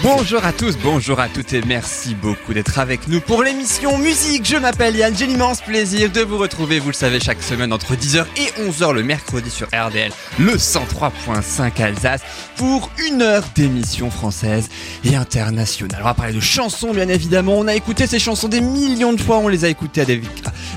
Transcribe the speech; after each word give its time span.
Bonjour 0.00 0.44
à 0.44 0.52
tous, 0.52 0.76
bonjour 0.76 1.18
à 1.18 1.28
toutes 1.28 1.52
et 1.52 1.60
merci 1.66 2.14
beaucoup 2.14 2.54
d'être 2.54 2.78
avec 2.78 3.08
nous 3.08 3.20
pour 3.20 3.42
l'émission 3.42 3.98
Musique. 3.98 4.46
Je 4.46 4.56
m'appelle 4.56 4.94
Yann, 4.94 5.12
j'ai 5.16 5.26
l'immense 5.26 5.60
plaisir 5.60 6.10
de 6.12 6.20
vous 6.20 6.38
retrouver, 6.38 6.78
vous 6.78 6.90
le 6.90 6.94
savez, 6.94 7.18
chaque 7.18 7.42
semaine 7.42 7.72
entre 7.72 7.96
10h 7.96 8.24
et 8.36 8.62
11h 8.62 8.92
le 8.92 9.02
mercredi 9.02 9.50
sur 9.50 9.66
RDL, 9.66 10.12
le 10.38 10.52
103.5 10.52 11.82
Alsace, 11.82 12.20
pour 12.56 12.90
une 13.08 13.22
heure 13.22 13.42
d'émission 13.56 14.08
française 14.10 14.68
et 15.04 15.16
internationale. 15.16 16.00
On 16.00 16.04
va 16.04 16.14
parler 16.14 16.32
de 16.34 16.40
chansons, 16.40 16.92
bien 16.92 17.08
évidemment. 17.08 17.54
On 17.58 17.66
a 17.66 17.74
écouté 17.74 18.06
ces 18.06 18.20
chansons 18.20 18.46
des 18.46 18.60
millions 18.60 19.14
de 19.14 19.20
fois, 19.20 19.38
on 19.38 19.48
les 19.48 19.64
a 19.64 19.68
écoutées 19.68 20.02
à 20.02 20.04
des... 20.04 20.22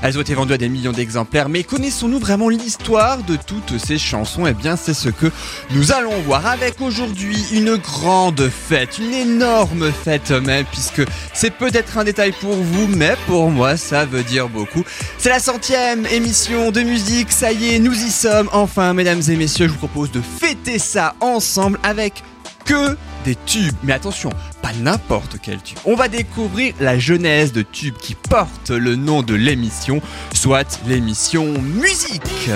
Elles 0.02 0.18
ont 0.18 0.22
été 0.22 0.34
vendues 0.34 0.54
à 0.54 0.58
des 0.58 0.68
millions 0.68 0.90
d'exemplaires, 0.90 1.48
mais 1.48 1.62
connaissons-nous 1.62 2.18
vraiment 2.18 2.48
l'histoire 2.48 3.18
de 3.18 3.36
toutes 3.36 3.78
ces 3.78 3.98
chansons? 3.98 4.48
Eh 4.48 4.54
bien, 4.54 4.74
c'est 4.74 4.94
ce 4.94 5.10
que 5.10 5.30
nous 5.70 5.92
allons 5.92 6.20
voir 6.22 6.44
avec 6.46 6.80
aujourd'hui 6.80 7.36
une 7.52 7.76
grande 7.76 8.48
fête, 8.48 8.98
une 8.98 9.11
énorme 9.12 9.92
fête 9.92 10.30
même, 10.30 10.64
puisque 10.66 11.02
c'est 11.32 11.50
peut-être 11.50 11.98
un 11.98 12.04
détail 12.04 12.32
pour 12.32 12.54
vous, 12.54 12.86
mais 12.88 13.14
pour 13.26 13.50
moi, 13.50 13.76
ça 13.76 14.04
veut 14.04 14.22
dire 14.22 14.48
beaucoup. 14.48 14.84
C'est 15.18 15.30
la 15.30 15.38
centième 15.38 16.06
émission 16.06 16.70
de 16.70 16.82
musique, 16.82 17.32
ça 17.32 17.52
y 17.52 17.74
est, 17.74 17.78
nous 17.78 17.94
y 17.94 18.10
sommes. 18.10 18.48
Enfin, 18.52 18.92
mesdames 18.94 19.22
et 19.28 19.36
messieurs, 19.36 19.66
je 19.66 19.72
vous 19.72 19.78
propose 19.78 20.10
de 20.10 20.20
fêter 20.20 20.78
ça 20.78 21.14
ensemble 21.20 21.78
avec 21.82 22.22
que 22.64 22.96
des 23.24 23.36
tubes. 23.46 23.74
Mais 23.82 23.92
attention, 23.92 24.30
pas 24.62 24.72
n'importe 24.80 25.36
quel 25.42 25.60
tube. 25.62 25.78
On 25.84 25.94
va 25.94 26.08
découvrir 26.08 26.74
la 26.80 26.98
genèse 26.98 27.52
de 27.52 27.62
tubes 27.62 27.96
qui 27.96 28.14
portent 28.14 28.70
le 28.70 28.96
nom 28.96 29.22
de 29.22 29.34
l'émission, 29.34 30.00
soit 30.34 30.80
l'émission 30.86 31.52
musique. 31.60 32.50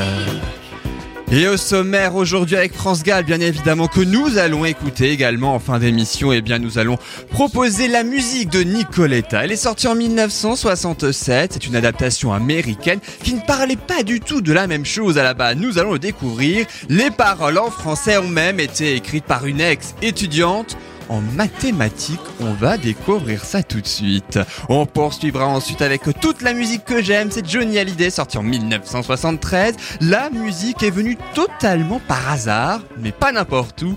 Et 1.32 1.48
au 1.48 1.56
sommaire 1.56 2.14
aujourd'hui 2.14 2.54
avec 2.54 2.72
France 2.72 3.02
Gall, 3.02 3.24
bien 3.24 3.40
évidemment, 3.40 3.88
que 3.88 4.00
nous 4.00 4.38
allons 4.38 4.64
écouter 4.64 5.10
également 5.10 5.56
en 5.56 5.58
fin 5.58 5.80
d'émission, 5.80 6.32
et 6.32 6.36
eh 6.36 6.40
bien 6.40 6.60
nous 6.60 6.78
allons 6.78 6.98
proposer 7.30 7.88
la 7.88 8.04
musique 8.04 8.48
de 8.48 8.60
Nicoletta. 8.60 9.44
Elle 9.44 9.50
est 9.50 9.56
sortie 9.56 9.88
en 9.88 9.96
1967, 9.96 11.54
c'est 11.54 11.66
une 11.66 11.74
adaptation 11.74 12.32
américaine 12.32 13.00
qui 13.24 13.34
ne 13.34 13.40
parlait 13.40 13.74
pas 13.74 14.04
du 14.04 14.20
tout 14.20 14.40
de 14.40 14.52
la 14.52 14.68
même 14.68 14.84
chose 14.84 15.18
à 15.18 15.24
la 15.24 15.34
base. 15.34 15.56
Nous 15.56 15.78
allons 15.80 15.94
le 15.94 15.98
découvrir. 15.98 16.64
Les 16.88 17.10
paroles 17.10 17.58
en 17.58 17.72
français 17.72 18.18
ont 18.18 18.28
même 18.28 18.60
été 18.60 18.94
écrites 18.94 19.24
par 19.24 19.46
une 19.46 19.60
ex-étudiante 19.60 20.76
en 21.08 21.20
mathématiques. 21.20 22.20
On 22.40 22.52
va 22.52 22.78
découvrir 22.78 23.44
ça 23.44 23.62
tout 23.62 23.80
de 23.80 23.86
suite. 23.86 24.38
On 24.68 24.86
poursuivra 24.86 25.46
ensuite 25.46 25.82
avec 25.82 26.02
toute 26.20 26.42
la 26.42 26.52
musique 26.52 26.84
que 26.84 27.02
j'aime. 27.02 27.30
C'est 27.30 27.48
Johnny 27.48 27.78
Hallyday 27.78 28.10
sorti 28.10 28.38
en 28.38 28.42
1973. 28.42 29.74
La 30.00 30.30
musique 30.30 30.82
est 30.82 30.90
venue 30.90 31.16
totalement 31.34 32.00
par 32.06 32.30
hasard, 32.30 32.80
mais 32.98 33.12
pas 33.12 33.32
n'importe 33.32 33.82
où 33.82 33.96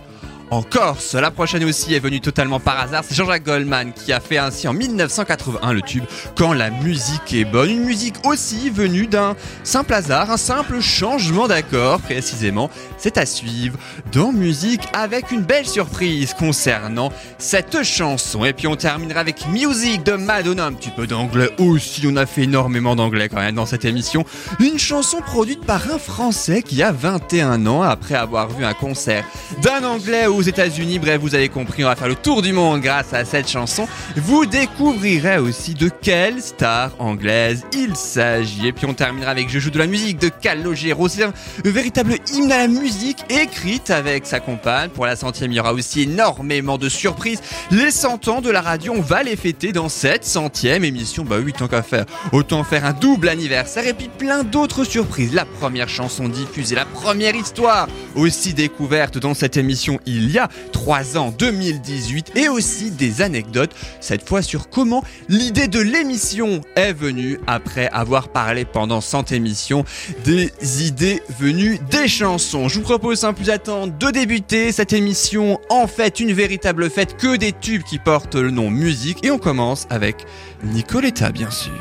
en 0.52 0.62
Corse. 0.62 1.16
La 1.16 1.32
prochaine 1.32 1.64
aussi 1.64 1.94
est 1.94 2.00
venue 2.00 2.22
totalement 2.22 2.60
par 2.60 2.80
hasard. 2.80 3.04
C'est 3.08 3.16
Jean-Jacques 3.16 3.46
Goldman 3.46 3.94
qui 3.94 4.14
a 4.14 4.20
fait 4.20 4.38
ainsi 4.38 4.68
en 4.68 4.74
1981 4.74 5.74
le 5.74 5.82
tube 5.82 6.04
Quand 6.36 6.54
la 6.54 6.70
musique 6.70 7.34
est 7.34 7.46
bonne. 7.46 7.70
Une 7.70 7.84
musique 7.84 8.16
aussi 8.26 8.70
venue 8.70 9.08
d'un 9.08 9.36
simple 9.64 9.94
hasard, 9.94 10.32
un 10.32 10.38
simple 10.38 10.82
changement 10.82 11.48
d'accord 11.48 12.00
précisément. 12.00 12.70
C'est 12.98 13.18
à 13.18 13.26
suivre 13.26 13.78
dans 14.12 14.32
musique 14.32 14.82
avec 14.94 15.32
une 15.32 15.42
belle 15.42 15.68
surprise 15.68 16.34
concernant 16.34 17.12
cette 17.38 17.84
chanson. 17.84 18.46
Et 18.46 18.54
puis 18.54 18.68
on 18.68 18.76
terminera 18.76 19.20
avec 19.20 19.48
Music 19.48 20.04
de 20.04 20.14
Madonna. 20.14 20.66
Un 20.66 20.74
petit 20.74 20.92
peu 20.92 21.08
d'anglais 21.08 21.50
aussi. 21.60 22.06
On 22.08 22.16
a 22.16 22.26
fait 22.26 22.44
énormément 22.44 22.96
d'anglais 22.96 23.30
quand 23.30 23.38
même 23.38 23.56
dans 23.56 23.66
cette 23.66 23.86
émission. 23.86 24.26
Une 24.60 24.80
chanson 24.80 25.22
produite 25.22 25.66
par 25.66 25.92
un 25.92 26.00
Français 26.00 26.62
qui 26.62 26.82
a 26.84 26.92
21 26.92 27.66
ans 27.68 27.82
après 27.82 28.16
avoir 28.16 28.50
vu 28.50 28.66
un 28.66 28.74
concert 28.74 29.26
d'un 29.62 29.84
anglais 29.84 30.28
aux 30.40 30.42
États-Unis. 30.42 31.00
Bref, 31.00 31.20
vous 31.20 31.36
avez 31.36 31.50
compris, 31.50 31.84
on 31.84 31.90
va 31.90 31.98
faire 31.98 32.08
le 32.08 32.16
tour 32.16 32.42
du 32.42 32.54
monde 32.54 32.80
grâce 32.80 33.14
à 33.14 33.26
cette 33.26 33.50
chanson. 33.50 33.90
Vous 34.16 34.46
découvrirez 34.46 35.38
aussi 35.38 35.74
de 35.74 35.90
quelle 35.90 36.42
star 36.42 36.92
anglaise 36.98 37.64
il 37.74 37.94
s'agit. 37.98 38.68
Et 38.68 38.72
puis 38.72 38.86
on 38.86 38.94
terminera 38.94 39.32
avec 39.32 39.50
Je 39.50 39.60
joue 39.60 39.70
de 39.70 39.78
la 39.78 39.86
musique 39.86 40.18
de 40.18 40.30
Calogero. 40.30 41.10
C'est 41.10 41.24
un 41.24 41.34
véritable 41.66 42.16
hymne 42.34 42.54
à 42.54 42.60
la 42.60 42.68
musique 42.70 43.18
écrite 43.30 43.90
avec 43.90 44.26
sa 44.26 44.40
compagne. 44.40 44.90
Pour 44.92 45.06
la 45.06 45.18
centième, 45.18 45.52
il 45.52 45.56
y 45.56 45.60
aura 45.60 45.74
aussi 45.74 46.04
énormément 46.04 46.78
de 46.78 46.88
surprises. 46.88 47.42
Les 47.70 47.92
cent 47.92 48.30
ans 48.30 48.40
de 48.40 48.50
la 48.50 48.62
radio, 48.62 48.94
on 48.96 49.02
va 49.02 49.24
les 49.24 49.36
fêter 49.36 49.74
dans 49.74 49.90
cette 49.90 50.24
centième 50.24 50.86
émission. 50.86 51.26
Bah 51.26 51.36
oui, 51.44 51.52
tant 51.52 51.68
qu'à 51.68 51.84
faire. 51.84 52.06
Autant 52.32 52.64
faire 52.64 52.86
un 52.86 52.94
double 52.94 53.28
anniversaire 53.28 53.86
et 53.86 53.94
puis 53.94 54.10
plein 54.18 54.46
d'autres 54.46 54.86
surprises. 54.86 55.34
La 55.34 55.44
première 55.44 55.90
chanson 55.90 56.30
diffusée, 56.30 56.76
la 56.76 56.86
première 56.86 57.36
histoire 57.36 57.90
aussi 58.16 58.54
découverte 58.54 59.18
dans 59.18 59.34
cette 59.34 59.58
émission 59.58 60.00
il 60.06 60.29
y 60.32 60.40
a 60.40 60.50
3 60.72 61.18
ans, 61.18 61.34
2018, 61.38 62.34
et 62.36 62.50
aussi 62.50 62.92
des 62.92 63.22
anecdotes, 63.22 63.72
cette 64.00 64.28
fois 64.28 64.42
sur 64.42 64.70
comment 64.70 65.04
l'idée 65.28 65.68
de 65.68 65.80
l'émission 65.80 66.62
est 66.76 66.94
venue 66.94 67.40
après 67.48 67.88
avoir 67.90 68.30
parlé 68.30 68.66
pendant 68.66 69.02
100 69.02 69.32
émissions 69.32 69.84
des 70.26 70.52
idées 70.86 71.22
venues 71.40 71.80
des 71.92 72.08
chansons. 72.08 72.68
Je 72.68 72.76
vous 72.76 72.84
propose 72.84 73.20
sans 73.20 73.34
plus 73.34 73.50
attendre 73.50 73.94
de 73.98 74.12
débuter 74.12 74.72
cette 74.72 74.94
émission 74.94 75.60
en 75.70 75.88
fait 75.88 76.20
une 76.20 76.34
véritable 76.34 76.90
fête 76.90 77.18
que 77.18 77.36
des 77.36 77.52
tubes 77.52 77.84
qui 77.84 78.00
portent 78.00 78.36
le 78.36 78.52
nom 78.52 78.70
musique 78.70 79.26
et 79.26 79.32
on 79.32 79.38
commence 79.40 79.88
avec 79.90 80.26
Nicoletta 80.64 81.32
bien 81.32 81.52
sûr. 81.52 81.72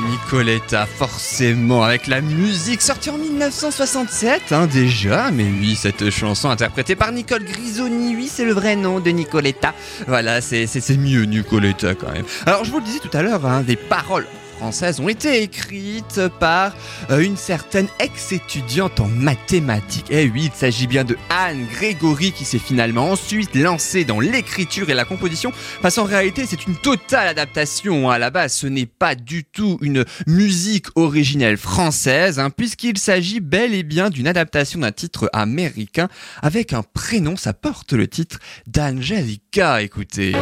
Nicoletta, 0.00 0.86
forcément, 0.86 1.82
avec 1.82 2.06
la 2.06 2.20
musique 2.20 2.82
sortie 2.82 3.10
en 3.10 3.18
1967, 3.18 4.52
hein, 4.52 4.66
déjà. 4.66 5.30
Mais 5.30 5.44
oui, 5.44 5.76
cette 5.76 6.10
chanson 6.10 6.50
interprétée 6.50 6.96
par 6.96 7.12
Nicole 7.12 7.44
Grisoni, 7.44 8.14
oui, 8.14 8.30
c'est 8.32 8.44
le 8.44 8.52
vrai 8.52 8.76
nom 8.76 9.00
de 9.00 9.10
Nicoletta. 9.10 9.74
Voilà, 10.06 10.40
c'est 10.40 10.66
mieux 10.96 11.24
Nicoletta 11.24 11.94
quand 11.94 12.12
même. 12.12 12.24
Alors, 12.46 12.64
je 12.64 12.70
vous 12.70 12.78
le 12.78 12.84
disais 12.84 12.98
tout 12.98 13.16
à 13.16 13.22
l'heure, 13.22 13.44
hein, 13.46 13.62
des 13.62 13.76
paroles 13.76 14.26
françaises 14.60 15.00
ont 15.00 15.08
été 15.08 15.42
écrites 15.42 16.20
par 16.38 16.76
euh, 17.10 17.20
une 17.20 17.38
certaine 17.38 17.88
ex-étudiante 17.98 19.00
en 19.00 19.08
mathématiques. 19.08 20.04
Eh 20.10 20.28
oui, 20.28 20.50
il 20.52 20.52
s'agit 20.52 20.86
bien 20.86 21.02
de 21.02 21.16
Anne 21.30 21.66
Grégory 21.72 22.32
qui 22.32 22.44
s'est 22.44 22.58
finalement 22.58 23.10
ensuite 23.12 23.54
lancée 23.54 24.04
dans 24.04 24.20
l'écriture 24.20 24.90
et 24.90 24.94
la 24.94 25.06
composition. 25.06 25.50
Parce 25.80 25.94
qu'en 25.94 26.04
réalité, 26.04 26.44
c'est 26.44 26.66
une 26.66 26.76
totale 26.76 27.28
adaptation. 27.28 28.10
À 28.10 28.18
la 28.18 28.28
base, 28.28 28.52
ce 28.52 28.66
n'est 28.66 28.84
pas 28.84 29.14
du 29.14 29.44
tout 29.44 29.78
une 29.80 30.04
musique 30.26 30.88
originelle 30.94 31.56
française, 31.56 32.38
hein, 32.38 32.50
puisqu'il 32.50 32.98
s'agit 32.98 33.40
bel 33.40 33.72
et 33.72 33.82
bien 33.82 34.10
d'une 34.10 34.26
adaptation 34.26 34.80
d'un 34.80 34.92
titre 34.92 35.30
américain 35.32 36.10
avec 36.42 36.74
un 36.74 36.82
prénom. 36.82 37.34
Ça 37.34 37.54
porte 37.54 37.94
le 37.94 38.08
titre 38.08 38.38
d'Angelica. 38.66 39.80
Écoutez. 39.80 40.34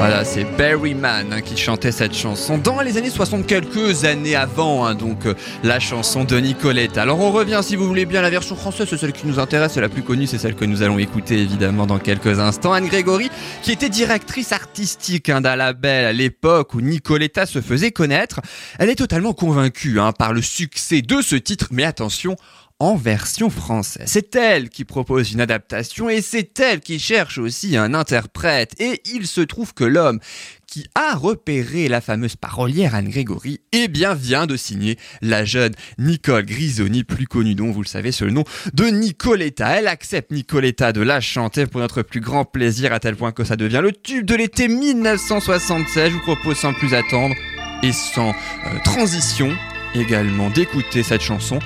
Voilà, 0.00 0.24
c'est 0.24 0.44
Barry 0.56 0.94
Mann 0.94 1.30
hein, 1.30 1.42
qui 1.42 1.58
chantait 1.58 1.92
cette 1.92 2.14
chanson 2.14 2.56
dans 2.56 2.80
les 2.80 2.96
années 2.96 3.10
60, 3.10 3.46
quelques 3.46 4.06
années 4.06 4.34
avant, 4.34 4.86
hein, 4.86 4.94
donc 4.94 5.26
euh, 5.26 5.34
la 5.62 5.78
chanson 5.78 6.24
de 6.24 6.38
Nicolette. 6.38 6.96
Alors 6.96 7.20
on 7.20 7.30
revient, 7.30 7.60
si 7.62 7.76
vous 7.76 7.86
voulez 7.86 8.06
bien, 8.06 8.22
la 8.22 8.30
version 8.30 8.56
française, 8.56 8.86
c'est 8.88 8.96
celle 8.96 9.12
qui 9.12 9.26
nous 9.26 9.38
intéresse, 9.38 9.72
c'est 9.74 9.82
la 9.82 9.90
plus 9.90 10.02
connue, 10.02 10.26
c'est 10.26 10.38
celle 10.38 10.54
que 10.54 10.64
nous 10.64 10.80
allons 10.82 10.98
écouter 10.98 11.36
évidemment 11.36 11.86
dans 11.86 11.98
quelques 11.98 12.38
instants. 12.38 12.72
Anne 12.72 12.86
Grégory, 12.86 13.30
qui 13.60 13.72
était 13.72 13.90
directrice 13.90 14.52
artistique 14.52 15.28
hein, 15.28 15.42
d'un 15.42 15.54
label 15.54 16.06
à 16.06 16.14
l'époque 16.14 16.72
où 16.72 16.80
Nicoletta 16.80 17.44
se 17.44 17.60
faisait 17.60 17.90
connaître, 17.90 18.40
elle 18.78 18.88
est 18.88 18.96
totalement 18.96 19.34
convaincue 19.34 20.00
hein, 20.00 20.12
par 20.12 20.32
le 20.32 20.40
succès 20.40 21.02
de 21.02 21.20
ce 21.20 21.36
titre, 21.36 21.66
mais 21.72 21.84
attention, 21.84 22.36
en 22.80 22.96
version 22.96 23.50
française. 23.50 24.06
C'est 24.06 24.34
elle 24.34 24.70
qui 24.70 24.84
propose 24.84 25.32
une 25.32 25.40
adaptation 25.40 26.08
et 26.08 26.22
c'est 26.22 26.58
elle 26.58 26.80
qui 26.80 26.98
cherche 26.98 27.38
aussi 27.38 27.76
un 27.76 27.92
interprète. 27.92 28.72
Et 28.80 29.02
il 29.14 29.26
se 29.26 29.42
trouve 29.42 29.74
que 29.74 29.84
l'homme 29.84 30.18
qui 30.66 30.86
a 30.94 31.14
repéré 31.14 31.88
la 31.88 32.00
fameuse 32.00 32.36
parolière 32.36 32.94
Anne 32.94 33.08
Grégory, 33.08 33.60
eh 33.72 33.88
bien 33.88 34.14
vient 34.14 34.46
de 34.46 34.56
signer 34.56 34.96
la 35.20 35.44
jeune 35.44 35.74
Nicole 35.98 36.46
Grisoni, 36.46 37.04
plus 37.04 37.26
connue 37.26 37.56
dont 37.56 37.70
vous 37.70 37.82
le 37.82 37.88
savez 37.88 38.12
sous 38.12 38.24
le 38.24 38.30
nom 38.30 38.44
de 38.72 38.84
Nicoletta. 38.86 39.78
Elle 39.78 39.88
accepte 39.88 40.30
Nicoletta 40.30 40.92
de 40.92 41.02
la 41.02 41.20
chanter 41.20 41.66
pour 41.66 41.80
notre 41.80 42.02
plus 42.02 42.20
grand 42.20 42.44
plaisir 42.44 42.92
à 42.92 43.00
tel 43.00 43.16
point 43.16 43.32
que 43.32 43.44
ça 43.44 43.56
devient 43.56 43.80
le 43.82 43.92
tube 43.92 44.24
de 44.24 44.36
l'été 44.36 44.68
1976. 44.68 46.10
Je 46.10 46.14
vous 46.14 46.22
propose 46.22 46.56
sans 46.56 46.72
plus 46.72 46.94
attendre 46.94 47.34
et 47.82 47.92
sans 47.92 48.30
euh, 48.30 48.78
transition 48.84 49.52
également 49.94 50.50
d'écouter 50.50 51.02
cette 51.02 51.22
chanson. 51.22 51.58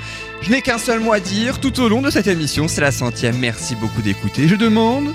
Je 0.44 0.50
n'ai 0.50 0.60
qu'un 0.60 0.76
seul 0.76 1.00
mot 1.00 1.14
à 1.14 1.20
dire 1.20 1.58
tout 1.58 1.80
au 1.80 1.88
long 1.88 2.02
de 2.02 2.10
cette 2.10 2.26
émission, 2.26 2.68
c'est 2.68 2.82
la 2.82 2.92
centième. 2.92 3.38
Merci 3.38 3.74
beaucoup 3.76 4.02
d'écouter. 4.02 4.46
Je 4.46 4.56
demande 4.56 5.14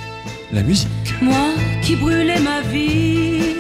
la 0.52 0.64
musique. 0.64 0.90
Moi 1.22 1.54
qui 1.84 1.96
brûlais 1.96 2.40
ma 2.40 2.62
vie 2.62 3.54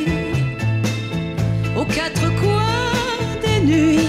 aux 1.77 1.85
quatre 1.85 2.27
coins 2.41 3.37
des 3.45 3.59
nuits, 3.67 4.07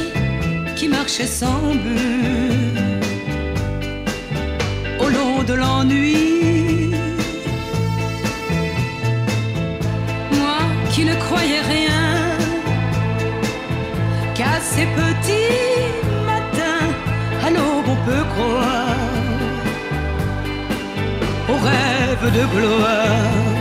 qui 0.74 0.88
marchais 0.88 1.26
sans 1.26 1.74
but 1.74 2.80
au 4.98 5.08
long 5.10 5.42
de 5.42 5.52
l'ennui. 5.52 6.90
Moi 10.32 10.58
qui 10.92 11.04
ne 11.04 11.14
croyais 11.14 11.60
rien 11.60 11.99
croire 18.40 18.96
au 21.48 21.56
rêve 21.68 22.24
de 22.36 22.44
gloire. 22.54 23.59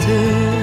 wasted 0.00 0.57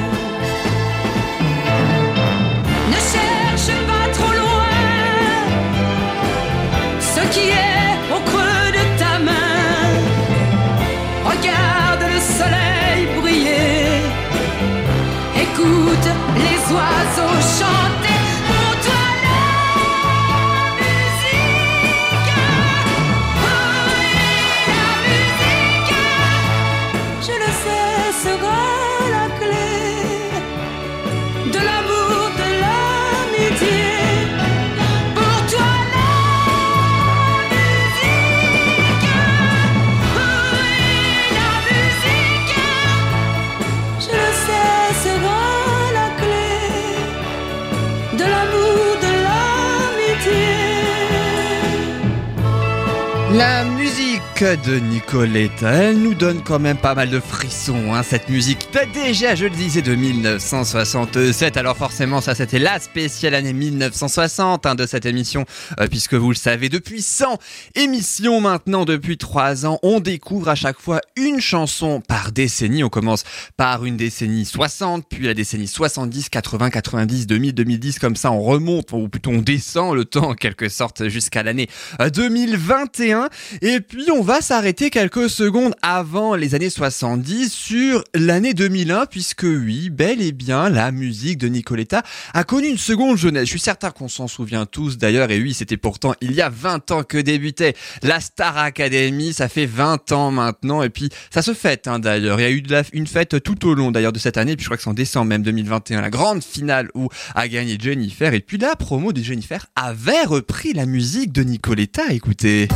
musique 54.42 54.66
de 54.66 54.80
Nicoletta, 54.80 55.72
elle 55.72 56.00
nous 56.00 56.14
donne 56.14 56.42
quand 56.42 56.60
même 56.60 56.78
pas 56.78 56.94
mal 56.94 57.10
de 57.10 57.20
frissons, 57.20 57.94
hein, 57.94 58.04
cette 58.04 58.28
musique. 58.28 58.68
Déjà, 58.94 59.36
je 59.36 59.46
le 59.46 59.52
disais, 59.52 59.82
de 59.82 59.96
1967, 59.96 61.58
alors 61.58 61.78
forcément, 61.78 62.22
ça 62.22 62.36
c'était 62.36 62.60
la 62.60 62.80
spéciale 62.80 63.34
année 63.34 63.54
1960 63.54 64.66
hein, 64.66 64.76
de 64.76 64.86
cette 64.86 65.06
émission, 65.06 65.46
euh, 65.80 65.88
puisque 65.88 66.16
vous 66.16 66.30
le 66.30 66.36
savez, 66.36 66.70
depuis 66.70 67.02
100 67.02 67.38
émissions 67.76 68.42
maintenant, 68.42 68.84
depuis 68.84 69.18
3 69.18 69.66
ans, 69.66 69.80
on 69.84 70.00
découvre 70.00 70.50
à 70.50 70.56
chaque 70.56 70.80
fois 70.80 71.02
une 71.16 71.40
chanson 71.40 72.02
par 72.02 72.32
décennie. 72.32 72.84
On 72.84 72.90
commence 72.90 73.24
par 73.58 73.86
une 73.86 73.96
décennie 73.96 74.46
60, 74.46 75.06
puis 75.10 75.26
la 75.28 75.34
décennie 75.34 75.68
70, 75.68 76.30
80, 76.30 76.70
90, 76.72 77.28
2000, 77.28 77.54
2010, 77.54 78.00
comme 78.00 78.16
ça 78.16 78.32
on 78.32 78.42
remonte, 78.42 78.92
ou 78.92 79.08
plutôt 79.08 79.32
on 79.32 79.42
descend 79.42 79.96
le 79.96 80.04
temps 80.04 80.30
en 80.30 80.34
quelque 80.34 80.68
sorte 80.68 81.08
jusqu'à 81.08 81.44
l'année 81.44 81.70
euh, 82.02 82.10
2021. 82.10 83.30
Et 83.62 83.80
puis 83.80 84.10
on 84.12 84.26
va 84.26 84.35
s'arrêter 84.42 84.90
quelques 84.90 85.30
secondes 85.30 85.74
avant 85.82 86.36
les 86.36 86.56
années 86.56 86.70
70 86.70 87.52
sur 87.52 88.04
l'année 88.14 88.54
2001, 88.54 89.06
puisque 89.06 89.44
oui, 89.44 89.90
bel 89.90 90.22
et 90.22 90.32
bien, 90.32 90.70
la 90.70 90.92
musique 90.92 91.38
de 91.38 91.48
Nicoletta 91.48 92.04
a 92.34 92.44
connu 92.44 92.68
une 92.68 92.78
seconde 92.78 93.18
jeunesse. 93.18 93.46
Je 93.46 93.50
suis 93.50 93.60
certain 93.60 93.92
qu'on 93.92 94.08
s'en 94.08 94.28
souvient 94.28 94.66
tous 94.66 94.98
d'ailleurs, 94.98 95.32
et 95.32 95.40
oui, 95.40 95.54
c'était 95.54 95.78
pourtant 95.78 96.14
il 96.22 96.34
y 96.34 96.42
a 96.42 96.50
20 96.50 96.92
ans 96.92 97.04
que 97.04 97.18
débutait 97.18 97.76
la 98.04 98.20
Star 98.20 98.58
Academy, 98.58 99.34
ça 99.34 99.48
fait 99.48 99.66
20 99.66 100.12
ans 100.12 100.32
maintenant, 100.32 100.82
et 100.82 100.90
puis 100.90 101.10
ça 101.30 101.42
se 101.42 101.54
fête 101.54 101.88
hein, 101.88 102.00
d'ailleurs. 102.00 102.40
Il 102.40 102.44
y 102.44 102.48
a 102.48 102.52
eu 102.52 102.64
une 102.94 103.08
fête 103.08 103.42
tout 103.44 103.68
au 103.68 103.74
long 103.74 103.92
d'ailleurs 103.92 104.14
de 104.14 104.20
cette 104.20 104.38
année, 104.38 104.56
puis 104.56 104.64
je 104.64 104.70
crois 104.70 104.78
que 104.78 104.84
c'est 104.84 104.90
en 104.90 104.94
décembre 104.94 105.28
même 105.28 105.44
2021, 105.44 106.02
la 106.02 106.10
grande 106.10 106.44
finale 106.44 106.90
où 106.94 107.10
a 107.36 107.48
gagné 107.48 107.78
Jennifer, 107.80 108.34
et 108.34 108.42
puis 108.42 108.58
la 108.58 108.76
promo 108.76 109.14
de 109.14 109.22
Jennifer 109.22 109.66
avait 109.76 110.24
repris 110.24 110.74
la 110.74 110.86
musique 110.86 111.32
de 111.32 111.44
Nicoletta, 111.44 112.12
écoutez. 112.12 112.68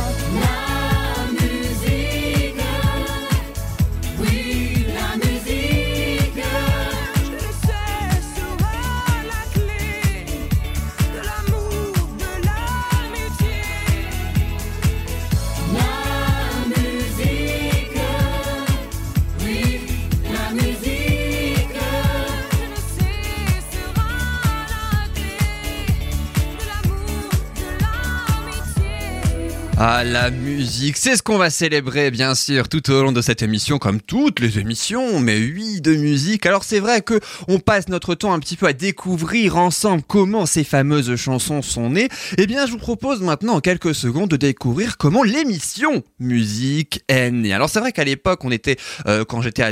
Ah, 29.82 30.04
la 30.04 30.30
musique, 30.30 30.98
c'est 30.98 31.16
ce 31.16 31.22
qu'on 31.22 31.38
va 31.38 31.48
célébrer, 31.48 32.10
bien 32.10 32.34
sûr, 32.34 32.68
tout 32.68 32.90
au 32.90 33.02
long 33.02 33.12
de 33.12 33.22
cette 33.22 33.40
émission, 33.40 33.78
comme 33.78 34.02
toutes 34.02 34.38
les 34.38 34.58
émissions, 34.58 35.20
mais 35.20 35.38
oui, 35.38 35.80
de 35.80 35.94
musique. 35.94 36.44
Alors 36.44 36.64
c'est 36.64 36.80
vrai 36.80 37.00
que 37.00 37.18
on 37.48 37.60
passe 37.60 37.88
notre 37.88 38.14
temps 38.14 38.34
un 38.34 38.40
petit 38.40 38.56
peu 38.56 38.66
à 38.66 38.74
découvrir 38.74 39.56
ensemble 39.56 40.02
comment 40.06 40.44
ces 40.44 40.64
fameuses 40.64 41.16
chansons 41.16 41.62
sont 41.62 41.88
nées. 41.88 42.10
Eh 42.36 42.46
bien, 42.46 42.66
je 42.66 42.72
vous 42.72 42.76
propose 42.76 43.22
maintenant, 43.22 43.54
en 43.54 43.60
quelques 43.60 43.94
secondes, 43.94 44.28
de 44.28 44.36
découvrir 44.36 44.98
comment 44.98 45.22
l'émission 45.22 46.02
musique 46.18 47.02
est 47.08 47.30
née. 47.30 47.54
Alors 47.54 47.70
c'est 47.70 47.80
vrai 47.80 47.92
qu'à 47.92 48.04
l'époque, 48.04 48.44
on 48.44 48.50
était, 48.50 48.76
euh, 49.06 49.24
quand 49.24 49.40
j'étais 49.40 49.62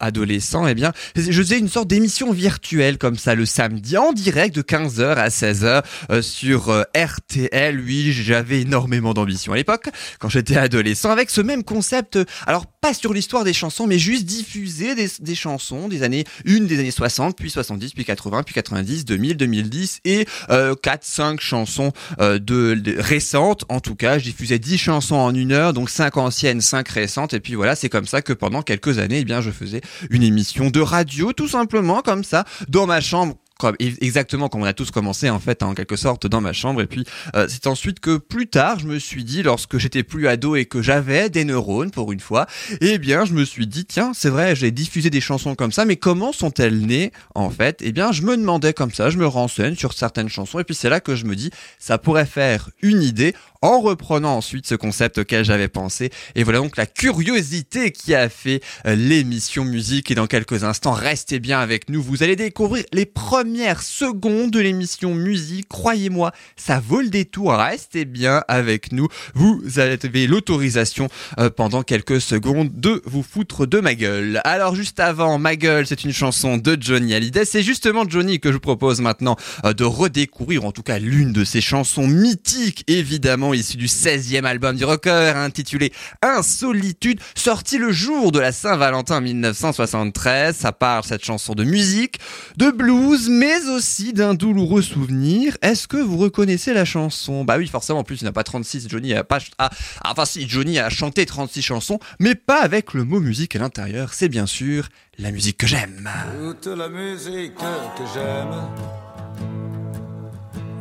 adolescent, 0.00 0.66
eh 0.66 0.74
bien, 0.74 0.94
je 1.14 1.42
faisais 1.42 1.58
une 1.58 1.68
sorte 1.68 1.88
d'émission 1.88 2.32
virtuelle 2.32 2.96
comme 2.96 3.18
ça 3.18 3.34
le 3.34 3.44
samedi, 3.44 3.98
en 3.98 4.14
direct 4.14 4.54
de 4.54 4.62
15h 4.62 5.16
à 5.16 5.28
16h 5.28 5.82
euh, 6.10 6.22
sur 6.22 6.70
euh, 6.70 6.84
RTL. 6.96 7.78
Oui, 7.78 8.12
j'avais 8.12 8.62
énormément 8.62 9.12
d'ambition 9.12 9.57
l'époque, 9.58 9.88
quand 10.18 10.28
j'étais 10.28 10.56
adolescent, 10.56 11.10
avec 11.10 11.30
ce 11.30 11.40
même 11.40 11.64
concept. 11.64 12.16
euh, 12.16 12.24
Alors, 12.46 12.66
pas 12.66 12.94
sur 12.94 13.12
l'histoire 13.12 13.44
des 13.44 13.52
chansons, 13.52 13.86
mais 13.86 13.98
juste 13.98 14.24
diffuser 14.24 14.94
des, 14.94 15.34
chansons 15.34 15.88
des 15.88 16.02
années, 16.02 16.24
une 16.44 16.66
des 16.66 16.78
années 16.78 16.90
60, 16.90 17.36
puis 17.36 17.50
70, 17.50 17.92
puis 17.92 18.04
80, 18.04 18.42
puis 18.44 18.54
90, 18.54 19.04
2000, 19.04 19.36
2010, 19.36 20.00
et 20.04 20.26
euh, 20.50 20.74
4, 20.74 21.04
5 21.04 21.40
chansons 21.40 21.92
euh, 22.20 22.38
de, 22.38 22.96
récentes. 22.98 23.64
En 23.68 23.80
tout 23.80 23.94
cas, 23.94 24.18
je 24.18 24.24
diffusais 24.24 24.58
10 24.58 24.78
chansons 24.78 25.16
en 25.16 25.34
une 25.34 25.52
heure, 25.52 25.72
donc 25.72 25.90
5 25.90 26.16
anciennes, 26.16 26.60
5 26.60 26.88
récentes, 26.88 27.34
et 27.34 27.40
puis 27.40 27.54
voilà, 27.54 27.74
c'est 27.74 27.88
comme 27.88 28.06
ça 28.06 28.22
que 28.22 28.32
pendant 28.32 28.62
quelques 28.62 28.98
années, 28.98 29.18
eh 29.20 29.24
bien, 29.24 29.40
je 29.40 29.50
faisais 29.50 29.80
une 30.10 30.22
émission 30.22 30.70
de 30.70 30.80
radio, 30.80 31.32
tout 31.32 31.48
simplement, 31.48 32.00
comme 32.00 32.24
ça, 32.24 32.44
dans 32.68 32.86
ma 32.86 33.00
chambre 33.00 33.34
exactement 33.80 34.48
comme 34.48 34.62
on 34.62 34.64
a 34.64 34.72
tous 34.72 34.90
commencé 34.90 35.30
en 35.30 35.40
fait 35.40 35.62
en 35.62 35.74
quelque 35.74 35.96
sorte 35.96 36.26
dans 36.26 36.40
ma 36.40 36.52
chambre. 36.52 36.80
Et 36.80 36.86
puis 36.86 37.04
euh, 37.34 37.46
c'est 37.48 37.66
ensuite 37.66 38.00
que 38.00 38.16
plus 38.16 38.46
tard 38.46 38.78
je 38.78 38.86
me 38.86 38.98
suis 38.98 39.24
dit 39.24 39.42
lorsque 39.42 39.78
j'étais 39.78 40.02
plus 40.02 40.28
ado 40.28 40.56
et 40.56 40.64
que 40.64 40.82
j'avais 40.82 41.30
des 41.30 41.44
neurones 41.44 41.90
pour 41.90 42.12
une 42.12 42.20
fois 42.20 42.46
eh 42.80 42.98
bien 42.98 43.24
je 43.24 43.32
me 43.32 43.44
suis 43.44 43.66
dit 43.66 43.84
tiens 43.84 44.12
c'est 44.14 44.28
vrai 44.28 44.54
j'ai 44.54 44.70
diffusé 44.70 45.10
des 45.10 45.20
chansons 45.20 45.54
comme 45.54 45.72
ça 45.72 45.84
mais 45.84 45.96
comment 45.96 46.32
sont-elles 46.32 46.80
nées 46.80 47.12
en 47.34 47.50
fait? 47.50 47.80
Eh 47.82 47.92
bien 47.92 48.12
je 48.12 48.22
me 48.22 48.36
demandais 48.36 48.72
comme 48.72 48.92
ça 48.92 49.10
je 49.10 49.18
me 49.18 49.26
renseigne 49.26 49.74
sur 49.74 49.92
certaines 49.92 50.28
chansons 50.28 50.58
et 50.58 50.64
puis 50.64 50.74
c'est 50.74 50.90
là 50.90 51.00
que 51.00 51.14
je 51.14 51.24
me 51.24 51.34
dis 51.34 51.50
ça 51.78 51.98
pourrait 51.98 52.26
faire 52.26 52.70
une 52.82 53.02
idée 53.02 53.34
en 53.62 53.80
reprenant 53.80 54.36
ensuite 54.36 54.66
ce 54.66 54.74
concept 54.74 55.18
auquel 55.18 55.44
j'avais 55.44 55.68
pensé. 55.68 56.10
Et 56.34 56.44
voilà 56.44 56.60
donc 56.60 56.76
la 56.76 56.86
curiosité 56.86 57.90
qui 57.90 58.14
a 58.14 58.28
fait 58.28 58.62
euh, 58.86 58.94
l'émission 58.94 59.64
musique. 59.64 60.10
Et 60.10 60.14
dans 60.14 60.26
quelques 60.26 60.64
instants 60.64 60.92
restez 60.92 61.40
bien 61.40 61.58
avec 61.58 61.88
nous. 61.88 62.02
Vous 62.02 62.22
allez 62.22 62.36
découvrir 62.36 62.84
les 62.92 63.06
premières 63.06 63.82
secondes 63.82 64.50
de 64.50 64.60
l'émission 64.60 65.14
musique. 65.14 65.68
Croyez-moi 65.68 66.32
ça 66.56 66.80
vaut 66.80 67.00
le 67.00 67.08
détour. 67.08 67.52
Restez 67.52 68.04
bien 68.04 68.44
avec 68.48 68.92
nous. 68.92 69.08
Vous 69.34 69.60
avez 69.78 70.26
l'autorisation 70.26 71.08
euh, 71.38 71.50
pendant 71.50 71.82
quelques 71.82 72.20
secondes 72.20 72.70
de 72.72 73.02
vous 73.06 73.22
foutre 73.22 73.66
de 73.66 73.80
ma 73.80 73.94
gueule. 73.94 74.40
Alors 74.44 74.74
juste 74.74 75.00
avant 75.00 75.38
ma 75.38 75.56
gueule 75.56 75.86
c'est 75.86 76.04
une 76.04 76.12
chanson 76.12 76.58
de 76.58 76.76
Johnny 76.80 77.14
Hallyday. 77.14 77.44
C'est 77.44 77.62
justement 77.62 78.04
Johnny 78.08 78.38
que 78.38 78.50
je 78.50 78.54
vous 78.54 78.60
propose 78.60 79.00
maintenant 79.00 79.36
euh, 79.64 79.72
de 79.72 79.84
redécouvrir 79.84 80.64
en 80.64 80.72
tout 80.72 80.82
cas 80.82 80.98
l'une 80.98 81.32
de 81.32 81.44
ses 81.44 81.60
chansons 81.60 82.06
mythiques 82.06 82.84
évidemment 82.86 83.47
issue 83.52 83.76
du 83.76 83.86
16e 83.86 84.44
album 84.44 84.76
du 84.76 84.84
rocker 84.84 85.36
intitulé 85.36 85.92
Insolitude 86.22 87.20
sorti 87.34 87.78
le 87.78 87.92
jour 87.92 88.32
de 88.32 88.38
la 88.40 88.52
Saint-Valentin 88.52 89.20
1973 89.20 90.56
ça 90.56 90.72
parle 90.72 91.04
cette 91.04 91.24
chanson 91.24 91.54
de 91.54 91.64
musique 91.64 92.18
de 92.56 92.70
blues, 92.70 93.28
mais 93.28 93.68
aussi 93.68 94.12
d'un 94.12 94.34
douloureux 94.34 94.82
souvenir. 94.82 95.56
Est-ce 95.62 95.88
que 95.88 95.96
vous 95.96 96.16
reconnaissez 96.16 96.74
la 96.74 96.84
chanson? 96.84 97.44
Bah 97.44 97.56
oui, 97.58 97.66
forcément, 97.66 98.00
en 98.00 98.04
plus, 98.04 98.20
il 98.20 98.24
n'a 98.24 98.32
pas 98.32 98.44
36, 98.44 98.88
Johnny 98.88 99.14
a 99.14 99.24
pas... 99.24 99.38
Ah, 99.58 99.70
enfin 100.04 100.24
si, 100.24 100.48
Johnny 100.48 100.78
a 100.78 100.90
chanté 100.90 101.26
36 101.26 101.62
chansons, 101.62 101.98
mais 102.18 102.34
pas 102.34 102.62
avec 102.62 102.94
le 102.94 103.04
mot 103.04 103.20
musique 103.20 103.56
à 103.56 103.58
l'intérieur. 103.58 104.14
C'est 104.14 104.28
bien 104.28 104.46
sûr 104.46 104.88
la 105.18 105.30
musique 105.30 105.58
que 105.58 105.66
j'aime. 105.66 106.08
Toute 106.40 106.66
la 106.66 106.88
musique 106.88 107.54
que 107.54 108.04
j'aime, 108.14 109.67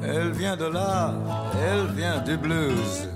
elle 0.04 0.32
vient 0.32 0.56
de 0.56 0.66
là, 0.66 1.14
elle 1.68 1.88
vient 1.96 2.20
du 2.20 2.38
blues. 2.38 3.10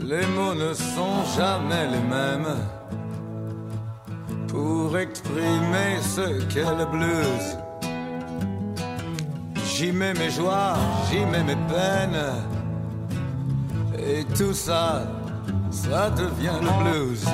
Les 0.00 0.26
mots 0.26 0.54
ne 0.54 0.74
sont 0.74 1.24
jamais 1.36 1.86
les 1.88 2.00
mêmes 2.00 2.56
pour 4.48 4.98
exprimer 4.98 6.00
ce 6.02 6.42
qu'est 6.52 6.76
le 6.76 6.86
blues. 6.86 7.56
J'y 9.64 9.90
mets 9.92 10.14
mes 10.14 10.30
joies, 10.30 10.74
j'y 11.08 11.24
mets 11.24 11.42
mes 11.42 11.56
peines, 11.56 12.22
et 13.98 14.24
tout 14.36 14.52
ça, 14.52 15.02
ça 15.70 16.10
devient 16.10 16.60
le 16.60 16.82
blues. 16.82 17.24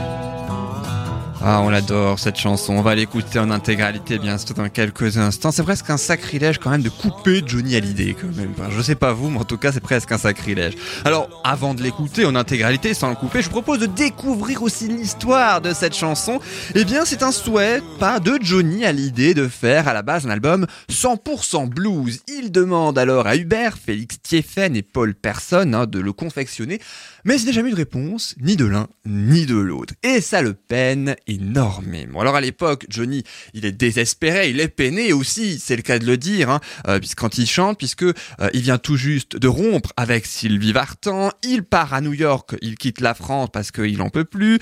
Ah, 1.41 1.61
on 1.63 1.69
l'adore 1.69 2.19
cette 2.19 2.37
chanson. 2.37 2.75
On 2.75 2.83
va 2.83 2.97
l'écouter 2.97 3.39
en 3.39 3.51
intégralité, 3.51 4.19
bien 4.19 4.39
sûr, 4.39 4.57
dans 4.57 4.69
quelques 4.69 5.19
instants. 5.19 5.53
C'est 5.53 5.63
presque 5.63 5.89
un 5.89 5.97
sacrilège 5.97 6.59
quand 6.59 6.71
même 6.71 6.83
de 6.83 6.89
couper 6.89 7.43
Johnny 7.47 7.77
Hallyday, 7.77 8.17
quand 8.21 8.35
même. 8.37 8.55
Je 8.71 8.83
sais 8.83 8.97
pas 8.97 9.13
vous, 9.13 9.31
mais 9.31 9.39
en 9.39 9.45
tout 9.45 9.57
cas, 9.57 9.71
c'est 9.71 9.81
presque 9.81 10.11
un 10.11 10.19
sacrilège. 10.19 10.75
Alors, 11.05 11.29
avant 11.45 11.75
de 11.75 11.83
l'écouter 11.83 12.25
en 12.25 12.35
intégralité, 12.35 12.93
sans 12.93 13.09
le 13.09 13.15
couper, 13.15 13.41
je 13.41 13.47
vous 13.47 13.53
propose 13.53 13.79
de 13.79 13.87
découvrir 13.87 14.65
aussi 14.65 14.89
l'histoire 14.89 15.61
de 15.61 15.73
cette 15.73 15.95
chanson. 15.95 16.41
Eh 16.75 16.85
bien, 16.85 17.05
c'est 17.05 17.23
un 17.23 17.31
souhait, 17.31 17.83
pas 18.01 18.19
de 18.19 18.37
Johnny 18.43 18.85
Hallyday, 18.85 19.35
de 19.35 19.47
faire 19.47 19.87
à 19.87 19.95
la 19.95 20.03
base 20.03 20.27
un 20.27 20.31
album 20.31 20.67
100% 20.91 21.69
blues. 21.69 22.21
Il 22.27 22.51
demande 22.51 22.99
alors 22.99 23.29
à 23.29 23.37
Hubert, 23.37 23.79
Félix 23.79 24.21
Thieffen 24.21 24.75
et 24.75 24.83
Paul 24.83 25.15
Persson 25.15 25.73
hein, 25.73 25.87
de 25.87 26.01
le 26.01 26.13
confectionner. 26.13 26.81
Mais 27.29 27.37
n'a 27.37 27.53
jamais 27.53 27.69
eu 27.69 27.73
de 27.73 27.77
réponse, 27.77 28.35
ni 28.41 28.57
de 28.57 28.65
l'un, 28.65 28.89
ni 29.05 29.45
de 29.45 29.55
l'autre. 29.55 29.93
Et 30.03 30.23
ça 30.23 30.41
le 30.41 30.55
peine 30.55 31.15
énormément. 31.27 32.23
Alors 32.23 32.37
à 32.37 32.41
l'époque, 32.41 32.87
Johnny, 32.89 33.23
il 33.53 33.67
est 33.67 33.73
désespéré, 33.73 34.49
il 34.49 34.61
est 34.61 34.69
peiné 34.69 35.13
aussi, 35.13 35.59
c'est 35.59 35.77
le 35.77 35.83
cas 35.83 35.99
de 35.99 36.07
le 36.07 36.17
dire, 36.17 36.49
hein, 36.49 36.61
euh, 36.87 36.99
quand 37.19 37.37
il 37.37 37.47
chante, 37.47 37.77
puisque 37.77 38.03
euh, 38.03 38.15
il 38.55 38.63
vient 38.63 38.79
tout 38.79 38.97
juste 38.97 39.37
de 39.37 39.47
rompre 39.47 39.93
avec 39.99 40.25
Sylvie 40.25 40.73
Vartan, 40.73 41.31
il 41.43 41.65
part 41.65 41.93
à 41.93 42.01
New 42.01 42.15
York, 42.15 42.57
il 42.63 42.77
quitte 42.77 43.03
la 43.03 43.13
France 43.13 43.51
parce 43.53 43.73
qu'il 43.73 44.01
en 44.01 44.09
peut 44.09 44.25
plus, 44.25 44.59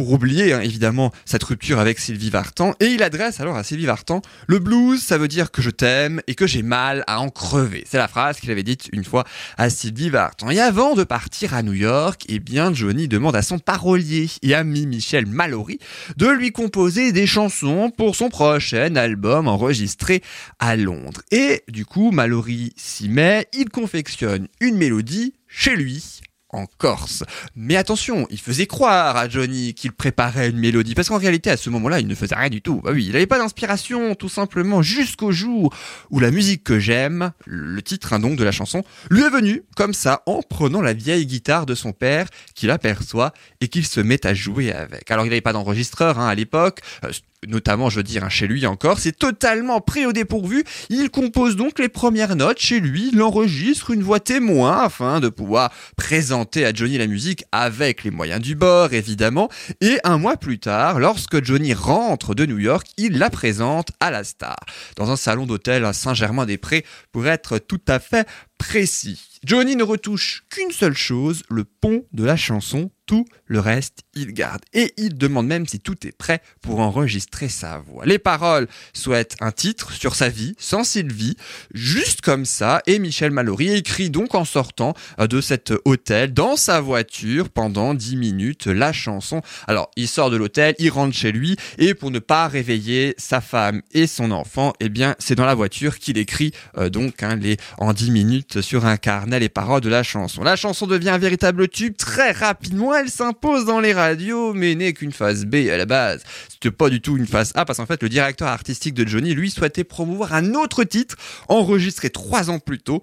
pour 0.00 0.12
oublier 0.12 0.54
hein, 0.54 0.62
évidemment 0.62 1.12
cette 1.26 1.44
rupture 1.44 1.78
avec 1.78 1.98
Sylvie 1.98 2.30
Vartan, 2.30 2.72
et 2.80 2.86
il 2.86 3.02
adresse 3.02 3.38
alors 3.38 3.58
à 3.58 3.62
Sylvie 3.62 3.84
Vartan 3.84 4.22
le 4.46 4.58
blues, 4.58 4.98
ça 4.98 5.18
veut 5.18 5.28
dire 5.28 5.50
que 5.50 5.60
je 5.60 5.68
t'aime 5.68 6.22
et 6.26 6.34
que 6.34 6.46
j'ai 6.46 6.62
mal 6.62 7.04
à 7.06 7.20
en 7.20 7.28
crever. 7.28 7.84
C'est 7.86 7.98
la 7.98 8.08
phrase 8.08 8.40
qu'il 8.40 8.50
avait 8.50 8.62
dite 8.62 8.88
une 8.94 9.04
fois 9.04 9.26
à 9.58 9.68
Sylvie 9.68 10.08
Vartan. 10.08 10.48
Et 10.48 10.58
avant 10.58 10.94
de 10.94 11.04
partir 11.04 11.52
à 11.52 11.62
New 11.62 11.74
York, 11.74 12.22
eh 12.30 12.38
bien 12.38 12.72
Johnny 12.72 13.08
demande 13.08 13.36
à 13.36 13.42
son 13.42 13.58
parolier 13.58 14.30
et 14.40 14.54
ami 14.54 14.86
Michel 14.86 15.26
Mallory 15.26 15.78
de 16.16 16.28
lui 16.28 16.50
composer 16.50 17.12
des 17.12 17.26
chansons 17.26 17.92
pour 17.94 18.16
son 18.16 18.30
prochain 18.30 18.96
album 18.96 19.48
enregistré 19.48 20.22
à 20.60 20.76
Londres. 20.76 21.20
Et 21.30 21.62
du 21.68 21.84
coup, 21.84 22.10
Mallory 22.10 22.72
s'y 22.74 23.10
met, 23.10 23.48
il 23.52 23.68
confectionne 23.68 24.48
une 24.60 24.78
mélodie 24.78 25.34
chez 25.46 25.76
lui 25.76 26.22
en 26.52 26.66
Corse. 26.66 27.24
Mais 27.54 27.76
attention, 27.76 28.26
il 28.30 28.38
faisait 28.38 28.66
croire 28.66 29.16
à 29.16 29.28
Johnny 29.28 29.74
qu'il 29.74 29.92
préparait 29.92 30.50
une 30.50 30.58
mélodie, 30.58 30.94
parce 30.94 31.08
qu'en 31.08 31.18
réalité, 31.18 31.50
à 31.50 31.56
ce 31.56 31.70
moment-là, 31.70 32.00
il 32.00 32.06
ne 32.06 32.14
faisait 32.14 32.34
rien 32.34 32.48
du 32.48 32.62
tout. 32.62 32.80
Bah 32.82 32.90
oui, 32.92 33.06
il 33.06 33.12
n'avait 33.12 33.26
pas 33.26 33.38
d'inspiration, 33.38 34.14
tout 34.14 34.28
simplement, 34.28 34.82
jusqu'au 34.82 35.32
jour 35.32 35.74
où 36.10 36.20
la 36.20 36.30
musique 36.30 36.64
que 36.64 36.78
j'aime, 36.78 37.32
le 37.46 37.82
titre 37.82 38.12
hein, 38.12 38.18
donc 38.18 38.36
de 38.36 38.44
la 38.44 38.52
chanson, 38.52 38.82
lui 39.10 39.22
est 39.22 39.30
venu 39.30 39.62
comme 39.76 39.94
ça, 39.94 40.22
en 40.26 40.42
prenant 40.42 40.80
la 40.80 40.92
vieille 40.92 41.26
guitare 41.26 41.66
de 41.66 41.74
son 41.74 41.92
père, 41.92 42.28
qu'il 42.54 42.70
aperçoit 42.70 43.32
et 43.60 43.68
qu'il 43.68 43.86
se 43.86 44.00
met 44.00 44.26
à 44.26 44.34
jouer 44.34 44.72
avec. 44.72 45.10
Alors, 45.10 45.24
il 45.24 45.28
n'avait 45.28 45.40
pas 45.40 45.52
d'enregistreur 45.52 46.18
hein, 46.18 46.28
à 46.28 46.34
l'époque, 46.34 46.80
euh, 47.04 47.10
notamment, 47.46 47.88
je 47.88 47.96
veux 47.96 48.02
dire, 48.02 48.24
hein, 48.24 48.28
chez 48.28 48.46
lui 48.46 48.66
encore, 48.66 48.98
c'est 48.98 49.16
totalement 49.16 49.80
pris 49.80 50.06
au 50.06 50.12
dépourvu. 50.12 50.64
Il 50.88 51.10
compose 51.10 51.56
donc 51.56 51.78
les 51.78 51.88
premières 51.88 52.36
notes 52.36 52.58
chez 52.58 52.80
lui, 52.80 53.10
il 53.12 53.22
enregistre 53.22 53.90
une 53.90 54.02
voix 54.02 54.20
témoin 54.20 54.82
afin 54.82 55.20
de 55.20 55.28
pouvoir 55.28 55.72
présenter 55.96 56.66
à 56.66 56.72
Johnny 56.72 56.98
la 56.98 57.06
musique 57.06 57.44
avec 57.52 58.04
les 58.04 58.10
moyens 58.10 58.40
du 58.40 58.54
bord, 58.54 58.92
évidemment. 58.92 59.48
Et 59.80 59.98
un 60.04 60.18
mois 60.18 60.36
plus 60.36 60.58
tard, 60.58 60.98
lorsque 61.00 61.42
Johnny 61.44 61.72
rentre 61.72 62.34
de 62.34 62.46
New 62.46 62.58
York, 62.58 62.86
il 62.96 63.18
la 63.18 63.30
présente 63.30 63.88
à 64.00 64.10
la 64.10 64.24
star, 64.24 64.56
dans 64.96 65.10
un 65.10 65.16
salon 65.16 65.46
d'hôtel 65.46 65.84
à 65.84 65.92
Saint-Germain-des-Prés, 65.92 66.84
pour 67.12 67.26
être 67.26 67.58
tout 67.58 67.80
à 67.88 67.98
fait 67.98 68.28
précis. 68.60 69.40
Johnny 69.42 69.74
ne 69.74 69.82
retouche 69.82 70.44
qu'une 70.50 70.70
seule 70.70 70.96
chose, 70.96 71.42
le 71.48 71.64
pont 71.64 72.04
de 72.12 72.24
la 72.24 72.36
chanson, 72.36 72.90
tout 73.06 73.24
le 73.46 73.58
reste 73.58 74.02
il 74.14 74.32
garde. 74.34 74.60
Et 74.72 74.92
il 74.98 75.16
demande 75.16 75.46
même 75.46 75.66
si 75.66 75.80
tout 75.80 76.06
est 76.06 76.16
prêt 76.16 76.42
pour 76.60 76.78
enregistrer 76.78 77.48
sa 77.48 77.78
voix. 77.78 78.04
Les 78.04 78.18
paroles 78.18 78.68
souhaitent 78.92 79.36
un 79.40 79.50
titre 79.50 79.92
sur 79.92 80.14
sa 80.14 80.28
vie, 80.28 80.54
sans 80.58 80.84
Sylvie, 80.84 81.36
juste 81.72 82.20
comme 82.20 82.44
ça, 82.44 82.82
et 82.86 82.98
Michel 82.98 83.30
Mallory 83.30 83.70
écrit 83.70 84.10
donc 84.10 84.34
en 84.34 84.44
sortant 84.44 84.94
de 85.18 85.40
cet 85.40 85.72
hôtel, 85.86 86.32
dans 86.34 86.54
sa 86.56 86.80
voiture, 86.80 87.48
pendant 87.48 87.94
10 87.94 88.16
minutes, 88.16 88.66
la 88.66 88.92
chanson. 88.92 89.40
Alors, 89.66 89.90
il 89.96 90.06
sort 90.06 90.30
de 90.30 90.36
l'hôtel, 90.36 90.76
il 90.78 90.90
rentre 90.90 91.16
chez 91.16 91.32
lui, 91.32 91.56
et 91.78 91.94
pour 91.94 92.10
ne 92.10 92.18
pas 92.18 92.46
réveiller 92.46 93.14
sa 93.16 93.40
femme 93.40 93.82
et 93.92 94.06
son 94.06 94.30
enfant, 94.30 94.74
eh 94.80 94.90
bien, 94.90 95.16
c'est 95.18 95.34
dans 95.34 95.46
la 95.46 95.54
voiture 95.54 95.98
qu'il 95.98 96.18
écrit 96.18 96.52
euh, 96.76 96.90
donc 96.90 97.22
hein, 97.22 97.36
les, 97.36 97.56
en 97.78 97.92
10 97.92 98.10
minutes 98.10 98.49
sur 98.60 98.84
un 98.84 98.96
carnet 98.96 99.38
les 99.38 99.48
paroles 99.48 99.80
de 99.80 99.88
la 99.88 100.02
chanson. 100.02 100.42
La 100.42 100.56
chanson 100.56 100.86
devient 100.86 101.10
un 101.10 101.18
véritable 101.18 101.68
tube 101.68 101.96
très 101.96 102.32
rapidement, 102.32 102.94
elle 102.94 103.08
s'impose 103.08 103.64
dans 103.64 103.80
les 103.80 103.92
radios, 103.92 104.52
mais 104.52 104.74
n'est 104.74 104.92
qu'une 104.92 105.12
phase 105.12 105.44
B 105.44 105.68
à 105.72 105.76
la 105.76 105.86
base. 105.86 106.22
C'était 106.48 106.70
pas 106.70 106.90
du 106.90 107.00
tout 107.00 107.16
une 107.16 107.26
phase 107.26 107.52
A, 107.54 107.64
parce 107.64 107.78
qu'en 107.78 107.86
fait 107.86 108.02
le 108.02 108.08
directeur 108.08 108.48
artistique 108.48 108.94
de 108.94 109.06
Johnny, 109.06 109.34
lui, 109.34 109.50
souhaitait 109.50 109.84
promouvoir 109.84 110.34
un 110.34 110.54
autre 110.54 110.84
titre, 110.84 111.16
enregistré 111.48 112.10
trois 112.10 112.50
ans 112.50 112.58
plus 112.58 112.78
tôt, 112.78 113.02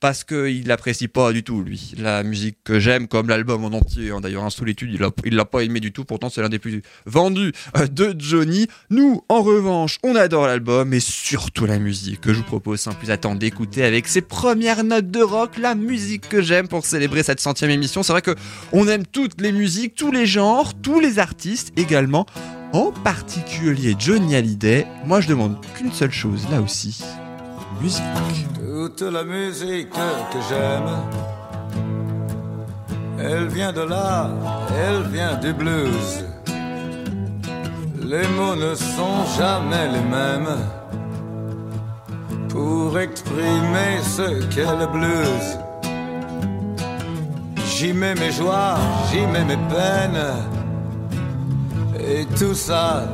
parce 0.00 0.24
qu'il 0.24 0.66
n'apprécie 0.66 1.08
pas 1.08 1.32
du 1.32 1.42
tout, 1.42 1.62
lui, 1.62 1.92
la 1.98 2.22
musique 2.22 2.58
que 2.64 2.78
j'aime, 2.78 3.08
comme 3.08 3.28
l'album 3.28 3.64
en 3.64 3.68
entier. 3.76 4.10
hein. 4.10 4.20
D'ailleurs, 4.20 4.42
en 4.42 4.50
solitude, 4.50 4.90
il 4.92 5.06
il 5.24 5.34
l'a 5.34 5.44
pas 5.44 5.62
aimé 5.62 5.80
du 5.80 5.92
tout. 5.92 6.04
Pourtant, 6.04 6.30
c'est 6.30 6.42
l'un 6.42 6.48
des 6.48 6.58
plus 6.58 6.82
vendus 7.06 7.52
euh, 7.76 7.86
de 7.86 8.14
Johnny. 8.18 8.66
Nous, 8.90 9.22
en 9.28 9.42
revanche, 9.42 9.98
on 10.02 10.14
adore 10.16 10.46
l'album 10.46 10.92
et 10.92 11.00
surtout 11.00 11.66
la 11.66 11.78
musique 11.78 12.20
que 12.20 12.32
je 12.32 12.38
vous 12.38 12.44
propose 12.44 12.80
sans 12.80 12.92
plus 12.94 13.10
attendre 13.10 13.38
d'écouter 13.38 13.84
avec 13.84 14.08
ses 14.08 14.20
premières 14.20 14.84
notes 14.84 15.10
de 15.10 15.22
rock, 15.22 15.58
la 15.58 15.74
musique 15.74 16.28
que 16.28 16.42
j'aime 16.42 16.68
pour 16.68 16.84
célébrer 16.84 17.22
cette 17.22 17.40
centième 17.40 17.70
émission. 17.70 18.02
C'est 18.02 18.12
vrai 18.12 18.22
que 18.22 18.34
on 18.72 18.88
aime 18.88 19.06
toutes 19.06 19.40
les 19.40 19.52
musiques, 19.52 19.94
tous 19.94 20.12
les 20.12 20.26
genres, 20.26 20.74
tous 20.80 21.00
les 21.00 21.18
artistes 21.18 21.72
également. 21.76 22.26
En 22.72 22.90
particulier 22.92 23.94
Johnny 23.98 24.34
Hallyday. 24.34 24.86
Moi, 25.06 25.20
je 25.20 25.28
demande 25.28 25.56
qu'une 25.76 25.92
seule 25.92 26.12
chose, 26.12 26.46
là 26.50 26.60
aussi. 26.60 27.02
Toute 27.78 29.02
la 29.02 29.22
musique 29.22 29.90
que 29.90 30.38
j'aime, 30.48 30.90
elle 33.18 33.46
vient 33.48 33.72
de 33.72 33.82
là, 33.82 34.30
elle 34.74 35.02
vient 35.12 35.34
du 35.34 35.52
blues. 35.52 36.24
Les 38.02 38.26
mots 38.28 38.56
ne 38.56 38.74
sont 38.74 39.24
jamais 39.38 39.88
les 39.88 40.00
mêmes 40.00 40.56
pour 42.48 42.98
exprimer 42.98 44.00
ce 44.02 44.44
qu'est 44.46 44.76
le 44.78 44.86
blues. 44.86 45.58
J'y 47.66 47.92
mets 47.92 48.14
mes 48.14 48.32
joies, 48.32 48.78
j'y 49.10 49.26
mets 49.26 49.44
mes 49.44 49.58
peines, 49.68 50.24
et 51.98 52.24
tout 52.38 52.54
ça, 52.54 53.04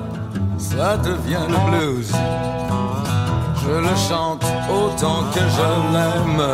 ça 0.56 0.96
devient 0.98 1.46
le 1.48 1.70
blues. 1.70 2.12
Je 3.64 3.70
le 3.70 3.94
chante 4.08 4.44
autant 4.68 5.22
que 5.32 5.40
je 5.40 5.68
l'aime. 5.92 6.44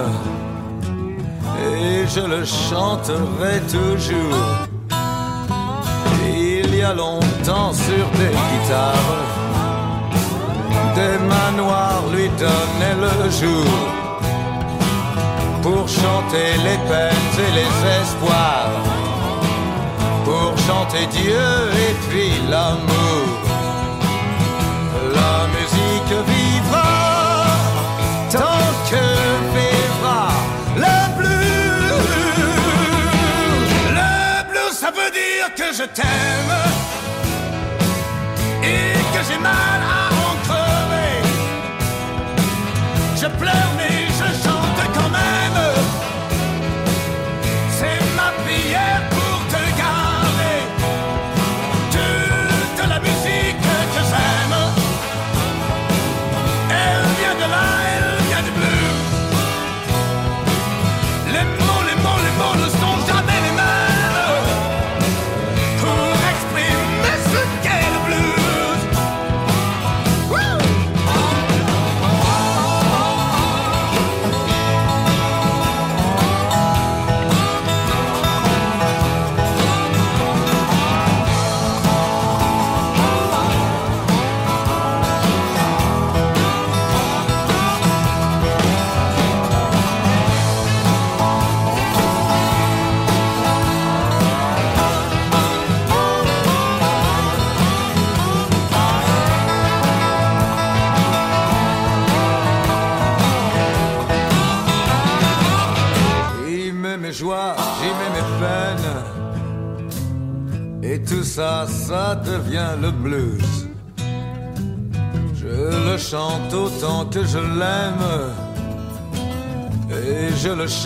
Et 1.59 2.07
je 2.07 2.21
le 2.21 2.45
chanterai 2.45 3.61
toujours. 3.77 4.45
Il 6.27 6.75
y 6.75 6.83
a 6.83 6.93
longtemps 6.95 7.73
sur 7.73 8.07
des 8.21 8.35
guitares 8.49 9.25
Des 10.95 11.19
manoirs 11.35 12.05
lui 12.15 12.29
donnaient 12.45 13.01
le 13.07 13.31
jour. 13.31 13.73
Pour 15.63 15.89
chanter 15.89 16.51
les 16.67 16.79
peines 16.91 17.37
et 17.47 17.53
les 17.59 17.73
espoirs. 18.01 18.83
Pour 20.25 20.53
chanter 20.67 21.07
Dieu 21.11 21.49
et 21.87 21.95
puis 22.09 22.33
l'amour 22.51 23.48
musique 25.79 26.15
vivra 26.27 26.91
tant 28.31 28.73
que 28.91 29.05
vivra 29.55 30.29
le 30.77 30.97
blues. 31.17 32.09
Le 33.99 34.51
blues, 34.51 34.73
ça 34.73 34.91
veut 34.91 35.11
dire 35.11 35.49
que 35.57 35.73
je 35.79 35.85
t'aime 35.85 36.55
et 38.63 38.95
que 39.13 39.21
j'ai 39.29 39.39
mal 39.39 39.81
à 39.83 40.15
en. 40.15 40.29
Je 43.21 43.27
pleure 43.27 43.73
mais 43.77 44.08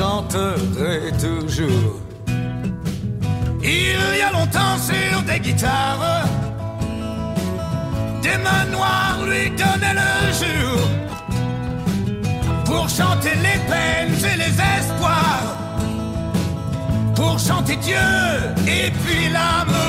chanterai 0.02 1.12
toujours. 1.26 1.94
Il 3.62 4.00
y 4.20 4.22
a 4.28 4.30
longtemps 4.38 4.78
sur 4.90 5.22
des 5.28 5.38
guitares, 5.38 6.26
des 8.26 8.38
manoirs 8.48 9.20
lui 9.30 9.44
donnaient 9.62 9.98
le 10.04 10.14
jour 10.40 10.80
pour 12.64 12.88
chanter 12.88 13.34
les 13.46 13.60
peines 13.70 14.18
et 14.30 14.36
les 14.44 14.54
espoirs, 14.76 15.48
pour 17.14 17.38
chanter 17.38 17.76
Dieu 17.76 18.08
et 18.66 18.90
puis 19.02 19.28
l'amour. 19.36 19.81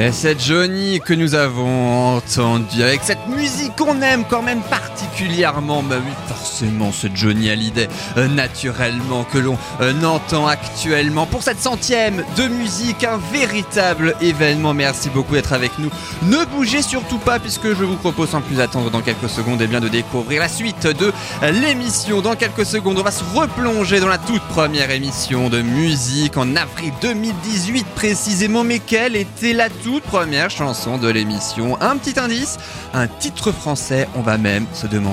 Et 0.00 0.12
c'est 0.12 0.40
Johnny 0.40 0.98
que 0.98 1.12
nous 1.12 1.34
avons 1.34 2.16
entendu 2.16 2.82
avec 2.82 3.02
cette 3.02 3.28
musique 3.28 3.76
qu'on 3.76 4.00
aime 4.00 4.24
quand 4.30 4.40
même 4.40 4.62
particulièrement. 5.20 5.84
Oui, 5.90 6.12
forcément, 6.28 6.92
ce 6.92 7.06
Johnny 7.14 7.50
Hallyday, 7.50 7.88
euh, 8.16 8.28
naturellement, 8.28 9.24
que 9.24 9.38
l'on 9.38 9.58
euh, 9.80 10.02
entend 10.02 10.46
actuellement 10.46 11.26
pour 11.26 11.42
cette 11.42 11.60
centième 11.60 12.24
de 12.36 12.48
musique, 12.48 13.04
un 13.04 13.18
véritable 13.32 14.14
événement. 14.20 14.72
Merci 14.72 15.10
beaucoup 15.10 15.34
d'être 15.34 15.52
avec 15.52 15.78
nous. 15.78 15.90
Ne 16.22 16.44
bougez 16.46 16.82
surtout 16.82 17.18
pas 17.18 17.38
puisque 17.38 17.68
je 17.68 17.84
vous 17.84 17.96
propose 17.96 18.30
sans 18.30 18.40
plus 18.40 18.60
attendre 18.60 18.90
dans 18.90 19.02
quelques 19.02 19.28
secondes 19.28 19.60
et 19.60 19.66
bien 19.66 19.80
de 19.80 19.88
découvrir 19.88 20.40
la 20.40 20.48
suite 20.48 20.86
de 20.86 21.12
l'émission. 21.42 22.20
Dans 22.20 22.36
quelques 22.36 22.66
secondes, 22.66 22.98
on 22.98 23.02
va 23.02 23.10
se 23.10 23.24
replonger 23.34 24.00
dans 24.00 24.08
la 24.08 24.18
toute 24.18 24.42
première 24.42 24.90
émission 24.90 25.48
de 25.48 25.60
musique 25.60 26.36
en 26.36 26.56
avril 26.56 26.92
2018 27.02 27.86
précisément. 27.94 28.64
Mais 28.64 28.78
quelle 28.78 29.16
était 29.16 29.52
la 29.52 29.68
toute 29.68 30.02
première 30.04 30.50
chanson 30.50 30.98
de 30.98 31.08
l'émission? 31.08 31.76
Un 31.80 31.96
petit 31.96 32.18
indice, 32.18 32.58
un 32.94 33.06
titre 33.06 33.52
français. 33.52 34.08
On 34.14 34.22
va 34.22 34.38
même 34.38 34.66
se 34.72 34.86
demander 34.86 35.09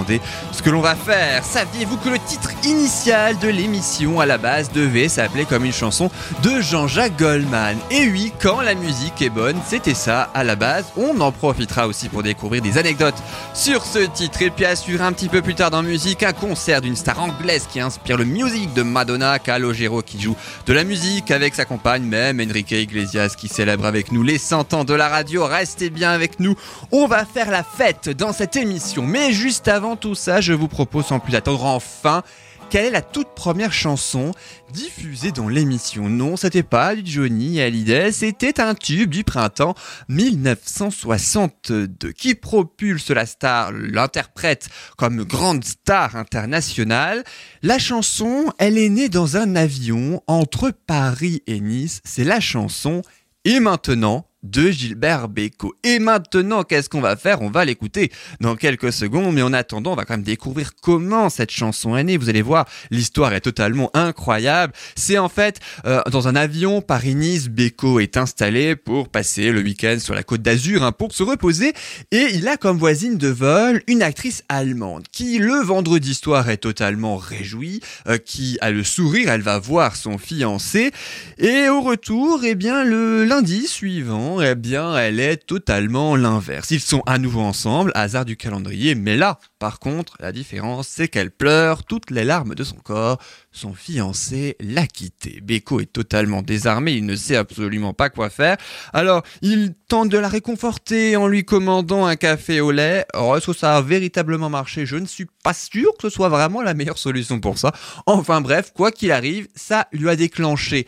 ce 0.52 0.62
que 0.62 0.70
l'on 0.70 0.82
va 0.82 0.96
faire. 0.96 1.44
Saviez-vous 1.44 1.98
que 1.98 2.10
le 2.10 2.20
titre 2.20 2.52
initial 2.64 3.38
de 3.40 3.48
l'émission 3.48 4.20
à 4.20 4.26
la 4.26 4.38
base 4.38 4.72
devait 4.72 5.08
s'appeler 5.08 5.46
comme 5.46 5.66
une 5.66 5.74
chanson 5.74 6.10
de 6.44 6.62
Jean-Jacques 6.62 7.18
Goldman? 7.18 7.78
Et 7.92 8.08
oui, 8.10 8.34
quand 8.42 8.62
la 8.62 8.76
musique 8.76 9.22
est 9.22 9.30
bonne, 9.30 9.58
c'était 9.68 9.94
ça 9.94 10.30
à 10.34 10.44
la 10.44 10.56
base. 10.56 10.86
On 10.98 11.20
en 11.22 11.32
profitera 11.32 11.88
aussi 11.88 12.10
pour 12.10 12.24
découvrir 12.24 12.62
des 12.62 12.78
anecdotes 12.78 13.16
sur 13.54 13.84
ce 13.84 14.00
titre. 14.00 14.42
Et 14.42 14.50
puis 14.50 14.66
assurer 14.66 15.04
un 15.04 15.14
petit 15.14 15.30
peu 15.30 15.42
plus 15.42 15.56
tard 15.56 15.72
dans 15.72 15.84
musique 15.84 16.24
un 16.24 16.34
concert 16.34 16.82
d'une 16.82 16.96
star 16.96 17.20
anglaise 17.20 17.68
qui 17.72 17.80
inspire 17.80 18.18
le 18.18 18.26
music 18.26 18.74
de 18.74 18.84
Madonna, 18.84 19.40
Calogero 19.40 20.02
qui 20.02 20.22
joue 20.22 20.36
de 20.66 20.74
la 20.74 20.84
musique 20.84 21.32
avec 21.32 21.56
sa 21.56 21.66
compagne 21.66 22.04
même 22.04 22.40
Enrique 22.40 22.72
Iglesias 22.72 23.36
qui 23.38 23.48
célèbre 23.48 23.86
avec 23.86 24.12
nous 24.12 24.24
les 24.24 24.38
100 24.38 24.74
ans 24.74 24.84
de 24.84 24.94
la 24.94 25.08
radio. 25.08 25.46
Restez 25.46 25.90
bien 25.90 26.12
avec 26.12 26.40
nous. 26.40 26.56
On 26.92 27.08
va 27.08 27.26
faire 27.26 27.52
la 27.52 27.64
fête 27.64 28.10
dans 28.10 28.34
cette 28.34 28.56
émission. 28.56 29.04
Mais 29.04 29.32
juste 29.32 29.68
avant 29.68 29.87
tout 29.96 30.16
ça, 30.16 30.42
je 30.42 30.54
vous 30.54 30.68
propose 30.68 31.06
sans 31.06 31.20
plus 31.20 31.36
attendre 31.36 31.66
enfin 31.66 32.24
quelle 32.70 32.86
est 32.86 32.92
la 32.92 33.02
toute 33.02 33.30
première 33.34 33.72
chanson 33.72 34.34
diffusée 34.74 35.32
dans 35.32 35.48
l'émission? 35.48 36.10
Non, 36.10 36.36
c'était 36.36 36.64
pas 36.64 36.96
du 36.96 37.10
Johnny 37.10 37.62
Hallyday, 37.62 38.12
c'était 38.12 38.60
un 38.60 38.76
tube 38.76 39.10
du 39.10 39.24
printemps 39.24 39.74
1962 40.10 42.12
qui 42.12 42.36
propulse 42.36 43.10
la 43.10 43.26
star, 43.26 43.72
l'interprète 43.72 44.68
comme 44.98 45.24
grande 45.24 45.64
star 45.64 46.18
internationale. 46.18 47.24
La 47.62 47.80
chanson, 47.80 48.52
elle 48.58 48.78
est 48.78 48.90
née 48.90 49.08
dans 49.08 49.38
un 49.38 49.56
avion 49.56 50.22
entre 50.28 50.72
Paris 50.72 51.44
et 51.48 51.62
Nice. 51.62 52.02
C'est 52.04 52.26
la 52.26 52.42
chanson 52.42 53.02
Et 53.46 53.62
maintenant 53.62 54.28
de 54.50 54.70
Gilbert 54.70 55.28
Bécaud. 55.30 55.76
Et 55.84 56.00
maintenant, 56.00 56.64
qu'est-ce 56.64 56.90
qu'on 56.90 57.02
va 57.02 57.16
faire? 57.16 57.42
On 57.42 57.50
va 57.50 57.66
l'écouter 57.66 58.12
dans 58.42 58.56
quelques 58.56 58.94
secondes, 58.94 59.34
mais 59.34 59.42
en 59.42 59.54
attendant, 59.54 59.94
on 59.94 59.96
va 59.96 60.06
quand 60.06 60.16
même 60.16 60.24
découvrir 60.24 60.72
comment 60.82 61.30
cette 61.30 61.52
chanson 61.52 61.96
est 61.96 62.04
née. 62.04 62.18
Vous 62.18 62.30
allez 62.30 62.42
voir, 62.42 62.66
l'histoire 62.92 63.34
est 63.34 63.42
totalement 63.42 63.90
incroyable. 63.94 64.74
C'est 64.96 65.18
en 65.18 65.30
fait 65.30 65.60
euh, 65.86 66.02
dans 66.12 66.28
un 66.28 66.36
avion 66.36 66.82
Paris-Nice, 66.82 67.50
Bécaud 67.50 68.00
est 68.00 68.18
installé 68.18 68.76
pour 68.76 69.10
passer 69.10 69.52
le 69.52 69.62
week-end 69.62 69.98
sur 70.00 70.14
la 70.14 70.24
côte 70.24 70.42
d'Azur 70.42 70.84
hein, 70.84 70.92
pour 70.92 71.14
se 71.14 71.24
reposer, 71.24 71.74
et 72.12 72.28
il 72.34 72.48
a 72.48 72.58
comme 72.58 72.78
voisine 72.78 73.18
de 73.18 73.28
vol 73.28 73.82
une 73.88 74.02
actrice 74.02 74.44
allemande 74.50 75.06
qui, 75.12 75.38
le 75.38 75.62
vendredi 75.62 76.14
soir, 76.14 76.50
est 76.50 76.58
totalement 76.58 77.18
réjouie, 77.18 77.82
euh, 78.08 78.18
qui 78.18 78.58
a 78.62 78.72
le 78.72 78.84
sourire, 78.84 79.30
elle 79.30 79.42
va 79.42 79.60
voir 79.60 79.96
son 79.96 80.18
fiancé, 80.18 80.92
et 81.38 81.70
au 81.70 81.82
retour, 81.82 82.42
eh 82.44 82.56
bien, 82.56 82.84
le 82.84 83.26
lundi 83.26 83.68
suivant, 83.68 84.37
eh 84.42 84.56
bien, 84.56 84.98
elle 84.98 85.20
est 85.20 85.38
totalement 85.38 86.16
l'inverse. 86.16 86.72
Ils 86.72 86.80
sont 86.80 87.04
à 87.06 87.18
nouveau 87.18 87.42
ensemble, 87.42 87.92
hasard 87.96 88.26
du 88.26 88.38
calendrier, 88.38 88.96
mais 88.96 89.18
là, 89.18 89.40
par 89.60 89.80
contre, 89.80 90.18
la 90.20 90.32
différence, 90.32 90.88
c'est 90.88 91.08
qu'elle 91.08 91.32
pleure 91.32 91.84
toutes 91.84 92.12
les 92.12 92.24
larmes 92.24 92.56
de 92.56 92.64
son 92.64 92.76
corps. 92.76 93.20
Son 93.52 93.74
fiancé 93.74 94.56
l'a 94.60 94.86
quitté. 94.86 95.40
Beko 95.42 95.80
est 95.80 95.92
totalement 95.92 96.42
désarmé, 96.42 96.94
il 96.94 97.06
ne 97.06 97.16
sait 97.16 97.36
absolument 97.36 97.94
pas 97.94 98.10
quoi 98.10 98.30
faire. 98.30 98.58
Alors, 98.94 99.24
il 99.42 99.74
tente 99.88 100.10
de 100.10 100.18
la 100.18 100.28
réconforter 100.28 101.16
en 101.16 101.28
lui 101.28 101.44
commandant 101.44 102.06
un 102.06 102.16
café 102.16 102.62
au 102.62 102.72
lait. 102.72 103.06
Alors, 103.14 103.38
est-ce 103.38 103.48
que 103.48 103.54
ça 103.54 103.78
a 103.78 103.82
véritablement 103.82 104.50
marché? 104.50 104.86
Je 104.86 104.98
ne 104.98 105.06
suis 105.06 105.28
pas 105.44 105.54
sûr 105.54 105.92
que 105.98 106.10
ce 106.10 106.16
soit 106.16 106.30
vraiment 106.30 106.62
la 106.62 106.74
meilleure 106.74 106.98
solution 106.98 107.40
pour 107.40 107.58
ça. 107.58 107.72
Enfin 108.06 108.42
bref, 108.42 108.72
quoi 108.76 108.92
qu'il 108.92 109.12
arrive, 109.12 109.48
ça 109.56 109.88
lui 109.92 110.10
a 110.10 110.16
déclenché 110.16 110.88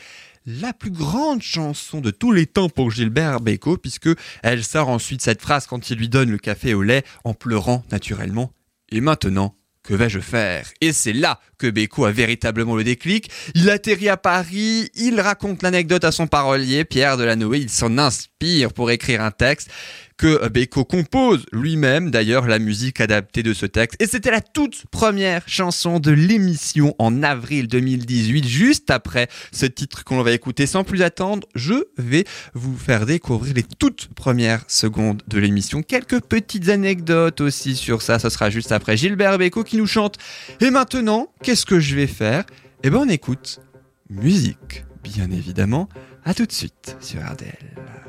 la 0.50 0.74
plus 0.74 0.90
grande 0.90 1.42
chanson 1.42 2.02
de 2.02 2.10
tous 2.10 2.32
les 2.32 2.48
temps 2.48 2.70
pour 2.70 2.90
Gilbert 2.92 3.40
Bécaud, 3.40 3.78
puisque 3.78 4.10
elle 4.42 4.64
sort 4.64 4.90
ensuite 4.90 5.22
cette 5.22 5.42
phrase 5.42 5.68
quand 5.68 5.90
il 5.90 5.98
lui 5.98 6.10
donne 6.10 6.32
le 6.32 6.38
café 6.40 6.74
au 6.74 6.82
lait, 6.82 7.04
en 7.24 7.34
pleurant 7.34 7.84
naturellement. 7.92 8.52
Et 8.92 9.00
maintenant, 9.00 9.56
que 9.84 9.94
vais-je 9.94 10.20
faire? 10.20 10.68
Et 10.82 10.92
c'est 10.92 11.14
là 11.14 11.40
que 11.58 11.68
Bécaud 11.68 12.06
a 12.06 12.12
véritablement 12.12 12.76
le 12.76 12.84
déclic. 12.84 13.30
Il 13.54 13.70
atterrit 13.70 14.10
à 14.10 14.18
Paris, 14.18 14.90
il 14.96 15.22
raconte 15.22 15.62
l'anecdote 15.62 16.04
à 16.04 16.12
son 16.12 16.28
parolier, 16.28 16.84
Pierre 16.84 17.18
Delanoë, 17.18 17.60
il 17.60 17.70
s'en 17.70 17.98
inspire 17.98 18.74
pour 18.74 18.92
écrire 18.92 19.22
un 19.22 19.32
texte 19.32 19.70
que 20.20 20.50
Beko 20.50 20.84
compose 20.84 21.46
lui-même 21.54 22.12
d'ailleurs 22.12 22.46
la 22.46 22.60
musique 22.60 23.00
adaptée 23.00 23.42
de 23.42 23.54
ce 23.54 23.66
texte. 23.66 24.00
Et 24.02 24.06
c'était 24.06 24.32
la 24.32 24.42
toute 24.42 24.86
première 24.92 25.48
chanson 25.48 26.02
de 26.02 26.12
l'émission 26.12 26.94
en 27.00 27.24
avril 27.24 27.70
2018, 27.70 28.46
juste 28.46 28.92
après 28.92 29.30
ce 29.54 29.66
titre 29.66 30.04
qu'on 30.04 30.22
va 30.22 30.34
écouter. 30.34 30.68
Sans 30.68 30.84
plus 30.84 31.04
attendre, 31.04 31.48
je 31.56 31.86
vais 31.98 32.26
vous 32.54 32.78
faire 32.78 33.06
découvrir 33.06 33.54
les 33.54 33.64
toutes 33.64 34.10
premières 34.14 34.66
secondes 34.68 35.24
de 35.26 35.40
l'émission. 35.40 35.82
Quelques 35.84 36.20
petites 36.20 36.68
anecdotes 36.68 37.40
aussi 37.40 37.78
sur 37.78 38.02
ça, 38.02 38.20
ce 38.20 38.30
sera 38.30 38.50
juste 38.50 38.74
après 38.74 38.98
Gilbert 38.98 39.38
Beko 39.38 39.64
qui 39.64 39.78
nous 39.78 39.88
chante. 39.88 40.18
Et 40.60 40.70
maintenant, 40.70 41.32
qu'est-ce 41.42 41.66
que 41.66 41.80
je 41.80 41.96
vais 41.96 42.08
faire? 42.08 42.44
Eh 42.84 42.90
ben 42.90 42.98
on 42.98 43.10
écoute 43.10 43.62
musique, 44.10 44.84
bien 45.02 45.32
évidemment. 45.32 45.88
À 46.26 46.34
tout 46.34 46.46
de 46.46 46.52
suite 46.52 46.98
sur 47.00 47.22
RDL. 47.22 48.09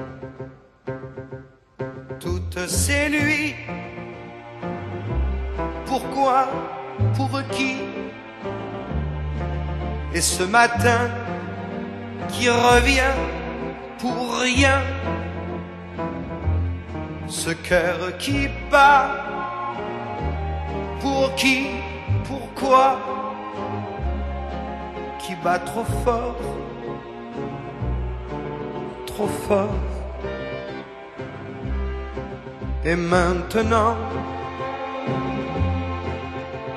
toutes 2.61 2.69
ces 2.69 3.09
nuits. 3.09 3.55
Pourquoi 5.85 6.47
Pour 7.15 7.41
qui? 7.51 7.77
Et 10.13 10.21
ce 10.21 10.43
matin 10.43 11.09
qui 12.29 12.49
revient 12.49 13.15
pour 13.97 14.39
rien. 14.39 14.81
Ce 17.27 17.49
cœur 17.49 18.15
qui 18.19 18.47
bat. 18.69 19.07
Pour 20.99 21.33
qui? 21.35 21.67
Pourquoi? 22.25 22.99
Qui 25.19 25.33
bat 25.43 25.59
trop 25.59 25.85
fort? 26.03 26.35
Trop 29.07 29.27
fort 29.47 30.00
et 32.83 32.95
maintenant, 32.95 33.95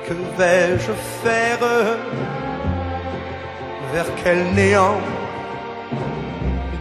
que 0.07 0.13
vais-je 0.37 0.91
faire 1.23 1.59
Vers 3.93 4.05
quel 4.23 4.53
néant 4.53 4.99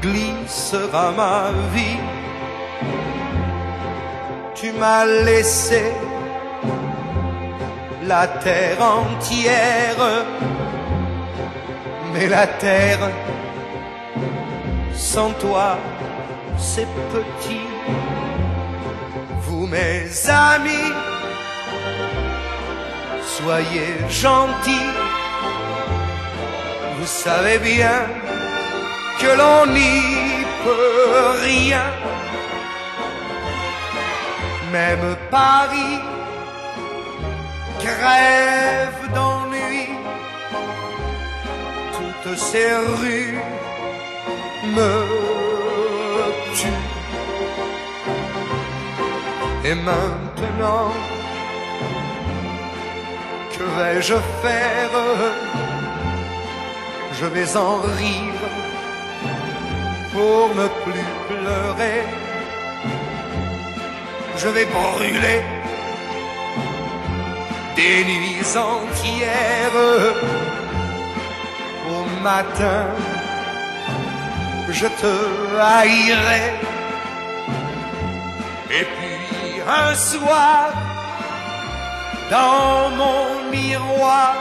glissera 0.03 1.11
ma 1.13 1.51
vie 1.75 2.01
Tu 4.55 4.73
m'as 4.73 5.05
laissé 5.05 5.83
la 8.07 8.27
terre 8.27 8.83
entière, 8.83 10.25
mais 12.13 12.27
la 12.29 12.47
terre 12.47 13.11
sans 14.95 15.31
toi, 15.33 15.79
c'est 16.59 16.89
petit 17.13 17.64
mes 19.75 20.31
amis, 20.31 20.93
soyez 23.37 23.95
gentils. 24.23 24.93
Vous 26.97 27.11
savez 27.25 27.59
bien 27.59 27.99
que 29.21 29.31
l'on 29.41 29.63
n'y 29.79 30.01
peut 30.65 31.31
rien. 31.51 31.87
Même 34.73 35.09
Paris 35.31 35.99
crève 37.87 39.03
d'ennui. 39.17 39.87
Toutes 41.97 42.39
ces 42.39 42.71
rues 43.01 43.39
me 44.77 44.93
tuent. 46.57 46.94
Et 49.67 49.75
maintenant, 49.75 50.93
que 53.57 53.65
vais-je 53.77 54.15
faire? 54.43 54.95
Je 57.19 57.25
vais 57.25 57.57
en 57.57 57.77
rire 58.01 58.45
pour 60.13 60.55
ne 60.55 60.67
plus 60.85 61.09
pleurer. 61.29 62.03
Je 64.37 64.49
vais 64.49 64.67
brûler 64.67 65.43
des 67.75 68.05
nuits 68.05 68.53
entières. 68.73 69.81
Au 71.89 72.05
matin, 72.23 72.87
je 74.69 74.87
te 75.01 75.15
haïrai. 75.59 76.75
Un 79.67 79.95
soir, 79.95 80.73
dans 82.31 82.91
mon 83.01 83.51
miroir, 83.51 84.35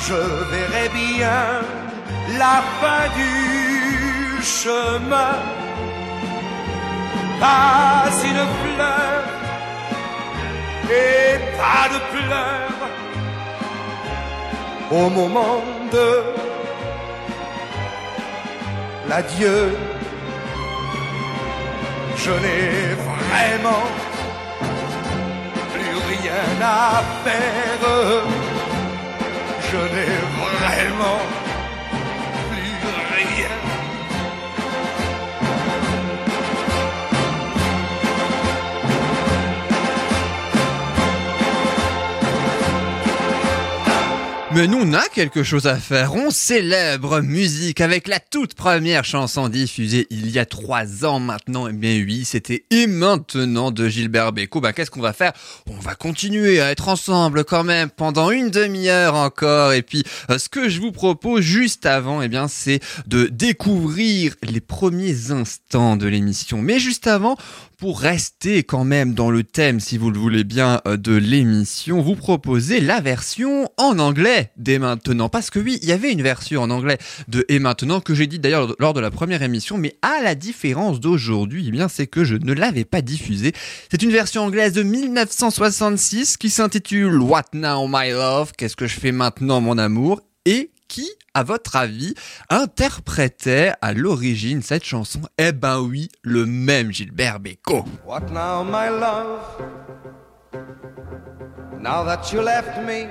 je 0.00 0.20
verrai 0.52 0.88
bien 0.90 1.62
la 2.38 2.62
fin 2.80 3.04
du 3.16 4.42
chemin. 4.42 5.36
Pas 7.40 8.10
une 8.30 8.46
fleur 8.60 9.22
et 10.90 11.38
pas 11.58 11.88
de 11.94 11.98
pleurs 12.12 12.80
au 14.90 15.08
moment 15.10 15.62
de 15.92 16.22
l'adieu. 19.08 19.76
Je 22.16 22.30
n'ai 22.30 22.94
vraiment 23.28 23.84
plus 25.72 25.96
rien 26.12 26.44
à 26.62 27.02
faire. 27.24 27.84
Je 29.70 29.80
n'ai 29.94 30.14
vraiment 30.38 31.20
plus 32.50 32.76
rien. 33.16 33.63
Mais 44.54 44.68
nous, 44.68 44.78
on 44.82 44.92
a 44.92 45.08
quelque 45.08 45.42
chose 45.42 45.66
à 45.66 45.74
faire. 45.74 46.14
On 46.14 46.30
célèbre 46.30 47.20
musique 47.20 47.80
avec 47.80 48.06
la 48.06 48.20
toute 48.20 48.54
première 48.54 49.04
chanson 49.04 49.48
diffusée 49.48 50.06
il 50.10 50.30
y 50.30 50.38
a 50.38 50.46
trois 50.46 51.04
ans 51.04 51.18
maintenant. 51.18 51.68
Mais 51.72 52.00
oui, 52.00 52.24
c'était 52.24 52.64
Et 52.70 52.86
maintenant 52.86 53.72
de 53.72 53.88
Gilbert 53.88 54.32
Bécaud. 54.32 54.60
Bah, 54.60 54.72
qu'est-ce 54.72 54.92
qu'on 54.92 55.00
va 55.00 55.12
faire? 55.12 55.32
On 55.68 55.80
va 55.80 55.96
continuer 55.96 56.60
à 56.60 56.70
être 56.70 56.88
ensemble 56.88 57.42
quand 57.44 57.64
même 57.64 57.90
pendant 57.90 58.30
une 58.30 58.50
demi-heure 58.50 59.16
encore. 59.16 59.72
Et 59.72 59.82
puis, 59.82 60.04
euh, 60.30 60.38
ce 60.38 60.48
que 60.48 60.68
je 60.68 60.80
vous 60.80 60.92
propose 60.92 61.40
juste 61.42 61.84
avant, 61.84 62.22
eh 62.22 62.28
bien, 62.28 62.46
c'est 62.46 62.78
de 63.08 63.26
découvrir 63.26 64.36
les 64.42 64.60
premiers 64.60 65.32
instants 65.32 65.96
de 65.96 66.06
l'émission. 66.06 66.62
Mais 66.62 66.78
juste 66.78 67.08
avant, 67.08 67.36
pour 67.84 68.00
rester 68.00 68.62
quand 68.62 68.84
même 68.84 69.12
dans 69.12 69.30
le 69.30 69.44
thème, 69.44 69.78
si 69.78 69.98
vous 69.98 70.10
le 70.10 70.18
voulez 70.18 70.42
bien, 70.42 70.80
euh, 70.88 70.96
de 70.96 71.14
l'émission, 71.14 72.00
vous 72.00 72.16
proposez 72.16 72.80
la 72.80 73.02
version 73.02 73.68
en 73.76 73.98
anglais 73.98 74.52
dès 74.56 74.78
maintenant. 74.78 75.28
Parce 75.28 75.50
que 75.50 75.58
oui, 75.58 75.78
il 75.82 75.90
y 75.90 75.92
avait 75.92 76.10
une 76.10 76.22
version 76.22 76.62
en 76.62 76.70
anglais 76.70 76.96
de 77.28 77.44
Et 77.50 77.58
maintenant 77.58 78.00
que 78.00 78.14
j'ai 78.14 78.26
dit 78.26 78.38
d'ailleurs 78.38 78.74
lors 78.78 78.94
de 78.94 79.00
la 79.00 79.10
première 79.10 79.42
émission, 79.42 79.76
mais 79.76 79.98
à 80.00 80.22
la 80.22 80.34
différence 80.34 80.98
d'aujourd'hui, 80.98 81.66
eh 81.68 81.70
bien, 81.72 81.88
c'est 81.88 82.06
que 82.06 82.24
je 82.24 82.36
ne 82.36 82.54
l'avais 82.54 82.86
pas 82.86 83.02
diffusée. 83.02 83.52
C'est 83.90 84.02
une 84.02 84.12
version 84.12 84.44
anglaise 84.44 84.72
de 84.72 84.82
1966 84.82 86.38
qui 86.38 86.48
s'intitule 86.48 87.20
What 87.20 87.48
Now 87.52 87.86
My 87.86 88.12
Love? 88.12 88.52
Qu'est-ce 88.56 88.76
que 88.76 88.86
je 88.86 88.98
fais 88.98 89.12
maintenant 89.12 89.60
mon 89.60 89.76
amour? 89.76 90.22
Et 90.46 90.70
qui, 90.94 91.10
à 91.34 91.42
votre 91.42 91.74
avis, 91.74 92.14
interprétait 92.50 93.72
à 93.80 93.92
l'origine 93.92 94.62
cette 94.62 94.84
chanson? 94.84 95.22
Eh 95.38 95.50
ben 95.50 95.80
oui, 95.80 96.08
le 96.22 96.46
même 96.46 96.92
Gilbert 96.92 97.40
Bécaud. 97.40 97.84
What 98.06 98.30
now, 98.30 98.62
my 98.62 98.90
love? 98.90 99.40
Now 101.80 102.04
that 102.04 102.32
you 102.32 102.42
left 102.42 102.78
me, 102.86 103.08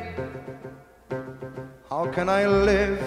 how 1.92 2.10
can 2.10 2.30
I 2.30 2.46
live 2.48 3.00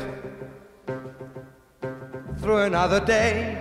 through 2.43 2.59
another 2.59 3.01
day? 3.01 3.57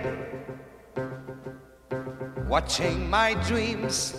Watching 2.46 3.08
my 3.08 3.34
dreams 3.48 4.14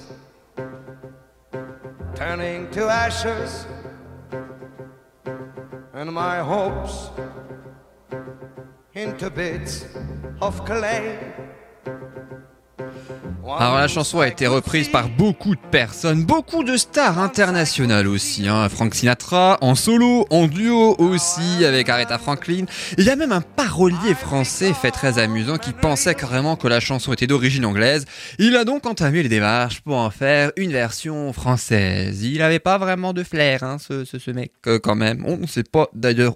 turning 2.16 2.68
to 2.72 2.90
ashes 2.90 3.68
and 5.98 6.14
my 6.14 6.38
hopes 6.38 7.10
into 8.94 9.32
bits 9.32 9.84
of 10.40 10.64
clay. 10.64 11.18
Alors 13.50 13.78
la 13.78 13.88
chanson 13.88 14.20
a 14.20 14.28
été 14.28 14.46
reprise 14.46 14.90
par 14.90 15.08
beaucoup 15.08 15.56
de 15.56 15.62
personnes, 15.72 16.26
beaucoup 16.26 16.66
de 16.66 16.76
stars 16.76 17.18
internationales 17.18 18.08
aussi. 18.08 18.46
Hein. 18.50 18.68
Frank 18.68 18.94
Sinatra 18.94 19.58
en 19.62 19.74
solo, 19.74 20.26
en 20.30 20.48
duo 20.48 20.96
aussi 21.00 21.64
avec 21.64 21.88
Aretha 21.88 22.18
Franklin. 22.18 22.66
Il 22.98 23.06
y 23.06 23.10
a 23.10 23.16
même 23.16 23.32
un 23.32 23.40
parolier 23.40 24.16
français 24.16 24.74
fait 24.74 24.92
très 24.92 25.18
amusant 25.18 25.58
qui 25.58 25.72
pensait 25.72 26.14
carrément 26.14 26.58
que 26.58 26.68
la 26.68 26.82
chanson 26.82 27.14
était 27.14 27.26
d'origine 27.26 27.66
anglaise. 27.66 28.06
Il 28.38 28.58
a 28.58 28.66
donc 28.66 28.86
entamé 28.86 29.24
les 29.24 29.30
démarches 29.30 29.80
pour 29.80 29.96
en 29.96 30.10
faire 30.10 30.52
une 30.58 30.74
version 30.74 31.32
française. 31.32 32.24
Il 32.24 32.40
n'avait 32.40 32.60
pas 32.60 32.78
vraiment 32.78 33.14
de 33.14 33.24
flair, 33.24 33.64
hein, 33.64 33.78
ce, 33.80 34.32
mec 34.32 34.52
euh, 34.68 34.78
quand 34.78 34.96
même. 34.96 35.24
On 35.26 35.38
ne 35.38 35.48
sait 35.48 35.64
pas 35.64 35.88
d'ailleurs 35.94 36.36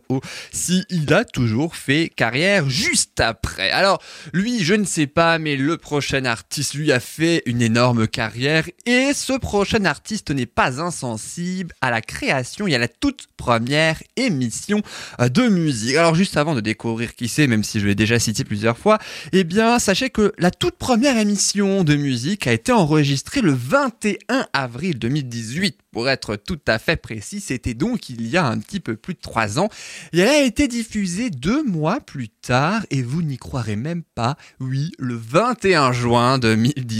si 0.53 0.85
il 0.89 1.13
a 1.13 1.25
toujours 1.25 1.75
fait 1.75 2.09
carrière 2.15 2.69
juste 2.69 3.19
après. 3.19 3.69
Alors 3.71 4.01
lui, 4.31 4.63
je 4.63 4.75
ne 4.75 4.85
sais 4.85 5.07
pas, 5.07 5.39
mais 5.39 5.57
le 5.57 5.75
prochain 5.75 6.23
artiste 6.23 6.73
lui 6.73 6.93
a 6.93 7.00
fait 7.01 7.43
une 7.45 7.61
énorme 7.61 8.07
carrière 8.07 8.69
et 8.85 9.11
ce 9.13 9.33
prochain 9.33 9.83
artiste 9.83 10.31
n'est 10.31 10.45
pas 10.45 10.81
insensible 10.81 11.73
à 11.81 11.91
la 11.91 12.01
création 12.01 12.67
et 12.67 12.75
à 12.75 12.77
la 12.77 12.87
toute 12.87 13.27
première 13.35 14.01
émission 14.15 14.81
euh, 15.19 15.27
de 15.27 15.49
musique. 15.49 15.97
Alors 15.97 16.15
juste 16.15 16.37
avant 16.37 16.55
de 16.55 16.61
découvrir 16.61 17.15
qui 17.15 17.27
c'est, 17.27 17.47
même 17.47 17.63
si 17.63 17.79
je 17.79 17.87
l'ai 17.87 17.95
déjà 17.95 18.19
cité 18.19 18.43
plusieurs 18.43 18.77
fois, 18.77 18.99
eh 19.33 19.43
bien 19.43 19.79
sachez 19.79 20.09
que 20.09 20.33
la 20.37 20.51
toute 20.51 20.75
première 20.75 21.17
émission 21.17 21.83
de 21.83 21.95
musique 21.95 22.47
a 22.47 22.53
été 22.53 22.71
enregistrée 22.71 23.41
le 23.41 23.51
21 23.51 24.47
avril 24.53 24.97
2018 24.97 25.77
pour 25.91 26.09
être 26.09 26.37
tout 26.37 26.59
à 26.67 26.79
fait 26.79 26.95
précis, 26.95 27.41
c'était 27.41 27.73
donc 27.73 28.09
il 28.09 28.27
y 28.27 28.37
a 28.37 28.45
un 28.45 28.57
petit 28.59 28.79
peu 28.79 28.95
plus 28.95 29.13
de 29.13 29.19
trois 29.19 29.59
ans. 29.59 29.69
Et 30.13 30.19
elle 30.19 30.29
a 30.29 30.41
été 30.41 30.67
diffusée 30.67 31.29
deux 31.29 31.63
mois 31.63 31.99
plus 31.99 32.29
tard, 32.29 32.85
et 32.91 33.01
vous 33.01 33.21
n'y 33.21 33.37
croirez 33.37 33.75
même 33.75 34.03
pas, 34.15 34.37
oui, 34.59 34.91
le 34.97 35.15
21 35.15 35.91
juin 35.91 36.39
2018, 36.39 36.90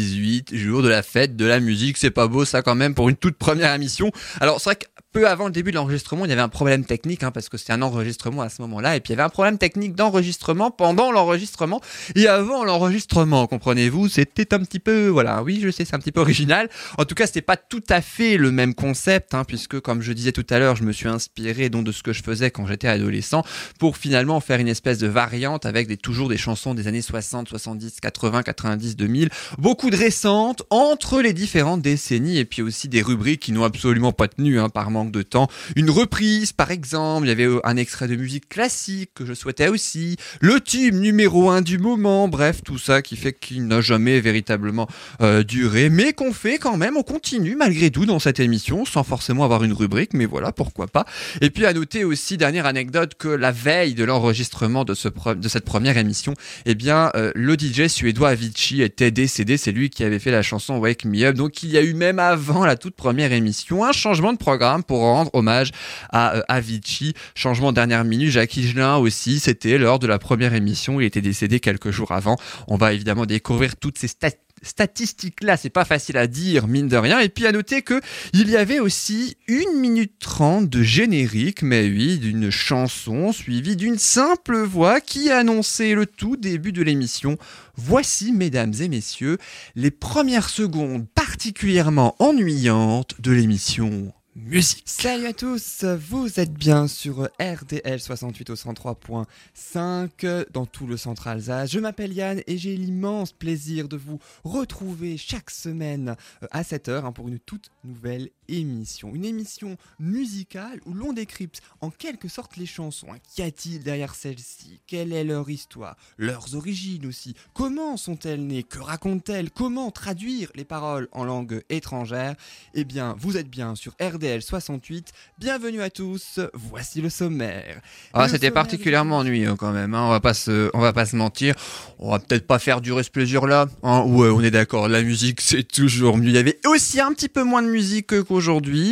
jour 0.52 0.82
de 0.82 0.90
la 0.90 1.04
fête 1.04 1.36
de 1.36 1.46
la 1.46 1.60
musique. 1.60 1.98
C'est 1.98 2.12
pas 2.12 2.28
beau 2.28 2.46
ça 2.46 2.62
quand 2.62 2.76
même 2.76 2.94
pour 2.94 3.10
une 3.10 3.16
toute 3.16 3.38
première 3.38 3.74
émission. 3.74 4.12
Alors 4.40 4.60
c'est 4.60 4.70
vrai 4.70 4.76
que 4.76 4.86
peu 5.12 5.28
avant 5.28 5.46
le 5.46 5.52
début 5.52 5.72
de 5.72 5.76
l'enregistrement, 5.76 6.26
il 6.26 6.30
y 6.30 6.32
avait 6.32 6.42
un 6.42 6.50
problème 6.50 6.86
technique, 6.86 7.24
hein, 7.24 7.32
parce 7.32 7.50
que 7.50 7.58
c'était 7.58 7.74
un 7.74 7.82
enregistrement 7.82 8.42
à 8.42 8.50
ce 8.50 8.62
moment-là, 8.62 8.96
et 8.96 9.00
puis 9.00 9.14
il 9.14 9.18
y 9.18 9.20
avait 9.20 9.26
un 9.26 9.30
problème 9.30 9.58
technique 9.58 9.96
d'enregistrement 9.96 10.72
pendant 10.72 11.12
l'enregistrement, 11.12 11.82
et 12.16 12.28
avant 12.28 12.64
l'enregistrement, 12.64 13.48
comprenez-vous, 13.48 14.08
c'était 14.08 14.54
un 14.54 14.60
petit 14.60 14.80
peu, 14.80 15.08
voilà, 15.08 15.44
oui, 15.44 15.60
je 15.62 15.70
sais, 15.70 15.86
c'est 15.86 15.96
un 15.96 16.00
petit 16.00 16.12
peu 16.12 16.22
original. 16.22 16.70
En 16.98 17.06
tout 17.06 17.16
cas, 17.16 17.28
c'était 17.28 17.42
pas 17.42 17.58
tout 17.58 17.84
à 17.90 18.02
fait 18.02 18.38
le 18.38 18.52
même 18.52 18.74
concept, 18.74 19.34
hein, 19.34 19.44
puisque, 19.44 19.80
comme 19.80 20.02
je 20.02 20.14
disais 20.14 20.32
tout 20.32 20.46
à 20.50 20.60
l'heure, 20.60 20.76
je 20.76 20.84
me 20.84 20.92
suis 20.92 21.08
inspiré 21.08 21.70
donc 21.70 21.86
de 21.86 21.92
ce 21.92 22.04
que 22.04 22.14
je 22.14 22.24
faisais 22.24 22.52
quand 22.52 22.66
j'étais 22.66 22.88
adolescent, 22.88 23.44
pour 23.80 23.98
finalement 23.98 24.40
faire 24.40 24.60
une 24.60 24.68
espèce 24.68 24.98
de 24.98 25.08
variante 25.08 25.66
avec 25.66 25.88
des, 25.88 25.98
toujours 25.98 26.30
des 26.30 26.38
chansons 26.38 26.74
des 26.74 26.88
années 26.88 27.02
60, 27.02 27.50
70, 27.50 28.00
80, 28.02 28.44
90, 28.44 28.96
2000, 28.96 29.30
beaucoup 29.58 29.90
de 29.90 29.98
récentes, 29.98 30.64
entre 30.70 31.22
les 31.22 31.34
différentes 31.34 31.82
décennies, 31.82 32.38
et 32.38 32.46
puis 32.46 32.62
aussi 32.62 32.88
des 32.88 33.02
rubriques 33.02 33.42
qui 33.42 33.52
n'ont 33.52 33.64
absolument 33.64 34.14
pas 34.14 34.28
tenu, 34.28 34.60
hein, 34.60 34.70
par 34.70 34.92
de 35.10 35.22
temps. 35.24 35.48
Une 35.76 35.90
reprise, 35.90 36.52
par 36.52 36.70
exemple, 36.70 37.26
il 37.26 37.30
y 37.30 37.32
avait 37.32 37.48
euh, 37.48 37.60
un 37.64 37.78
extrait 37.78 38.08
de 38.08 38.16
musique 38.16 38.48
classique 38.50 39.12
que 39.16 39.26
je 39.26 39.34
souhaitais 39.34 39.70
aussi, 39.70 40.18
le 40.40 40.60
tube 40.60 40.96
numéro 40.96 41.50
un 41.50 41.62
du 41.62 41.78
moment, 41.78 42.28
bref, 42.28 42.62
tout 42.64 42.78
ça 42.78 43.02
qui 43.02 43.16
fait 43.16 43.34
qu'il 43.34 43.66
n'a 43.68 43.82
jamais 43.82 44.20
véritablement 44.20 44.88
euh, 45.22 45.44
duré, 45.44 45.90
mais 45.90 46.14
qu'on 46.14 46.34
fait 46.34 46.58
quand 46.58 46.78
même, 46.78 46.98
on 46.98 47.04
continue 47.04 47.56
malgré 47.56 47.90
tout 47.90 48.06
dans 48.06 48.20
cette 48.20 48.40
émission, 48.40 48.86
sans 48.86 49.04
forcément 49.04 49.44
avoir 49.44 49.64
une 49.64 49.74
rubrique, 49.74 50.14
mais 50.14 50.26
voilà, 50.26 50.52
pourquoi 50.52 50.88
pas. 50.88 51.06
Et 51.42 51.50
puis 51.50 51.66
à 51.66 51.74
noter 51.74 52.04
aussi, 52.04 52.38
dernière 52.38 52.66
anecdote, 52.66 53.16
que 53.18 53.28
la 53.28 53.52
veille 53.52 53.94
de 53.94 54.04
l'enregistrement 54.04 54.84
de, 54.84 54.94
ce 54.94 55.08
de 55.34 55.48
cette 55.48 55.66
première 55.66 55.98
émission, 55.98 56.34
eh 56.66 56.76
bien, 56.76 57.12
euh, 57.16 57.32
le 57.36 57.54
DJ 57.58 57.88
suédois 57.88 58.30
Avicii 58.30 58.82
était 58.82 59.12
décédé, 59.12 59.58
c'est 59.58 59.72
lui 59.72 59.90
qui 59.90 60.04
avait 60.04 60.20
fait 60.20 60.32
la 60.32 60.42
chanson 60.42 60.78
Wake 60.78 61.06
Me 61.06 61.24
Up, 61.24 61.36
donc 61.36 61.64
il 61.64 61.72
y 61.72 61.78
a 61.78 61.82
eu 61.82 61.94
même 61.94 62.20
avant 62.20 62.66
la 62.66 62.76
toute 62.76 62.96
première 62.96 63.32
émission 63.32 63.84
un 63.84 63.92
changement 63.92 64.34
de 64.34 64.38
programme 64.38 64.84
pour 64.92 65.00
rendre 65.00 65.32
hommage 65.32 65.72
à 66.10 66.36
euh, 66.36 66.42
Avicii. 66.50 67.14
Changement 67.34 67.72
de 67.72 67.78
dernière 67.78 68.04
minute, 68.04 68.30
Jacques 68.30 68.58
Higelin 68.58 68.98
aussi, 68.98 69.40
c'était 69.40 69.78
lors 69.78 70.00
de 70.00 70.08
la 70.08 70.20
première 70.20 70.54
émission, 70.54 71.00
il 71.00 71.06
était 71.06 71.22
décédé 71.22 71.62
quelques 71.62 71.92
jours 71.92 72.12
avant. 72.12 72.36
On 72.68 72.76
va 72.76 72.92
évidemment 72.92 73.26
découvrir 73.26 73.78
toutes 73.78 73.98
ces 73.98 74.10
statistiques 74.10 75.42
là, 75.42 75.56
c'est 75.56 75.70
pas 75.70 75.86
facile 75.86 76.18
à 76.18 76.28
dire, 76.28 76.68
mine 76.68 76.90
de 76.90 76.98
rien. 76.98 77.20
Et 77.20 77.30
puis 77.30 77.48
à 77.48 77.54
noter 77.54 77.84
que 77.84 78.02
il 78.34 78.50
y 78.50 78.58
avait 78.58 78.82
aussi 78.82 79.38
une 79.48 79.80
minute 79.80 80.20
trente 80.20 80.68
de 80.68 80.84
générique, 80.84 81.62
mais 81.62 81.88
oui, 81.88 82.18
d'une 82.18 82.50
chanson 82.50 83.32
suivie 83.32 83.78
d'une 83.78 83.98
simple 83.98 84.58
voix 84.58 85.00
qui 85.00 85.32
annonçait 85.32 85.96
le 85.96 86.06
tout 86.06 86.36
début 86.36 86.74
de 86.74 86.84
l'émission. 86.84 87.38
Voici, 87.78 88.34
mesdames 88.34 88.74
et 88.82 88.90
messieurs, 88.90 89.38
les 89.76 89.90
premières 89.90 90.50
secondes 90.50 91.08
particulièrement 91.16 92.18
ennuyantes 92.20 93.16
de 93.22 93.32
l'émission 93.32 94.12
musique. 94.42 94.84
Salut 94.86 95.26
à 95.28 95.34
tous, 95.34 95.84
vous 95.84 96.40
êtes 96.40 96.54
bien 96.54 96.88
sur 96.88 97.30
RDL 97.40 98.00
68 98.00 98.50
au 98.50 98.56
103.5 98.56 100.52
dans 100.52 100.66
tout 100.66 100.88
le 100.88 100.98
centre 100.98 101.28
Alsace. 101.28 101.72
Je 101.72 101.80
m'appelle 101.80 102.14
Yann 102.14 102.42
et 102.48 102.58
j'ai 102.58 102.76
l'immense 102.76 103.32
plaisir 103.32 103.88
de 103.88 103.98
vous 103.98 104.20
retrouver 104.44 105.18
chaque 105.18 105.50
semaine 105.50 106.16
euh, 106.44 106.48
à 106.52 106.64
7h 106.64 107.14
pour 107.14 107.28
une 107.28 107.40
toute 107.40 107.72
nouvelle 107.84 108.30
émission. 108.52 109.12
Une 109.16 109.26
émission 109.26 109.78
musicale 110.00 110.80
où 110.86 110.94
l'on 110.94 111.14
décrypte 111.14 111.62
en 111.82 111.90
quelque 111.90 112.28
sorte 112.28 112.58
les 112.58 112.66
chansons. 112.66 113.08
hein. 113.12 113.18
Qu'y 113.34 113.42
a-t-il 113.44 113.84
derrière 113.84 114.14
celles-ci 114.16 114.80
Quelle 114.88 115.14
est 115.14 115.24
leur 115.24 115.50
histoire? 115.50 115.96
Leurs 116.18 116.56
origines 116.56 117.06
aussi 117.06 117.36
Comment 117.54 117.98
sont-elles 117.98 118.46
nées? 118.46 118.64
Que 118.64 118.80
racontent-elles? 118.80 119.52
Comment 119.52 119.92
traduire 119.92 120.50
les 120.56 120.66
paroles 120.66 121.08
en 121.12 121.24
langue 121.24 121.64
étrangère? 121.70 122.36
Eh 122.74 122.84
bien, 122.84 123.16
vous 123.20 123.38
êtes 123.38 123.50
bien 123.50 123.76
sur 123.76 123.94
RDL 124.02 124.42
68. 124.42 125.12
Bienvenue 125.40 125.82
à 125.82 125.90
tous. 125.90 126.40
Voici 126.54 127.02
le 127.02 127.10
sommaire. 127.10 127.82
Ah, 128.14 128.28
c'était 128.28 128.52
particulièrement 128.52 129.20
ennuyeux 129.20 129.56
quand 129.56 129.72
même. 129.72 129.94
hein. 129.94 130.04
On 130.06 130.10
va 130.10 130.20
pas 130.20 130.34
se, 130.34 130.70
on 130.74 130.80
va 130.80 130.94
pas 130.94 131.06
se 131.06 131.16
mentir. 131.16 131.56
On 132.00 132.12
va 132.12 132.20
peut-être 132.20 132.48
pas 132.48 132.60
faire 132.60 132.82
durer 132.82 133.04
ce 133.04 133.10
plaisir-là. 133.12 133.68
Hein. 133.84 134.02
Ouais, 134.02 134.30
on 134.30 134.42
est 134.42 134.52
d'accord. 134.52 134.88
La 134.90 135.02
musique, 135.04 135.42
c'est 135.42 135.64
toujours 135.64 136.18
mieux. 136.18 136.30
Il 136.30 136.36
y 136.36 136.38
avait 136.38 136.60
aussi 136.66 137.00
un 137.00 137.14
petit 137.14 137.30
peu 137.30 137.44
moins 137.44 137.62
de 137.62 137.70
musique 137.70 138.08
qu'aujourd'hui, 138.08 138.41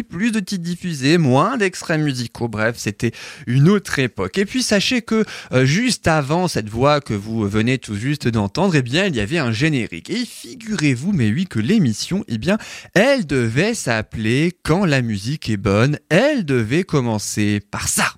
plus 0.08 0.32
de 0.32 0.40
titres 0.40 0.64
diffusés, 0.64 1.18
moins 1.18 1.58
d'extraits 1.58 2.00
musicaux. 2.00 2.48
Bref, 2.48 2.76
c'était 2.78 3.12
une 3.48 3.70
autre 3.70 4.00
époque. 4.00 4.38
Et 4.38 4.46
puis 4.46 4.64
sachez 4.64 5.02
que 5.02 5.26
euh, 5.52 5.66
juste 5.66 6.08
avant 6.08 6.48
cette 6.48 6.70
voix 6.70 7.02
que 7.02 7.14
vous 7.14 7.48
venez 7.48 7.78
tout 7.78 7.96
juste 7.96 8.28
d'entendre, 8.28 8.76
eh 8.76 8.82
bien, 8.82 9.06
il 9.06 9.16
y 9.16 9.20
avait 9.20 9.38
un 9.38 9.52
générique. 9.52 10.10
Et 10.10 10.26
figurez-vous, 10.26 11.12
mais 11.12 11.30
oui, 11.30 11.46
que 11.46 11.60
l'émission, 11.60 12.24
eh 12.28 12.38
bien, 12.38 12.58
elle 12.94 13.26
devait 13.26 13.74
s'appeler 13.74 14.54
Quand 14.64 14.86
la 14.86 15.02
musique 15.02 15.50
est 15.50 15.58
bonne. 15.58 15.98
Elle 16.10 16.46
devait 16.46 16.84
commencer 16.84 17.60
par 17.72 17.88
ça. 17.88 18.14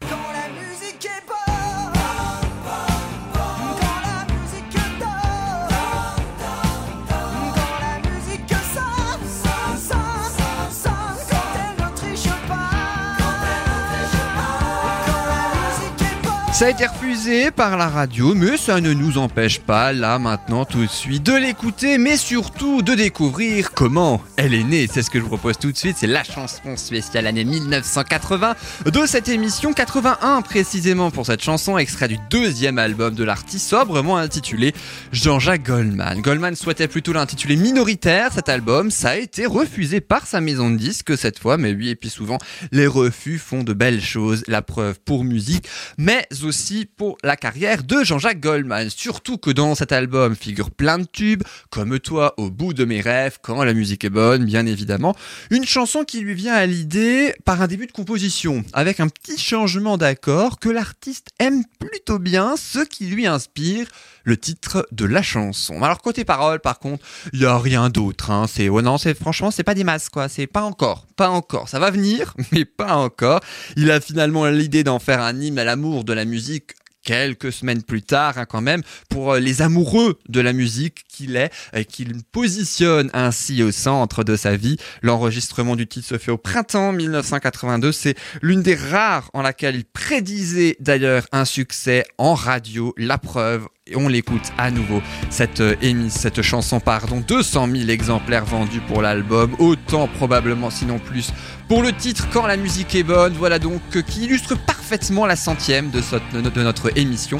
Ça 16.61 16.67
a 16.67 16.69
été 16.69 16.85
refusé 16.85 17.49
par 17.49 17.75
la 17.75 17.89
radio, 17.89 18.35
mais 18.35 18.55
ça 18.55 18.81
ne 18.81 18.93
nous 18.93 19.17
empêche 19.17 19.57
pas, 19.61 19.93
là, 19.93 20.19
maintenant, 20.19 20.63
tout 20.63 20.83
de 20.83 20.85
suite, 20.85 21.23
de 21.23 21.33
l'écouter, 21.33 21.97
mais 21.97 22.17
surtout 22.17 22.83
de 22.83 22.93
découvrir 22.93 23.71
comment 23.71 24.21
elle 24.37 24.53
est 24.53 24.63
née. 24.63 24.85
C'est 24.85 25.01
ce 25.01 25.09
que 25.09 25.17
je 25.17 25.23
vous 25.23 25.29
propose 25.29 25.57
tout 25.57 25.71
de 25.71 25.77
suite, 25.77 25.97
c'est 25.97 26.05
la 26.05 26.23
chanson 26.23 26.77
spéciale 26.77 27.25
année 27.25 27.45
1980 27.45 28.53
de 28.85 29.05
cette 29.07 29.27
émission, 29.27 29.73
81 29.73 30.43
précisément 30.43 31.09
pour 31.09 31.25
cette 31.25 31.41
chanson, 31.41 31.79
extrait 31.79 32.07
du 32.07 32.19
deuxième 32.29 32.77
album 32.77 33.15
de 33.15 33.23
l'artiste, 33.23 33.67
sobrement 33.67 34.17
intitulé 34.17 34.75
Jean-Jacques 35.11 35.65
Goldman. 35.65 36.21
Goldman 36.21 36.55
souhaitait 36.55 36.87
plutôt 36.87 37.13
l'intituler 37.13 37.55
minoritaire, 37.55 38.33
cet 38.33 38.49
album, 38.49 38.91
ça 38.91 39.09
a 39.09 39.15
été 39.15 39.47
refusé 39.47 39.99
par 39.99 40.27
sa 40.27 40.41
maison 40.41 40.69
de 40.69 40.77
disques 40.77 41.17
cette 41.17 41.39
fois, 41.39 41.57
mais 41.57 41.73
oui, 41.73 41.89
et 41.89 41.95
puis 41.95 42.11
souvent, 42.11 42.37
les 42.71 42.85
refus 42.85 43.39
font 43.39 43.63
de 43.63 43.73
belles 43.73 44.03
choses, 44.03 44.43
la 44.47 44.61
preuve 44.61 44.99
pour 45.03 45.23
musique, 45.23 45.67
mais 45.97 46.27
aussi 46.43 46.50
pour 46.97 47.17
la 47.23 47.35
carrière 47.35 47.83
de 47.83 48.03
Jean-Jacques 48.03 48.39
Goldman. 48.39 48.89
Surtout 48.89 49.37
que 49.37 49.51
dans 49.51 49.75
cet 49.75 49.91
album 49.91 50.35
figurent 50.35 50.71
plein 50.71 50.99
de 50.99 51.05
tubes, 51.05 51.43
comme 51.69 51.99
toi 51.99 52.33
au 52.37 52.49
bout 52.49 52.73
de 52.73 52.85
mes 52.85 53.01
rêves, 53.01 53.37
quand 53.41 53.63
la 53.63 53.73
musique 53.73 54.03
est 54.03 54.09
bonne, 54.09 54.45
bien 54.45 54.65
évidemment. 54.65 55.15
Une 55.49 55.65
chanson 55.65 56.03
qui 56.03 56.19
lui 56.19 56.33
vient 56.33 56.53
à 56.53 56.65
l'idée 56.65 57.33
par 57.45 57.61
un 57.61 57.67
début 57.67 57.87
de 57.87 57.91
composition, 57.91 58.63
avec 58.73 58.99
un 58.99 59.07
petit 59.07 59.37
changement 59.37 59.97
d'accord 59.97 60.59
que 60.59 60.69
l'artiste 60.69 61.27
aime 61.39 61.63
plutôt 61.79 62.19
bien, 62.19 62.55
ce 62.57 62.79
qui 62.79 63.05
lui 63.05 63.27
inspire 63.27 63.87
le 64.23 64.37
titre 64.37 64.87
de 64.91 65.05
la 65.05 65.21
chanson. 65.21 65.83
Alors 65.83 66.01
côté 66.01 66.25
parole, 66.25 66.59
par 66.59 66.79
contre, 66.79 67.05
il 67.33 67.41
y 67.41 67.45
a 67.45 67.57
rien 67.57 67.89
d'autre. 67.89 68.31
Hein. 68.31 68.45
C'est 68.47 68.69
ouais, 68.69 68.81
non, 68.81 68.97
c'est 68.97 69.13
franchement, 69.13 69.51
c'est 69.51 69.63
pas 69.63 69.75
des 69.75 69.83
masses 69.83 70.09
quoi. 70.09 70.29
C'est 70.29 70.47
pas 70.47 70.63
encore, 70.63 71.07
pas 71.15 71.29
encore. 71.29 71.69
Ça 71.69 71.79
va 71.79 71.91
venir, 71.91 72.33
mais 72.51 72.65
pas 72.65 72.95
encore. 72.95 73.41
Il 73.75 73.91
a 73.91 74.01
finalement 74.01 74.45
l'idée 74.47 74.83
d'en 74.83 74.99
faire 74.99 75.21
un 75.21 75.39
hymne 75.39 75.59
à 75.59 75.63
l'amour 75.63 76.03
de 76.03 76.13
la 76.13 76.25
musique 76.25 76.73
quelques 77.03 77.51
semaines 77.51 77.83
plus 77.83 78.01
tard 78.01 78.37
hein, 78.37 78.45
quand 78.45 78.61
même 78.61 78.83
pour 79.09 79.33
euh, 79.33 79.39
les 79.39 79.61
amoureux 79.61 80.19
de 80.29 80.39
la 80.39 80.53
musique 80.53 81.03
qu'il 81.07 81.35
est 81.35 81.51
et 81.73 81.85
qu'il 81.85 82.13
positionne 82.31 83.09
ainsi 83.13 83.63
au 83.63 83.71
centre 83.71 84.23
de 84.23 84.35
sa 84.35 84.55
vie. 84.55 84.77
L'enregistrement 85.01 85.75
du 85.75 85.87
titre 85.87 86.07
se 86.07 86.17
fait 86.17 86.31
au 86.31 86.37
printemps 86.37 86.91
1982. 86.91 87.91
C'est 87.91 88.15
l'une 88.41 88.61
des 88.61 88.75
rares 88.75 89.29
en 89.33 89.41
laquelle 89.41 89.75
il 89.75 89.85
prédisait 89.85 90.77
d'ailleurs 90.79 91.25
un 91.31 91.45
succès 91.45 92.05
en 92.17 92.33
radio. 92.33 92.93
La 92.97 93.17
preuve, 93.17 93.67
et 93.91 93.95
on 93.97 94.07
l'écoute 94.07 94.51
à 94.57 94.71
nouveau. 94.71 95.01
Cette 95.29 95.61
euh, 95.61 95.75
émise, 95.81 96.13
cette 96.13 96.41
chanson, 96.41 96.79
pardon, 96.79 97.23
200 97.25 97.67
000 97.73 97.89
exemplaires 97.89 98.45
vendus 98.45 98.81
pour 98.87 99.01
l'album, 99.01 99.55
autant 99.59 100.07
probablement, 100.07 100.69
sinon 100.69 100.99
plus, 100.99 101.31
pour 101.67 101.83
le 101.83 101.93
titre 101.93 102.27
Quand 102.31 102.47
la 102.47 102.57
musique 102.57 102.95
est 102.95 103.03
bonne. 103.03 103.33
Voilà 103.33 103.59
donc 103.59 103.81
euh, 103.95 104.01
qui 104.01 104.23
illustre 104.23 104.57
parfaitement 104.57 105.25
la 105.25 105.35
centième 105.35 105.89
de, 105.89 106.01
de 106.49 106.63
notre 106.63 106.97
émission. 106.97 107.37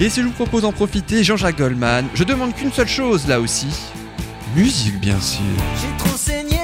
Et 0.00 0.10
si 0.10 0.20
je 0.20 0.26
vous 0.26 0.32
propose 0.32 0.62
d'en 0.62 0.72
profiter, 0.72 1.22
Jean-Jacques 1.22 1.58
Goldman, 1.58 2.06
je 2.14 2.24
demande 2.24 2.54
qu'une 2.54 2.72
seule 2.72 2.88
chose 2.88 3.26
là 3.28 3.40
aussi. 3.40 3.68
Musique, 4.56 5.00
bien 5.00 5.20
sûr. 5.20 5.40
J'ai 5.80 5.96
trop 6.04 6.16
saigné 6.16 6.63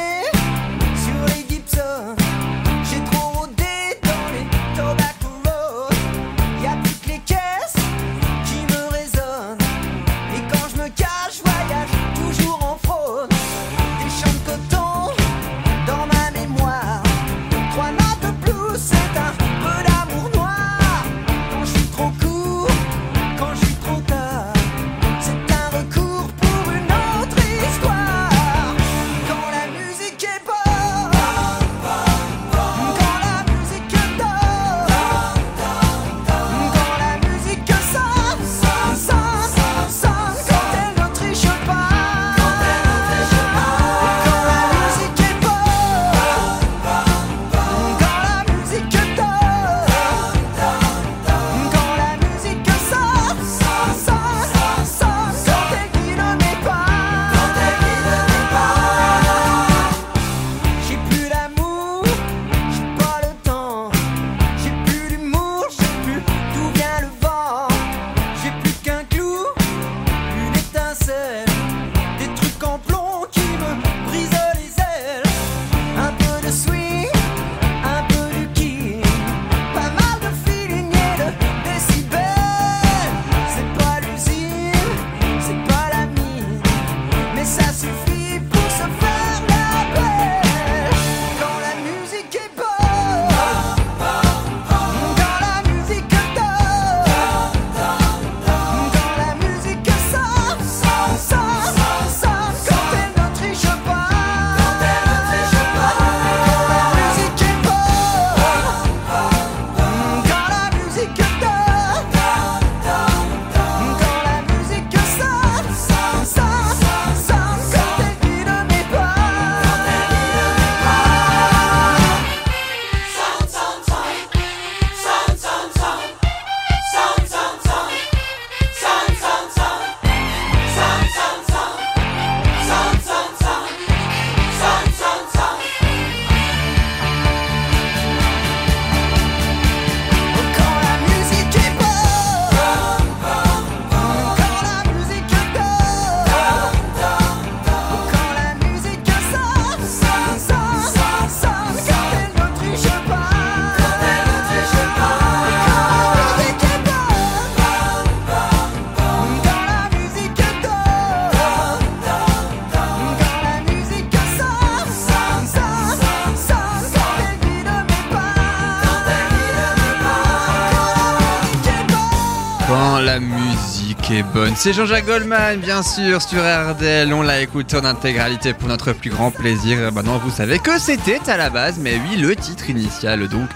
bonne. 174.33 174.55
C'est 174.57 174.73
Jean-Jacques 174.73 175.07
Goldman, 175.07 175.61
bien 175.61 175.83
sûr, 175.83 176.21
sur 176.23 176.41
RDL. 176.41 177.13
On 177.13 177.23
l'a 177.23 177.41
écouté 177.41 177.77
en 177.77 177.85
intégralité 177.85 178.53
pour 178.55 178.69
notre 178.69 178.93
plus 178.93 179.11
grand 179.11 179.31
plaisir. 179.31 179.93
Maintenant, 179.93 180.19
vous 180.19 180.31
savez 180.31 180.59
que 180.59 180.79
c'était 180.79 181.21
à 181.29 181.37
la 181.37 181.51
base, 181.51 181.79
mais 181.79 182.01
oui, 182.09 182.17
le 182.17 182.35
titre 182.37 182.71
initial 182.71 183.29
donc 183.29 183.49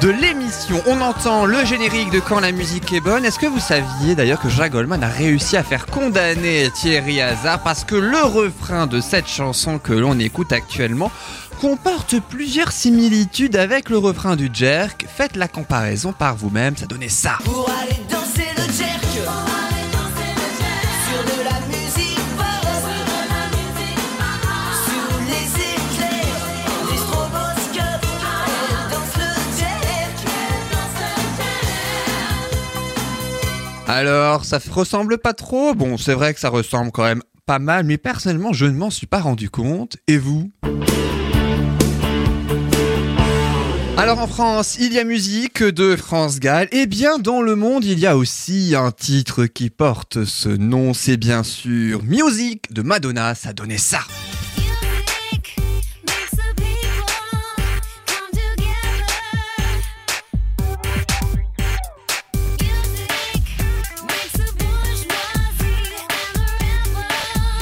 de 0.00 0.08
l'émission. 0.08 0.82
On 0.86 1.00
entend 1.00 1.46
le 1.46 1.64
générique 1.64 2.10
de 2.10 2.20
Quand 2.20 2.40
la 2.40 2.52
musique 2.52 2.92
est 2.92 3.00
bonne. 3.00 3.24
Est-ce 3.24 3.38
que 3.38 3.46
vous 3.46 3.60
saviez 3.60 4.14
d'ailleurs 4.14 4.40
que 4.40 4.48
Jacques 4.48 4.72
Goldman 4.72 5.02
a 5.02 5.08
réussi 5.08 5.56
à 5.56 5.62
faire 5.62 5.86
condamner 5.86 6.70
Thierry 6.74 7.20
Hazard 7.20 7.60
parce 7.60 7.84
que 7.84 7.94
le 7.94 8.22
refrain 8.22 8.86
de 8.86 9.00
cette 9.00 9.28
chanson 9.28 9.78
que 9.78 9.92
l'on 9.92 10.18
écoute 10.18 10.52
actuellement 10.52 11.10
comporte 11.60 12.20
plusieurs 12.20 12.72
similitudes 12.72 13.56
avec 13.56 13.88
le 13.88 13.98
refrain 13.98 14.36
du 14.36 14.50
Jerk? 14.52 15.06
Faites 15.08 15.36
la 15.36 15.48
comparaison 15.48 16.12
par 16.12 16.36
vous-même, 16.36 16.76
ça 16.76 16.86
donnait 16.86 17.08
ça. 17.08 17.38
Le 17.46 18.72
jerk 18.72 19.55
Alors, 33.88 34.44
ça 34.44 34.58
ressemble 34.70 35.18
pas 35.18 35.32
trop. 35.32 35.74
Bon, 35.74 35.96
c'est 35.96 36.14
vrai 36.14 36.34
que 36.34 36.40
ça 36.40 36.48
ressemble 36.48 36.90
quand 36.90 37.04
même 37.04 37.22
pas 37.46 37.60
mal, 37.60 37.84
mais 37.84 37.98
personnellement, 37.98 38.52
je 38.52 38.66
ne 38.66 38.76
m'en 38.76 38.90
suis 38.90 39.06
pas 39.06 39.20
rendu 39.20 39.48
compte. 39.48 39.96
Et 40.08 40.18
vous? 40.18 40.50
Alors 43.98 44.18
en 44.18 44.26
France, 44.26 44.76
il 44.78 44.92
y 44.92 44.98
a 44.98 45.04
musique 45.04 45.62
de 45.62 45.96
France 45.96 46.38
Gall, 46.38 46.68
et 46.70 46.84
bien 46.86 47.18
dans 47.18 47.40
le 47.40 47.56
monde, 47.56 47.82
il 47.82 47.98
y 47.98 48.06
a 48.06 48.16
aussi 48.16 48.74
un 48.76 48.90
titre 48.90 49.46
qui 49.46 49.70
porte 49.70 50.26
ce 50.26 50.50
nom, 50.50 50.92
c'est 50.92 51.16
bien 51.16 51.42
sûr 51.42 52.02
Music 52.02 52.70
de 52.70 52.82
Madonna, 52.82 53.34
ça 53.34 53.54
donnait 53.54 53.78
ça. 53.78 54.00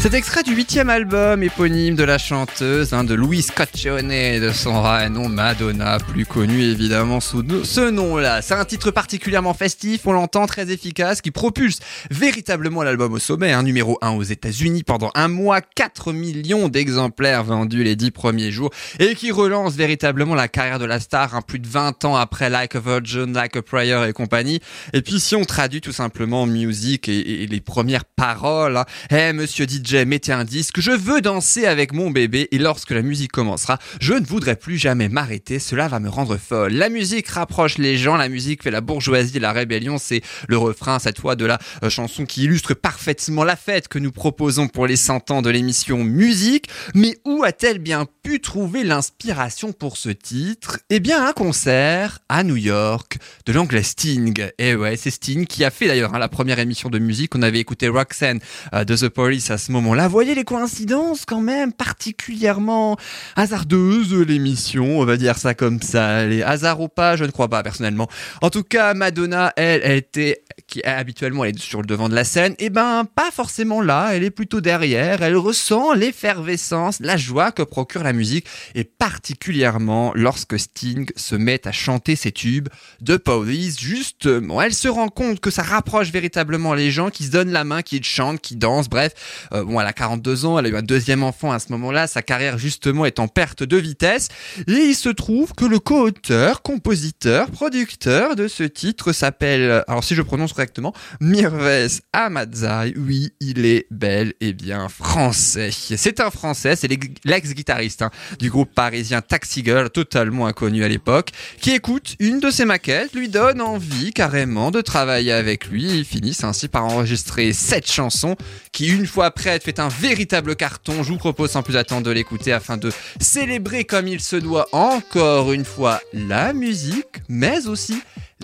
Cet 0.05 0.13
extrait 0.13 0.43
du 0.43 0.55
huitième 0.55 0.91
album 0.91 1.43
éponyme 1.43 1.95
de 1.95 2.05
la 2.05 2.19
chanteuse, 2.19 2.93
hein, 2.93 3.05
de 3.05 3.15
Louise 3.15 3.51
Coccione 3.51 4.13
et 4.13 4.39
de 4.39 4.51
son 4.51 4.83
nom 5.09 5.31
Madonna, 5.31 5.97
plus 5.97 6.27
connu 6.27 6.61
évidemment 6.61 7.21
sous 7.21 7.43
ce 7.65 7.89
nom-là. 7.89 8.43
C'est 8.43 8.53
un 8.53 8.67
titre 8.67 8.91
particulièrement 8.91 9.55
festif, 9.55 10.07
on 10.07 10.13
l'entend 10.13 10.47
très 10.47 10.71
efficace, 10.71 11.23
qui 11.23 11.31
propulse 11.31 11.79
véritablement 12.11 12.83
l'album 12.83 13.15
au 13.15 13.19
sommet, 13.19 13.53
hein, 13.53 13.63
numéro 13.63 13.97
1 14.03 14.11
aux 14.11 14.23
États-Unis 14.23 14.83
pendant 14.83 15.11
un 15.15 15.29
mois, 15.29 15.63
4 15.63 16.13
millions 16.13 16.69
d'exemplaires 16.69 17.43
vendus 17.43 17.83
les 17.83 17.97
10 17.97 18.11
premiers 18.11 18.51
jours, 18.51 18.69
et 18.99 19.15
qui 19.15 19.33
relance 19.33 19.73
véritablement 19.73 20.35
la 20.35 20.49
carrière 20.49 20.79
de 20.79 20.85
la 20.85 21.01
star, 21.01 21.35
hein, 21.35 21.41
plus 21.41 21.61
de 21.61 21.67
20 21.67 22.05
ans 22.05 22.17
après 22.17 22.51
Like 22.51 22.75
a 22.77 22.81
Virgin, 22.81 23.33
Like 23.33 23.57
a 23.57 23.63
Prayer 23.63 24.07
et 24.07 24.13
compagnie. 24.13 24.61
Et 24.93 25.01
puis 25.01 25.19
si 25.19 25.35
on 25.35 25.47
traduit 25.47 25.81
tout 25.81 25.93
simplement 25.93 26.45
musique 26.45 27.09
et, 27.09 27.45
et 27.45 27.47
les 27.47 27.63
premières 27.63 28.05
paroles, 28.05 28.77
hein, 28.77 28.85
eh 29.11 29.33
monsieur 29.33 29.65
DJ, 29.65 29.94
mettez 30.05 30.33
un 30.33 30.45
disque, 30.45 30.81
je 30.81 30.91
veux 30.91 31.21
danser 31.21 31.67
avec 31.67 31.93
mon 31.93 32.11
bébé 32.11 32.49
et 32.51 32.59
lorsque 32.59 32.91
la 32.91 33.03
musique 33.03 33.33
commencera, 33.33 33.79
je 34.01 34.15
ne 34.15 34.27
voudrais 34.27 34.57
plus 34.57 34.77
jamais 34.77 35.09
m'arrêter, 35.09 35.59
cela 35.59 35.89
va 35.89 36.01
me 36.01 36.09
rendre 36.09 36.37
folle. 36.37 36.73
La 36.73 36.89
musique 36.89 37.29
rapproche 37.29 37.79
les 37.79 37.97
gens, 37.97 38.17
la 38.17 38.29
musique 38.29 38.63
fait 38.63 38.71
la 38.71 38.81
bourgeoisie, 38.81 39.39
la 39.39 39.53
rébellion, 39.53 39.99
c'est 39.99 40.23
le 40.49 40.59
refrain 40.59 40.99
cette 40.99 41.21
fois 41.21 41.37
de 41.37 41.45
la 41.45 41.59
euh, 41.83 41.91
chanson 41.91 42.27
qui 42.27 42.45
illustre 42.45 42.75
parfaitement 42.75 43.45
la 43.45 43.57
fête 43.57 43.89
que 43.89 43.99
nous 43.99 44.13
proposons 44.13 44.69
pour 44.69 44.87
les 44.87 44.97
100 44.97 45.31
ans 45.31 45.43
de 45.43 45.51
l'émission 45.51 46.03
Musique. 46.05 46.69
Mais 46.95 47.19
où 47.25 47.45
a-t-elle 47.45 47.79
bien 47.79 48.07
pu 48.23 48.41
trouver 48.41 48.85
l'inspiration 48.85 49.73
pour 49.73 49.97
ce 49.97 50.09
titre? 50.09 50.79
Eh 50.91 51.01
bien 51.01 51.27
un 51.27 51.33
concert 51.33 52.19
à 52.29 52.43
New 52.43 52.57
York 52.57 53.19
de 53.47 53.53
l'anglais 53.53 53.83
Sting. 53.83 54.47
Et 54.59 54.75
ouais, 54.75 54.97
c'est 54.97 55.11
Sting 55.11 55.47
qui 55.47 55.65
a 55.65 55.71
fait 55.71 55.87
d'ailleurs 55.87 56.15
hein, 56.15 56.19
la 56.19 56.29
première 56.29 56.59
émission 56.59 56.91
de 56.91 56.99
musique. 56.99 57.35
On 57.35 57.43
avait 57.43 57.61
écouté 57.61 57.89
Roxanne 57.89 58.41
euh, 58.73 58.85
de 58.85 58.97
The 58.97 59.09
Police 59.09 59.51
à 59.51 59.59
ce 59.59 59.73
moment-là. 59.85 60.09
Voyez 60.09 60.35
les 60.35 60.45
coïncidences 60.45 61.25
quand 61.25 61.41
même 61.41 61.73
particulièrement 61.73 62.97
hasardeuses 63.37 64.15
l'émission, 64.15 64.99
on 64.99 65.05
va 65.05 65.17
dire 65.17 65.37
ça 65.39 65.55
comme 65.55 65.81
ça. 65.81 66.25
Les 66.27 66.43
hasards 66.43 66.81
ou 66.81 66.89
pas, 66.89 67.17
je 67.17 67.25
ne 67.25 67.31
crois 67.31 67.49
pas 67.49 67.63
personnellement. 67.63 68.09
En 68.43 68.51
tout 68.51 68.63
cas, 68.63 68.95
Madonna, 68.95 69.53
elle, 69.57 69.81
elle 69.85 69.99
était 69.99 70.43
qui 70.67 70.83
habituellement 70.83 71.45
elle 71.45 71.57
est 71.57 71.59
sur 71.59 71.81
le 71.81 71.87
devant 71.87 72.09
de 72.09 72.15
la 72.15 72.25
scène, 72.25 72.55
et 72.59 72.71
ben 72.71 73.05
pas 73.15 73.31
forcément 73.31 73.81
là, 73.81 74.11
elle 74.13 74.25
est 74.25 74.31
plutôt 74.31 74.61
derrière, 74.61 75.23
elle 75.23 75.37
ressent 75.37 75.93
l'effervescence, 75.93 76.99
la 77.01 77.17
joie 77.17 77.53
que 77.53 77.63
procure 77.63 78.03
la 78.03 78.13
musique, 78.13 78.47
et 78.75 78.85
particulièrement 78.85 80.13
lorsque 80.15 80.59
Sting 80.59 81.09
se 81.17 81.37
met 81.37 81.67
à 81.67 81.73
chanter 81.73 82.17
ses 82.17 82.33
tubes 82.33 82.69
de 83.01 83.17
Police, 83.17 83.79
justement, 83.79 84.63
elle 84.63 84.75
se 84.75 84.89
rend 84.89 85.09
compte 85.09 85.41
que 85.41 85.51
ça 85.51 85.63
rapproche 85.63 86.11
véritablement 86.11 86.75
les 86.75 86.91
gens 86.91 87.11
qui 87.11 87.25
se 87.25 87.31
donnent 87.31 87.53
la 87.53 87.65
main, 87.65 87.83
qui 87.83 88.03
chantent, 88.03 88.41
qui 88.41 88.57
dansent, 88.57 88.89
bref, 88.89 89.49
euh, 89.53 89.65
bon, 89.65 89.81
elle 89.81 89.87
a 89.87 89.93
42 89.93 90.47
ans, 90.47 90.59
elle 90.59 90.67
a 90.67 90.69
eu 90.71 90.77
un 90.77 90.83
deuxième 90.83 91.23
enfant 91.23 91.53
à 91.53 91.59
ce 91.59 91.71
moment-là, 91.73 92.07
sa 92.07 92.23
carrière 92.23 92.59
justement 92.59 93.05
est 93.05 93.21
en 93.21 93.29
perte 93.29 93.63
de 93.63 93.77
vitesse, 93.77 94.29
et 94.67 94.73
il 94.73 94.95
se 94.95 95.11
trouve 95.11 95.53
que 95.53 95.67
le 95.67 95.79
co-auteur, 95.79 96.63
compositeur, 96.63 97.51
producteur 97.51 98.35
de 98.35 98.49
ce 98.49 98.63
titre 98.65 99.13
s'appelle, 99.13 99.85
alors 99.89 100.03
si 100.03 100.15
je 100.15 100.23
prononce 100.23 100.54
correctement, 100.55 100.93
Mirvez 101.21 101.89
Ahmadzai. 102.13 102.95
Oui, 102.97 103.33
il 103.41 103.67
est 103.67 103.87
bel 103.91 104.35
et 104.41 104.53
bien 104.53 104.89
français. 104.89 105.71
C'est 105.73 106.21
un 106.21 106.31
français, 106.31 106.77
c'est 106.77 106.89
l'ex-guitariste 107.25 108.03
hein, 108.03 108.11
du 108.39 108.51
groupe 108.51 108.73
parisien 108.75 109.21
Taxi 109.21 109.65
Girl, 109.65 109.91
totalement 109.91 110.47
inconnu 110.47 110.85
à 110.85 110.89
l'époque, 110.89 111.31
qui 111.61 111.73
écoute 111.73 112.17
une 112.21 112.41
de 112.41 112.51
ses 112.51 112.65
maquettes, 112.65 113.15
lui 113.15 113.29
donne 113.29 113.61
envie 113.61 114.13
carrément 114.13 114.71
de 114.71 114.81
travailler 114.81 115.33
avec 115.33 115.67
lui 115.67 115.85
ils 115.85 116.05
finissent 116.05 116.45
ainsi 116.45 116.69
par 116.69 116.85
enregistrer 116.85 117.53
cette 117.53 117.91
chanson 117.91 118.37
qui, 118.73 118.89
une 118.89 119.07
fois 119.07 119.31
prête, 119.31 119.63
fait 119.63 119.79
un 119.79 119.89
véritable 119.89 120.57
carton. 120.57 121.03
Je 121.03 121.11
vous 121.11 121.19
propose 121.19 121.51
sans 121.51 121.63
plus 121.63 121.77
attendre 121.77 122.03
de 122.03 122.11
l'écouter 122.11 122.53
afin 122.53 122.77
de 122.77 122.91
célébrer 123.21 123.85
comme 123.85 124.09
il 124.09 124.21
se 124.21 124.37
doit 124.37 124.69
encore 124.73 125.53
une 125.53 125.65
fois 125.65 126.01
la 126.13 126.53
musique, 126.53 127.23
mais 127.29 127.67
aussi 127.67 128.03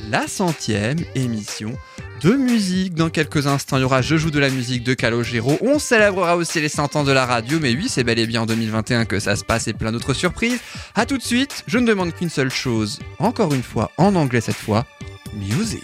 la 0.09 0.27
centième 0.27 0.99
émission 1.15 1.77
de 2.23 2.33
musique. 2.33 2.95
Dans 2.95 3.11
quelques 3.11 3.47
instants, 3.47 3.77
il 3.77 3.81
y 3.81 3.85
aura 3.85 4.03
Je 4.03 4.17
joue 4.17 4.31
de 4.31 4.39
la 4.39 4.51
musique 4.51 4.85
de 4.85 4.95
Calogero. 4.95 5.59
On 5.63 5.79
célébrera 5.79 6.37
aussi 6.37 6.61
les 6.61 6.69
100 6.69 6.97
ans 6.97 7.05
de 7.05 7.13
la 7.13 7.27
radio, 7.27 7.59
mais 7.61 7.75
oui, 7.75 7.87
c'est 7.89 8.05
bel 8.05 8.19
et 8.19 8.27
bien 8.27 8.43
en 8.43 8.47
2021 8.47 9.05
que 9.05 9.19
ça 9.19 9.37
se 9.37 9.45
passe 9.45 9.69
et 9.69 9.73
plein 9.73 9.93
d'autres 9.93 10.15
surprises. 10.15 10.61
A 10.95 11.07
tout 11.07 11.19
de 11.19 11.23
suite, 11.23 11.65
je 11.67 11.79
ne 11.79 11.87
demande 11.87 12.13
qu'une 12.15 12.31
seule 12.31 12.51
chose, 12.51 13.01
encore 13.19 13.55
une 13.55 13.63
fois, 13.63 13.91
en 13.97 14.15
anglais 14.15 14.41
cette 14.41 14.57
fois, 14.57 14.87
music. 15.35 15.83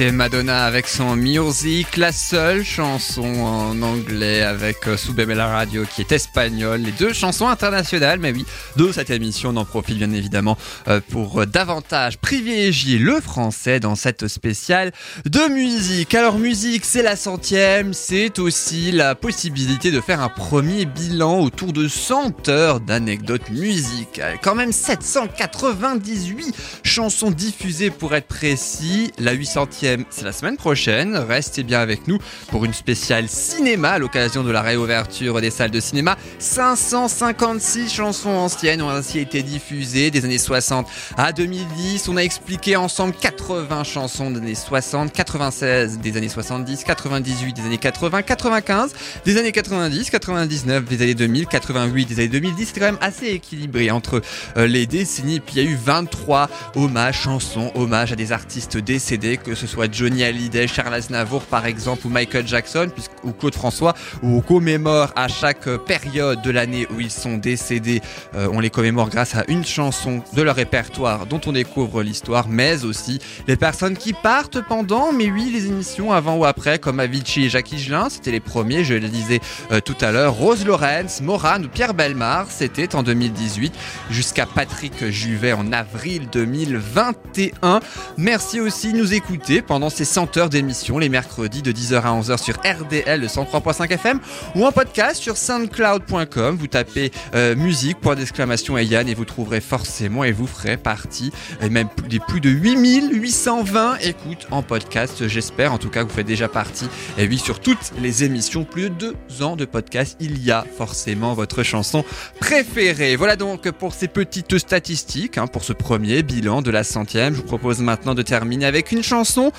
Madonna 0.00 0.64
avec 0.64 0.86
son 0.86 1.16
Music, 1.16 1.96
la 1.96 2.12
seule 2.12 2.62
chanson 2.62 3.24
en 3.24 3.82
anglais 3.82 4.42
avec 4.42 4.86
euh, 4.86 4.96
Subeme 4.96 5.32
la 5.32 5.48
radio 5.48 5.84
qui 5.84 6.02
est 6.02 6.12
espagnole. 6.12 6.82
Les 6.82 6.92
deux 6.92 7.12
chansons 7.12 7.48
internationales, 7.48 8.20
mais 8.20 8.30
oui, 8.30 8.46
de 8.76 8.92
cette 8.92 9.10
émission, 9.10 9.50
on 9.50 9.56
en 9.56 9.64
profite 9.64 9.98
bien 9.98 10.12
évidemment 10.12 10.56
euh, 10.86 11.00
pour 11.10 11.40
euh, 11.40 11.46
davantage 11.46 12.18
privilégier 12.18 12.98
le 12.98 13.20
français 13.20 13.80
dans 13.80 13.96
cette 13.96 14.28
spéciale 14.28 14.92
de 15.24 15.52
musique. 15.52 16.14
Alors 16.14 16.38
musique, 16.38 16.84
c'est 16.84 17.02
la 17.02 17.16
centième, 17.16 17.92
c'est 17.92 18.38
aussi 18.38 18.92
la 18.92 19.16
possibilité 19.16 19.90
de 19.90 20.00
faire 20.00 20.20
un 20.20 20.28
premier 20.28 20.84
bilan 20.84 21.40
autour 21.40 21.72
de 21.72 21.88
100 21.88 22.48
heures 22.48 22.78
d'anecdotes 22.78 23.50
musicales. 23.50 24.38
Quand 24.42 24.54
même 24.54 24.70
798 24.70 26.54
chansons 26.84 27.32
diffusées 27.32 27.90
pour 27.90 28.14
être 28.14 28.28
précis. 28.28 29.10
La 29.18 29.34
800e, 29.34 29.87
c'est 30.10 30.24
la 30.24 30.32
semaine 30.32 30.56
prochaine. 30.56 31.16
Restez 31.16 31.62
bien 31.62 31.80
avec 31.80 32.06
nous 32.08 32.18
pour 32.48 32.64
une 32.64 32.74
spéciale 32.74 33.28
cinéma 33.28 33.90
à 33.90 33.98
l'occasion 33.98 34.42
de 34.42 34.50
la 34.50 34.62
réouverture 34.62 35.40
des 35.40 35.50
salles 35.50 35.70
de 35.70 35.80
cinéma. 35.80 36.16
556 36.38 37.92
chansons 37.92 38.30
anciennes 38.30 38.82
ont 38.82 38.90
ainsi 38.90 39.18
été 39.18 39.42
diffusées 39.42 40.10
des 40.10 40.24
années 40.24 40.38
60 40.38 40.86
à 41.16 41.32
2010. 41.32 42.08
On 42.08 42.16
a 42.16 42.22
expliqué 42.22 42.76
ensemble 42.76 43.14
80 43.20 43.84
chansons 43.84 44.30
des 44.30 44.38
années 44.38 44.54
60, 44.54 45.12
96 45.12 45.98
des 45.98 46.16
années 46.16 46.28
70, 46.28 46.84
98 46.84 47.54
des 47.54 47.62
années 47.62 47.78
80, 47.78 48.22
95 48.22 48.92
des 49.24 49.38
années 49.38 49.52
90, 49.52 50.10
99 50.10 50.84
des 50.84 51.02
années 51.02 51.14
2000, 51.14 51.46
88 51.46 52.06
des 52.06 52.14
années 52.14 52.28
2010. 52.28 52.72
C'est 52.72 52.80
quand 52.80 52.86
même 52.86 52.98
assez 53.00 53.26
équilibré 53.26 53.90
entre 53.90 54.22
euh, 54.56 54.66
les 54.66 54.86
décennies. 54.86 55.40
Puis 55.40 55.56
il 55.56 55.64
y 55.64 55.66
a 55.66 55.70
eu 55.70 55.76
23 55.76 56.48
hommages, 56.74 57.22
chansons, 57.22 57.72
hommages 57.74 58.12
à 58.12 58.16
des 58.16 58.32
artistes 58.32 58.76
décédés, 58.76 59.36
que 59.36 59.54
ce 59.54 59.66
soit 59.66 59.77
Johnny 59.90 60.24
Hallyday, 60.24 60.66
Charles 60.66 60.94
Aznavour 60.94 61.42
par 61.42 61.66
exemple, 61.66 62.06
ou 62.06 62.10
Michael 62.10 62.46
Jackson, 62.46 62.88
ou 63.24 63.32
Claude 63.32 63.54
François, 63.54 63.94
où 64.22 64.38
on 64.38 64.40
commémore 64.40 65.12
à 65.16 65.28
chaque 65.28 65.66
euh, 65.68 65.78
période 65.78 66.42
de 66.42 66.50
l'année 66.50 66.86
où 66.94 67.00
ils 67.00 67.10
sont 67.10 67.36
décédés. 67.36 68.00
euh, 68.34 68.48
on 68.52 68.60
les 68.60 68.70
commémore 68.70 69.08
grâce 69.08 69.34
à 69.34 69.44
une 69.48 69.64
chanson 69.64 70.22
de 70.34 70.42
leur 70.42 70.56
répertoire 70.56 71.26
dont 71.26 71.40
on 71.46 71.52
découvre 71.52 72.02
l'histoire, 72.02 72.48
mais 72.48 72.84
aussi 72.84 73.18
les 73.46 73.56
personnes 73.56 73.96
qui 73.96 74.12
partent 74.12 74.60
pendant, 74.66 75.12
mais 75.12 75.30
oui, 75.30 75.50
les 75.52 75.66
émissions 75.66 76.12
avant 76.12 76.36
ou 76.36 76.44
après, 76.44 76.78
comme 76.78 77.00
Avicii 77.00 77.46
et 77.46 77.48
Jacques 77.48 77.72
Higelin, 77.72 78.08
c'était 78.08 78.30
les 78.30 78.40
premiers, 78.40 78.84
je 78.84 78.94
le 78.94 79.08
disais 79.08 79.40
euh, 79.72 79.80
tout 79.80 79.96
à 80.00 80.12
l'heure. 80.12 80.34
Rose 80.34 80.64
Lorenz, 80.64 81.20
Morane 81.22 81.66
ou 81.66 81.68
Pierre 81.68 81.94
Belmar, 81.94 82.46
c'était 82.50 82.94
en 82.94 83.02
2018, 83.02 83.72
jusqu'à 84.10 84.46
Patrick 84.46 85.06
Juvet 85.10 85.52
en 85.52 85.72
avril 85.72 86.28
2021. 86.32 87.80
Merci 88.16 88.60
aussi 88.60 88.92
de 88.92 88.98
nous 88.98 89.14
écouter 89.14 89.62
pendant 89.68 89.90
ces 89.90 90.06
100 90.06 90.36
heures 90.38 90.48
d'émission, 90.48 90.98
les 90.98 91.10
mercredis 91.10 91.62
de 91.62 91.70
10h 91.70 92.00
à 92.00 92.18
11h 92.18 92.42
sur 92.42 92.56
RDL, 92.56 93.20
le 93.20 93.26
103.5 93.26 93.92
FM, 93.92 94.18
ou 94.56 94.64
en 94.64 94.72
podcast 94.72 95.22
sur 95.22 95.36
soundcloud.com. 95.36 96.56
Vous 96.56 96.66
tapez 96.66 97.12
euh, 97.34 97.54
musique, 97.54 98.00
point 98.00 98.16
d'exclamation 98.16 98.78
et 98.78 98.84
Yann, 98.84 99.06
et 99.08 99.14
vous 99.14 99.26
trouverez 99.26 99.60
forcément, 99.60 100.24
et 100.24 100.32
vous 100.32 100.46
ferez 100.46 100.78
partie, 100.78 101.30
et 101.60 101.68
même 101.68 101.88
des 102.08 102.18
plus 102.18 102.40
de 102.40 102.48
8820 102.48 103.98
écoutes 103.98 104.48
en 104.50 104.62
podcast, 104.62 105.28
j'espère. 105.28 105.72
En 105.72 105.78
tout 105.78 105.90
cas, 105.90 106.02
vous 106.02 106.10
faites 106.10 106.26
déjà 106.26 106.48
partie. 106.48 106.88
Et 107.18 107.28
oui, 107.28 107.38
sur 107.38 107.60
toutes 107.60 107.92
les 108.00 108.24
émissions, 108.24 108.64
plus 108.64 108.88
de 108.88 108.88
deux 108.88 109.42
ans 109.42 109.54
de 109.54 109.66
podcast, 109.66 110.16
il 110.18 110.42
y 110.42 110.50
a 110.50 110.64
forcément 110.76 111.34
votre 111.34 111.62
chanson 111.62 112.04
préférée. 112.40 113.16
Voilà 113.16 113.36
donc 113.36 113.70
pour 113.72 113.92
ces 113.92 114.08
petites 114.08 114.56
statistiques, 114.58 115.36
hein, 115.36 115.46
pour 115.46 115.62
ce 115.62 115.74
premier 115.74 116.22
bilan 116.22 116.62
de 116.62 116.70
la 116.70 116.84
centième. 116.84 117.34
Je 117.34 117.40
vous 117.40 117.46
propose 117.46 117.80
maintenant 117.80 118.14
de 118.14 118.22
terminer 118.22 118.64
avec 118.64 118.92
une 118.92 119.02
chanson 119.02 119.52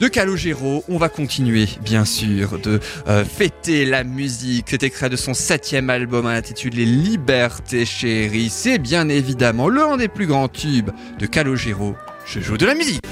de 0.00 0.08
Calogero. 0.08 0.84
On 0.88 0.98
va 0.98 1.08
continuer, 1.08 1.68
bien 1.82 2.04
sûr, 2.04 2.58
de 2.58 2.80
euh, 3.08 3.24
fêter 3.24 3.84
la 3.84 4.04
musique. 4.04 4.66
C'est 4.70 4.82
extrait 4.82 5.08
de 5.08 5.16
son 5.16 5.34
septième 5.34 5.90
album 5.90 6.26
intitulé 6.26 6.84
Liberté 6.84 7.84
chérie. 7.84 8.50
C'est 8.50 8.78
bien 8.78 9.08
évidemment 9.08 9.68
l'un 9.68 9.96
des 9.96 10.08
plus 10.08 10.26
grands 10.26 10.48
tubes 10.48 10.90
de 11.18 11.26
Calogero. 11.26 11.96
Je 12.26 12.40
joue 12.40 12.56
de 12.56 12.66
la 12.66 12.74
musique. 12.74 13.02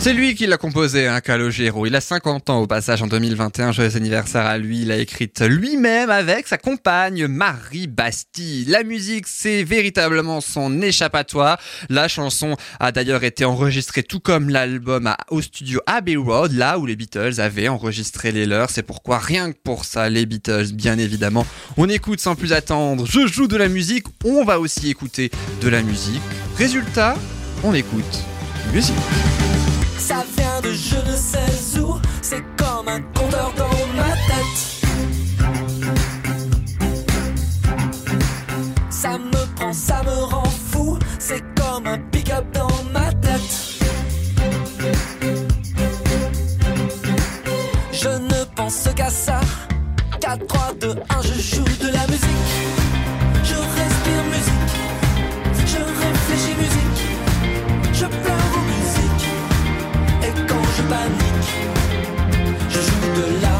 C'est 0.00 0.12
lui 0.12 0.36
qui 0.36 0.46
l'a 0.46 0.56
composé, 0.56 1.08
hein, 1.08 1.20
Calogero. 1.20 1.84
Il 1.84 1.96
a 1.96 2.00
50 2.00 2.50
ans 2.50 2.60
au 2.60 2.66
passage 2.68 3.02
en 3.02 3.08
2021. 3.08 3.72
Joyeux 3.72 3.96
anniversaire 3.96 4.46
à 4.46 4.56
lui. 4.56 4.82
Il 4.82 4.88
l'a 4.88 4.96
écrite 4.96 5.42
lui-même 5.42 6.08
avec 6.08 6.46
sa 6.46 6.56
compagne 6.56 7.26
Marie 7.26 7.88
Bastille. 7.88 8.64
La 8.66 8.84
musique, 8.84 9.26
c'est 9.26 9.64
véritablement 9.64 10.40
son 10.40 10.80
échappatoire. 10.80 11.58
La 11.90 12.06
chanson 12.06 12.56
a 12.78 12.92
d'ailleurs 12.92 13.24
été 13.24 13.44
enregistrée 13.44 14.04
tout 14.04 14.20
comme 14.20 14.48
l'album 14.48 15.12
au 15.30 15.42
studio 15.42 15.80
Abbey 15.86 16.16
Road, 16.16 16.52
là 16.52 16.78
où 16.78 16.86
les 16.86 16.94
Beatles 16.94 17.40
avaient 17.40 17.68
enregistré 17.68 18.30
les 18.30 18.46
leurs. 18.46 18.70
C'est 18.70 18.84
pourquoi 18.84 19.18
rien 19.18 19.52
que 19.52 19.58
pour 19.62 19.84
ça, 19.84 20.08
les 20.08 20.26
Beatles, 20.26 20.72
bien 20.72 20.96
évidemment. 20.96 21.44
On 21.76 21.88
écoute 21.88 22.20
sans 22.20 22.36
plus 22.36 22.52
attendre. 22.52 23.04
Je 23.04 23.26
joue 23.26 23.48
de 23.48 23.56
la 23.56 23.68
musique. 23.68 24.06
On 24.24 24.44
va 24.44 24.60
aussi 24.60 24.88
écouter 24.88 25.32
de 25.60 25.68
la 25.68 25.82
musique. 25.82 26.22
Résultat, 26.56 27.16
on 27.64 27.74
écoute 27.74 28.22
musique. 28.72 28.94
Ça 29.98 30.24
vient 30.36 30.60
de 30.62 30.72
je 30.72 30.96
ne 30.96 31.16
sais 31.16 31.80
où, 31.80 31.98
c'est 32.22 32.42
comme 32.56 32.88
un 32.88 33.00
compteur 33.00 33.52
dans 33.56 33.86
ma 33.96 34.12
tête. 34.28 34.58
Ça 38.90 39.18
me 39.18 39.54
prend, 39.56 39.72
ça 39.72 40.02
me 40.04 40.24
rend 40.24 40.50
fou, 40.70 40.98
c'est 41.18 41.42
comme 41.54 41.86
un 41.86 41.98
pick-up 42.10 42.44
dans 42.52 42.68
ma 42.92 43.12
tête. 43.14 43.78
Je 47.92 48.08
ne 48.08 48.44
pense 48.54 48.88
qu'à 48.94 49.10
ça. 49.10 49.40
4, 50.20 50.46
3, 50.46 50.72
2, 50.80 50.88
1, 50.90 51.22
je 51.22 51.56
joue 51.56 51.64
de 51.64 51.88
la 51.92 52.06
musique. 52.06 52.28
Je 53.44 53.54
respire 53.54 54.24
musique. 54.30 54.57
Panique, 60.88 61.54
je 62.68 62.80
joue 62.80 63.08
de 63.16 63.42
la 63.42 63.57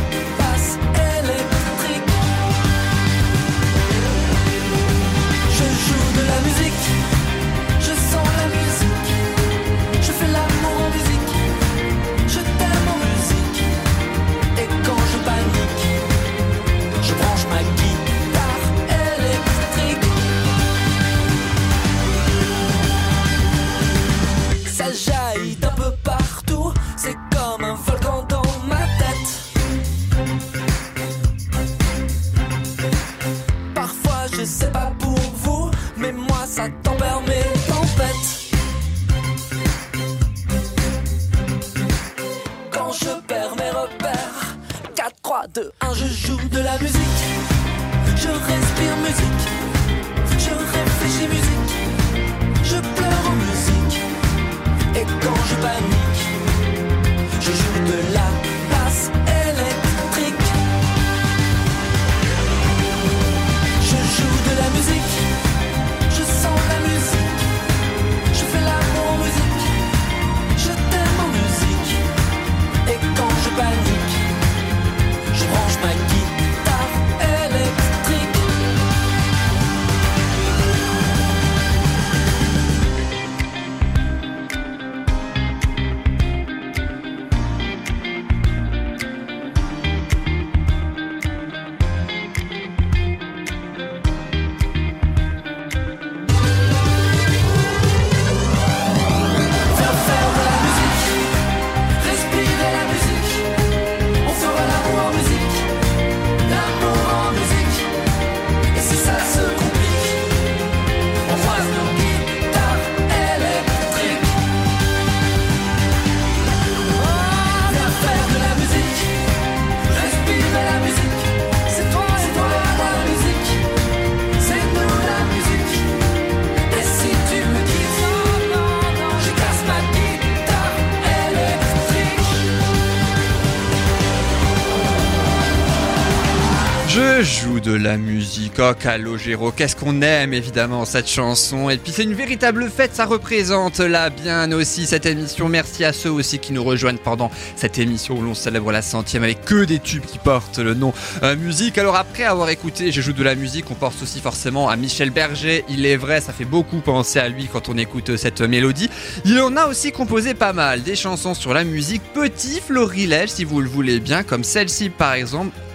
oh 138.61 138.73
Calogero, 138.79 139.53
qu'est-ce 139.53 139.77
qu'on 139.77 140.03
aime 140.03 140.33
évidemment 140.35 140.85
cette 140.85 141.09
chanson. 141.09 141.71
Et 141.71 141.77
puis 141.77 141.93
c'est 141.93 142.05
une 142.05 142.15
véritable 142.15 142.71
fête, 142.71 142.95
ça 142.95 143.07
représente 143.07 143.79
là 143.81 144.11
bien 144.11 144.51
aussi 144.53 144.87
cette 144.87 145.07
émission. 145.07 145.49
Merci 145.49 145.85
à 145.85 145.93
ceux 145.93 146.11
aussi 146.11 146.39
qui 146.39 146.53
nous 146.53 146.65
rejoignent 146.65 146.99
pendant 146.99 147.31
cette 147.57 147.79
émission 147.79 148.17
où 148.19 148.23
l'on 148.23 148.35
célèbre 148.35 148.73
la 148.73 148.83
centième 148.83 149.23
avec 149.23 149.45
que 149.45 149.65
des 149.65 149.79
tubes 149.79 150.05
qui 150.05 150.19
portent 150.19 150.59
le 150.59 150.75
nom 150.75 150.93
euh, 151.23 151.37
musique. 151.37 151.79
Alors 151.79 151.97
après 151.97 152.25
avoir 152.25 152.49
écouté 152.49 152.93
Je 152.93 153.01
joue 153.01 153.13
de 153.13 153.23
la 153.23 153.35
musique, 153.35 153.71
on 153.71 153.75
pense 153.75 154.03
aussi 154.03 154.21
forcément 154.21 154.69
à 154.69 154.77
Michel 154.77 155.11
Berger. 155.11 155.65
Il 155.69 155.87
est 155.87 155.97
vrai, 155.97 156.21
ça 156.21 156.33
fait 156.33 156.45
beaucoup 156.45 156.79
penser 156.79 157.19
à 157.19 157.29
lui 157.29 157.49
quand 157.53 157.69
on 157.69 157.77
écoute 157.77 158.17
cette 158.17 158.41
mélodie. 158.41 158.91
Il 159.25 159.41
en 159.41 159.57
a 159.57 159.67
aussi 159.67 159.93
composé 159.93 160.35
pas 160.35 160.53
mal, 160.53 160.83
des 160.83 160.97
chansons 160.97 161.35
sur 161.35 161.55
la 161.55 161.65
musique, 161.65 162.03
petit 162.15 162.61
florilège 162.61 163.31
si 163.31 163.45
vous 163.45 163.61
le 163.61 163.69
voulez 163.69 164.01
bien, 164.01 164.23
comme 164.23 164.45
celle-ci 164.45 164.91
par 164.91 165.15
exemple 165.15 165.53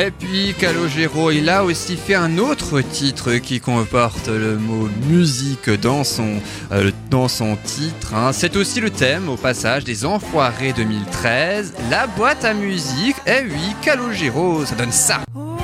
Et 0.00 0.12
puis 0.12 0.54
Calogero, 0.56 1.32
il 1.32 1.48
a 1.50 1.64
aussi 1.64 1.96
fait 1.96 2.14
un 2.14 2.38
autre 2.38 2.80
titre 2.82 3.34
qui 3.38 3.58
comporte 3.58 4.28
le 4.28 4.56
mot 4.56 4.88
musique 5.08 5.68
dans 5.70 6.04
son, 6.04 6.34
euh, 6.70 6.92
dans 7.10 7.26
son 7.26 7.56
titre. 7.56 8.14
hein. 8.14 8.30
C'est 8.32 8.54
aussi 8.56 8.80
le 8.80 8.90
thème, 8.90 9.28
au 9.28 9.36
passage, 9.36 9.82
des 9.82 10.04
Enfoirés 10.04 10.72
2013, 10.72 11.74
la 11.90 12.06
boîte 12.06 12.44
à 12.44 12.54
musique. 12.54 13.16
Eh 13.26 13.42
oui, 13.44 13.74
Calogero, 13.82 14.64
ça 14.64 14.76
donne 14.76 14.92
ça. 14.92 15.18
Oh, 15.34 15.56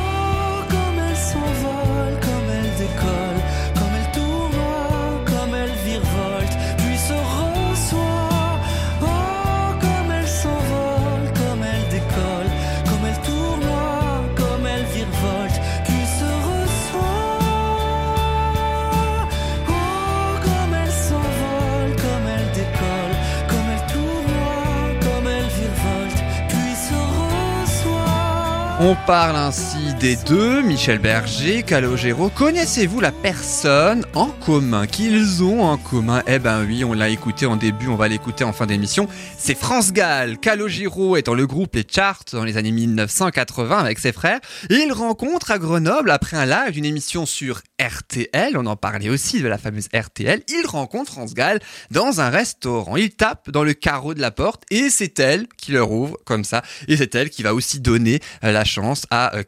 On 28.87 28.95
parle 29.07 29.37
ainsi 29.37 29.84
des 30.01 30.17
deux, 30.17 30.63
Michel 30.63 30.99
Berger, 30.99 31.63
Calogero. 31.63 32.29
Connaissez-vous 32.29 33.01
la 33.01 33.13
personne 33.13 34.05
en 34.15 34.27
commun 34.27 34.87
qu'ils 34.87 35.43
ont 35.43 35.63
en 35.63 35.77
commun? 35.77 36.23
Eh 36.27 36.39
ben 36.39 36.65
oui, 36.65 36.85
on 36.85 36.93
l'a 36.93 37.09
écouté 37.09 37.47
en 37.47 37.57
début, 37.57 37.89
on 37.89 37.97
va 37.97 38.09
l'écouter 38.09 38.45
en 38.45 38.53
fin 38.53 38.67
d'émission. 38.67 39.09
C'est 39.37 39.57
France 39.57 39.93
Gall. 39.93 40.39
Calogero 40.39 41.17
est 41.17 41.23
dans 41.23 41.35
le 41.35 41.47
groupe 41.47 41.75
Les 41.75 41.85
Charts 41.89 42.25
dans 42.33 42.45
les 42.45 42.57
années 42.57 42.73
1980 42.73 43.79
avec 43.79 43.99
ses 43.99 44.13
frères. 44.13 44.41
Il 44.71 44.93
rencontre 44.93 45.51
à 45.51 45.59
Grenoble, 45.59 46.11
après 46.11 46.37
un 46.37 46.47
live 46.47 46.73
d'une 46.73 46.85
émission 46.85 47.27
sur 47.27 47.63
RTL, 47.81 48.57
on 48.57 48.67
en 48.67 48.77
parlait 48.77 49.11
aussi 49.11 49.43
de 49.43 49.49
la 49.49 49.59
fameuse 49.59 49.89
RTL, 49.95 50.43
il 50.49 50.67
rencontre 50.67 51.13
France 51.13 51.35
Gall 51.35 51.61
dans 51.91 52.21
un 52.21 52.31
restaurant. 52.31 52.97
Il 52.97 53.11
tape 53.11 53.51
dans 53.51 53.65
le 53.65 53.75
carreau 53.75 54.15
de 54.15 54.21
la 54.21 54.31
porte 54.31 54.63
et 54.71 54.91
c'est 54.91 55.19
elle 55.19 55.47
qui 55.57 55.73
leur 55.73 55.91
ouvre 55.91 56.17
comme 56.25 56.45
ça. 56.45 56.63
Et 56.89 56.97
c'est 56.97 57.15
elle 57.15 57.31
qui 57.31 57.43
va 57.43 57.55
aussi 57.55 57.81
donner 57.81 58.21
la 58.43 58.65
chance 58.65 59.07
à 59.11 59.35
euh, 59.37 59.43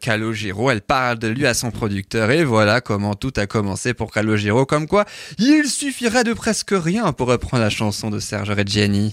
Elle 0.70 0.80
parle 0.80 1.18
de 1.18 1.28
lui 1.28 1.47
à 1.47 1.55
son 1.55 1.70
producteur 1.70 2.30
et 2.30 2.44
voilà 2.44 2.80
comment 2.80 3.14
tout 3.14 3.32
a 3.36 3.47
commencé 3.47 3.94
pour 3.94 4.12
Calogero. 4.12 4.66
Comme 4.66 4.86
quoi, 4.86 5.05
il 5.38 5.66
suffirait 5.66 6.24
de 6.24 6.32
presque 6.32 6.72
rien 6.72 7.12
pour 7.12 7.28
reprendre 7.28 7.62
la 7.62 7.70
chanson 7.70 8.11
de 8.11 8.18
Serge 8.18 8.51
Reggiani. 8.51 9.12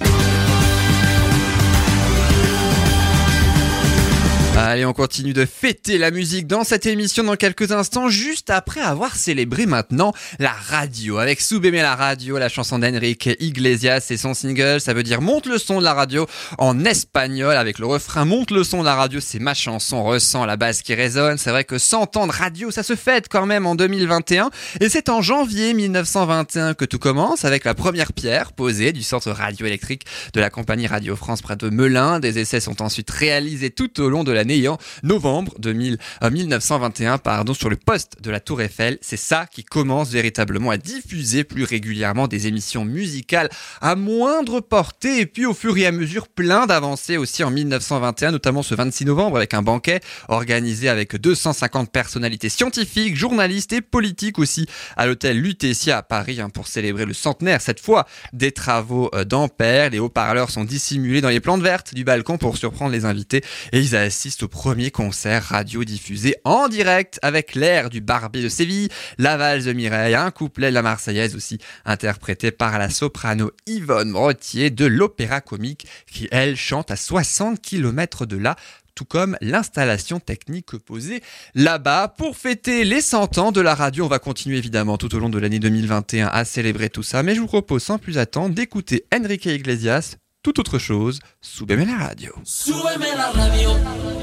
Allez, 4.65 4.85
on 4.85 4.93
continue 4.93 5.33
de 5.33 5.45
fêter 5.45 5.97
la 5.97 6.09
musique 6.09 6.47
dans 6.47 6.63
cette 6.63 6.85
émission 6.85 7.25
dans 7.25 7.35
quelques 7.35 7.73
instants, 7.73 8.07
juste 8.07 8.49
après 8.49 8.79
avoir 8.79 9.13
célébré 9.13 9.65
maintenant 9.65 10.13
la 10.39 10.53
radio. 10.53 11.17
Avec 11.17 11.41
Soubémé 11.41 11.81
la 11.81 11.97
radio, 11.97 12.37
la 12.37 12.47
chanson 12.47 12.79
d'Enrique 12.79 13.29
Iglesias 13.41 14.07
et 14.09 14.15
son 14.15 14.33
single, 14.33 14.79
ça 14.79 14.93
veut 14.93 15.03
dire 15.03 15.19
Monte 15.19 15.47
le 15.47 15.57
son 15.57 15.79
de 15.79 15.83
la 15.83 15.93
radio 15.93 16.27
en 16.57 16.85
espagnol 16.85 17.57
avec 17.57 17.77
le 17.77 17.87
refrain 17.87 18.23
Monte 18.23 18.51
le 18.51 18.63
son 18.63 18.79
de 18.79 18.85
la 18.85 18.95
radio, 18.95 19.19
c'est 19.19 19.39
ma 19.39 19.53
chanson, 19.53 19.97
on 19.97 20.05
ressent 20.05 20.45
la 20.45 20.55
basse 20.55 20.81
qui 20.81 20.93
résonne. 20.95 21.37
C'est 21.37 21.49
vrai 21.49 21.65
que 21.65 21.77
100 21.77 22.15
ans 22.15 22.27
de 22.27 22.31
radio, 22.31 22.71
ça 22.71 22.83
se 22.83 22.95
fête 22.95 23.27
quand 23.27 23.45
même 23.45 23.65
en 23.65 23.75
2021. 23.75 24.49
Et 24.79 24.87
c'est 24.87 25.09
en 25.09 25.21
janvier 25.21 25.73
1921 25.73 26.73
que 26.73 26.85
tout 26.85 26.99
commence 26.99 27.43
avec 27.43 27.65
la 27.65 27.73
première 27.73 28.13
pierre 28.13 28.53
posée 28.53 28.93
du 28.93 29.03
centre 29.03 29.29
radioélectrique 29.29 30.03
de 30.33 30.39
la 30.39 30.49
compagnie 30.49 30.87
Radio 30.87 31.17
France 31.17 31.41
près 31.41 31.57
de 31.57 31.69
Melun. 31.69 32.21
Des 32.21 32.39
essais 32.39 32.61
sont 32.61 32.81
ensuite 32.81 33.11
réalisés 33.11 33.69
tout 33.69 33.99
au 33.99 34.07
long 34.07 34.23
de 34.23 34.31
l'année 34.31 34.52
en 34.67 34.77
novembre 35.03 35.53
2000, 35.59 35.97
euh, 36.23 36.29
1921 36.29 37.17
pardon, 37.17 37.53
sur 37.53 37.69
le 37.69 37.75
poste 37.75 38.21
de 38.21 38.31
la 38.31 38.39
Tour 38.39 38.61
Eiffel. 38.61 38.97
C'est 39.01 39.17
ça 39.17 39.45
qui 39.45 39.63
commence 39.63 40.11
véritablement 40.11 40.71
à 40.71 40.77
diffuser 40.77 41.43
plus 41.43 41.63
régulièrement 41.63 42.27
des 42.27 42.47
émissions 42.47 42.85
musicales 42.85 43.49
à 43.81 43.95
moindre 43.95 44.59
portée 44.61 45.19
et 45.19 45.25
puis 45.25 45.45
au 45.45 45.53
fur 45.53 45.77
et 45.77 45.85
à 45.85 45.91
mesure 45.91 46.27
plein 46.27 46.65
d'avancées 46.65 47.17
aussi 47.17 47.43
en 47.43 47.51
1921, 47.51 48.31
notamment 48.31 48.63
ce 48.63 48.75
26 48.75 49.05
novembre 49.05 49.37
avec 49.37 49.53
un 49.53 49.61
banquet 49.61 49.99
organisé 50.27 50.89
avec 50.89 51.15
250 51.15 51.91
personnalités 51.91 52.49
scientifiques, 52.49 53.15
journalistes 53.15 53.73
et 53.73 53.81
politiques 53.81 54.39
aussi 54.39 54.67
à 54.95 55.05
l'hôtel 55.05 55.39
Lutetia 55.39 55.97
à 55.97 56.03
Paris 56.03 56.41
hein, 56.41 56.49
pour 56.49 56.67
célébrer 56.67 57.05
le 57.05 57.13
centenaire 57.13 57.61
cette 57.61 57.79
fois 57.79 58.05
des 58.31 58.51
travaux 58.51 59.09
euh, 59.13 59.23
d'Ampère. 59.23 59.89
Les 59.89 59.99
haut-parleurs 59.99 60.49
sont 60.49 60.63
dissimulés 60.63 61.21
dans 61.21 61.29
les 61.29 61.39
plantes 61.39 61.61
vertes 61.61 61.93
du 61.93 62.03
balcon 62.03 62.37
pour 62.37 62.57
surprendre 62.57 62.91
les 62.91 63.05
invités 63.05 63.43
et 63.71 63.79
ils 63.79 63.95
assistent 63.95 64.32
au 64.41 64.47
premier 64.47 64.89
concert 64.89 65.43
radio 65.43 65.83
diffusé 65.83 66.35
en 66.43 66.67
direct 66.67 67.19
avec 67.21 67.53
l'air 67.53 67.89
du 67.91 68.01
Barbier 68.01 68.41
de 68.41 68.49
Séville, 68.49 68.89
la 69.19 69.37
valse 69.37 69.65
de 69.65 69.73
Mireille, 69.73 70.15
un 70.15 70.31
couplet 70.31 70.69
de 70.69 70.73
la 70.73 70.81
Marseillaise 70.81 71.35
aussi 71.35 71.59
interprété 71.85 72.51
par 72.51 72.79
la 72.79 72.89
soprano 72.89 73.51
Yvonne 73.67 74.11
Brottier 74.13 74.71
de 74.71 74.85
l'Opéra 74.85 75.41
Comique 75.41 75.85
qui 76.11 76.27
elle 76.31 76.55
chante 76.55 76.89
à 76.89 76.95
60 76.95 77.61
km 77.61 78.25
de 78.25 78.37
là 78.37 78.55
tout 78.95 79.05
comme 79.05 79.37
l'installation 79.41 80.19
technique 80.19 80.77
posée 80.77 81.21
là-bas. 81.55 82.13
Pour 82.17 82.37
fêter 82.37 82.83
les 82.83 83.01
100 83.01 83.37
ans 83.37 83.51
de 83.51 83.61
la 83.61 83.75
radio, 83.75 84.05
on 84.05 84.09
va 84.09 84.19
continuer 84.19 84.57
évidemment 84.57 84.97
tout 84.97 85.13
au 85.15 85.19
long 85.19 85.29
de 85.29 85.39
l'année 85.39 85.59
2021 85.59 86.27
à 86.27 86.45
célébrer 86.45 86.89
tout 86.89 87.03
ça, 87.03 87.23
mais 87.23 87.35
je 87.35 87.41
vous 87.41 87.47
propose 87.47 87.83
sans 87.83 87.97
plus 87.97 88.17
attendre 88.17 88.55
d'écouter 88.55 89.05
Enrique 89.13 89.45
Iglesias, 89.45 90.15
tout 90.43 90.59
autre 90.59 90.77
chose, 90.77 91.19
BML 91.61 91.87
la 91.87 91.97
radio. 91.97 92.33
Súbeme 92.43 93.05
la 93.15 93.31
radio. 93.31 94.22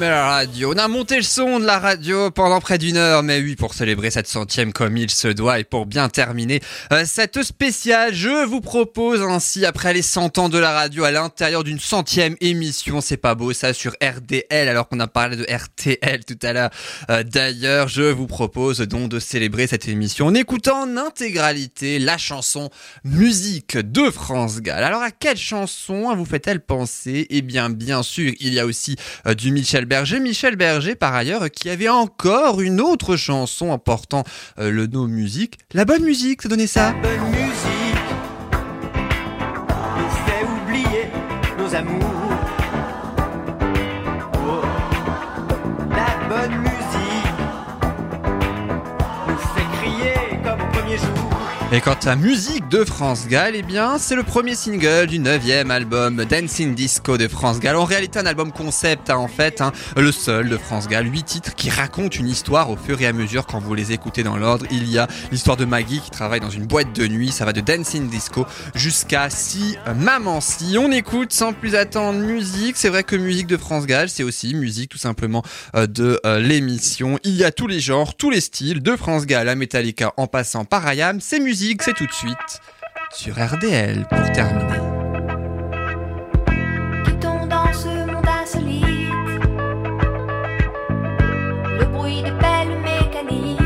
Radio. 0.00 0.72
On 0.74 0.78
a 0.78 0.86
monté 0.86 1.16
le 1.16 1.22
son 1.22 1.58
de 1.58 1.64
la 1.64 1.80
radio 1.80 2.30
pendant 2.30 2.60
près 2.60 2.78
d'une 2.78 2.96
heure, 2.96 3.24
mais 3.24 3.40
oui, 3.40 3.56
pour 3.56 3.74
célébrer 3.74 4.10
cette 4.10 4.28
centième 4.28 4.72
comme 4.72 4.96
il 4.96 5.10
se 5.10 5.26
doit 5.26 5.58
et 5.58 5.64
pour 5.64 5.86
bien 5.86 6.08
terminer 6.08 6.60
euh, 6.92 7.02
cette 7.04 7.42
spéciale, 7.42 8.14
je 8.14 8.46
vous 8.46 8.60
propose 8.60 9.22
ainsi, 9.22 9.66
après 9.66 9.92
les 9.92 10.02
100 10.02 10.38
ans 10.38 10.48
de 10.48 10.58
la 10.58 10.72
radio, 10.72 11.02
à 11.02 11.10
l'intérieur 11.10 11.64
d'une 11.64 11.80
centième 11.80 12.36
émission, 12.40 13.00
c'est 13.00 13.16
pas 13.16 13.34
beau 13.34 13.52
ça, 13.52 13.72
sur 13.72 13.92
RDL, 14.02 14.68
alors 14.68 14.88
qu'on 14.88 15.00
a 15.00 15.08
parlé 15.08 15.36
de 15.36 15.44
RTL 15.44 16.24
tout 16.24 16.38
à 16.42 16.52
l'heure. 16.52 16.70
Euh, 17.10 17.24
D'ailleurs, 17.24 17.88
je 17.88 18.02
vous 18.02 18.28
propose 18.28 18.78
donc 18.80 19.08
de 19.08 19.18
célébrer 19.18 19.66
cette 19.66 19.88
émission 19.88 20.26
en 20.26 20.34
écoutant 20.34 20.82
en 20.82 20.96
intégralité 20.96 21.98
la 21.98 22.18
chanson 22.18 22.70
Musique 23.02 23.76
de 23.76 24.10
France 24.10 24.60
Gall. 24.60 24.84
Alors 24.84 25.02
à 25.02 25.10
quelle 25.10 25.36
chanson 25.36 26.14
vous 26.14 26.24
fait-elle 26.24 26.60
penser? 26.60 27.26
Eh 27.30 27.42
bien, 27.42 27.68
bien 27.68 28.04
sûr, 28.04 28.32
il 28.38 28.54
y 28.54 28.60
a 28.60 28.66
aussi 28.66 28.94
euh, 29.26 29.34
du 29.34 29.50
Michel 29.50 29.87
Berger. 29.88 30.20
Michel 30.20 30.56
Berger, 30.56 30.94
par 30.94 31.14
ailleurs, 31.14 31.50
qui 31.50 31.70
avait 31.70 31.88
encore 31.88 32.60
une 32.60 32.80
autre 32.80 33.16
chanson 33.16 33.70
en 33.70 33.78
portant 33.78 34.24
euh, 34.58 34.70
le 34.70 34.86
nom 34.86 35.06
musique. 35.06 35.58
La 35.72 35.84
bonne 35.84 36.02
musique, 36.02 36.42
ça 36.42 36.48
donnait 36.48 36.66
ça. 36.66 36.94
Et 51.70 51.82
quant 51.82 51.98
à 52.06 52.16
musique 52.16 52.66
de 52.70 52.82
France 52.82 53.28
Gall, 53.28 53.52
eh 53.54 53.60
bien, 53.62 53.98
c'est 53.98 54.14
le 54.14 54.22
premier 54.22 54.54
single 54.54 55.06
du 55.06 55.18
neuvième 55.18 55.70
album 55.70 56.24
Dancing 56.24 56.74
Disco 56.74 57.18
de 57.18 57.28
France 57.28 57.60
Gall. 57.60 57.76
En 57.76 57.84
réalité, 57.84 58.18
un 58.18 58.24
album 58.24 58.52
concept, 58.52 59.10
hein, 59.10 59.18
en 59.18 59.28
fait, 59.28 59.60
hein, 59.60 59.72
le 59.94 60.10
seul 60.10 60.48
de 60.48 60.56
France 60.56 60.88
Gall. 60.88 61.12
Huit 61.12 61.24
titres 61.24 61.54
qui 61.54 61.68
racontent 61.68 62.16
une 62.16 62.28
histoire 62.28 62.70
au 62.70 62.76
fur 62.76 62.98
et 63.02 63.06
à 63.06 63.12
mesure 63.12 63.44
quand 63.44 63.58
vous 63.58 63.74
les 63.74 63.92
écoutez 63.92 64.22
dans 64.22 64.38
l'ordre. 64.38 64.64
Il 64.70 64.90
y 64.90 64.98
a 64.98 65.08
l'histoire 65.30 65.58
de 65.58 65.66
Maggie 65.66 66.00
qui 66.00 66.10
travaille 66.10 66.40
dans 66.40 66.48
une 66.48 66.64
boîte 66.64 66.94
de 66.94 67.06
nuit. 67.06 67.32
Ça 67.32 67.44
va 67.44 67.52
de 67.52 67.60
Dancing 67.60 68.08
Disco 68.08 68.46
jusqu'à 68.74 69.28
Si 69.28 69.76
Maman 69.94 70.40
Si. 70.40 70.78
On 70.78 70.90
écoute 70.90 71.34
sans 71.34 71.52
plus 71.52 71.74
attendre 71.74 72.18
musique. 72.18 72.78
C'est 72.78 72.88
vrai 72.88 73.04
que 73.04 73.14
musique 73.14 73.46
de 73.46 73.58
France 73.58 73.84
Gall, 73.84 74.08
c'est 74.08 74.22
aussi 74.22 74.54
musique 74.54 74.88
tout 74.88 74.96
simplement 74.96 75.42
euh, 75.76 75.86
de 75.86 76.18
euh, 76.24 76.40
l'émission. 76.40 77.18
Il 77.24 77.34
y 77.34 77.44
a 77.44 77.52
tous 77.52 77.66
les 77.66 77.80
genres, 77.80 78.16
tous 78.16 78.30
les 78.30 78.40
styles, 78.40 78.82
de 78.82 78.96
France 78.96 79.26
Gall 79.26 79.50
à 79.50 79.54
Metallica 79.54 80.14
en 80.16 80.26
passant 80.26 80.64
par 80.64 80.86
Ayam. 80.86 81.20
C'est 81.20 81.40
musique, 81.40 81.57
c'est 81.58 81.94
tout 81.94 82.06
de 82.06 82.12
suite 82.12 82.60
sur 83.12 83.34
RDL 83.34 84.06
pour 84.08 84.30
terminer. 84.30 84.78
Quittons 87.04 87.46
dans 87.46 87.72
ce 87.72 87.88
monde 88.06 88.26
insolite 88.28 88.84
le 91.80 91.84
bruit 91.86 92.22
des 92.22 92.30
pelles 92.30 92.78
mécaniques 92.80 93.58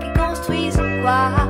qui 0.00 0.12
construisent 0.12 0.82
quoi? 1.00 1.45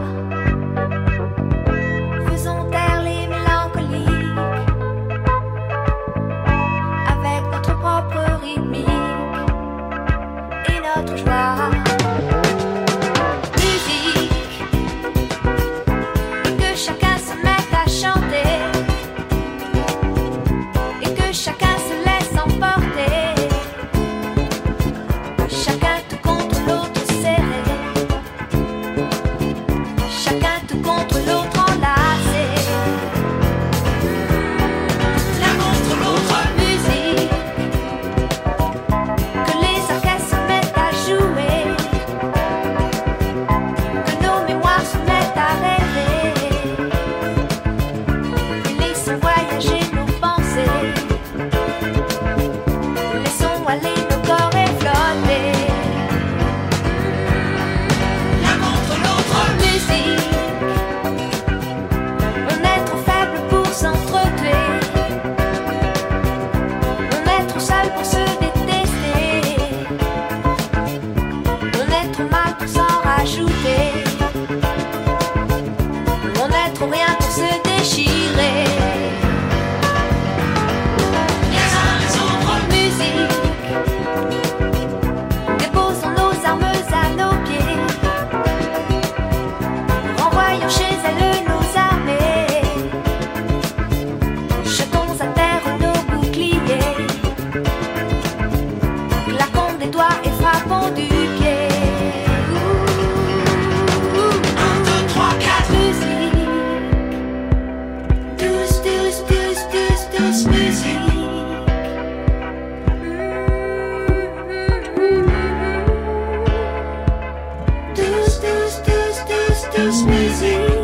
Just 119.76 120.04
sneezing. 120.04 120.75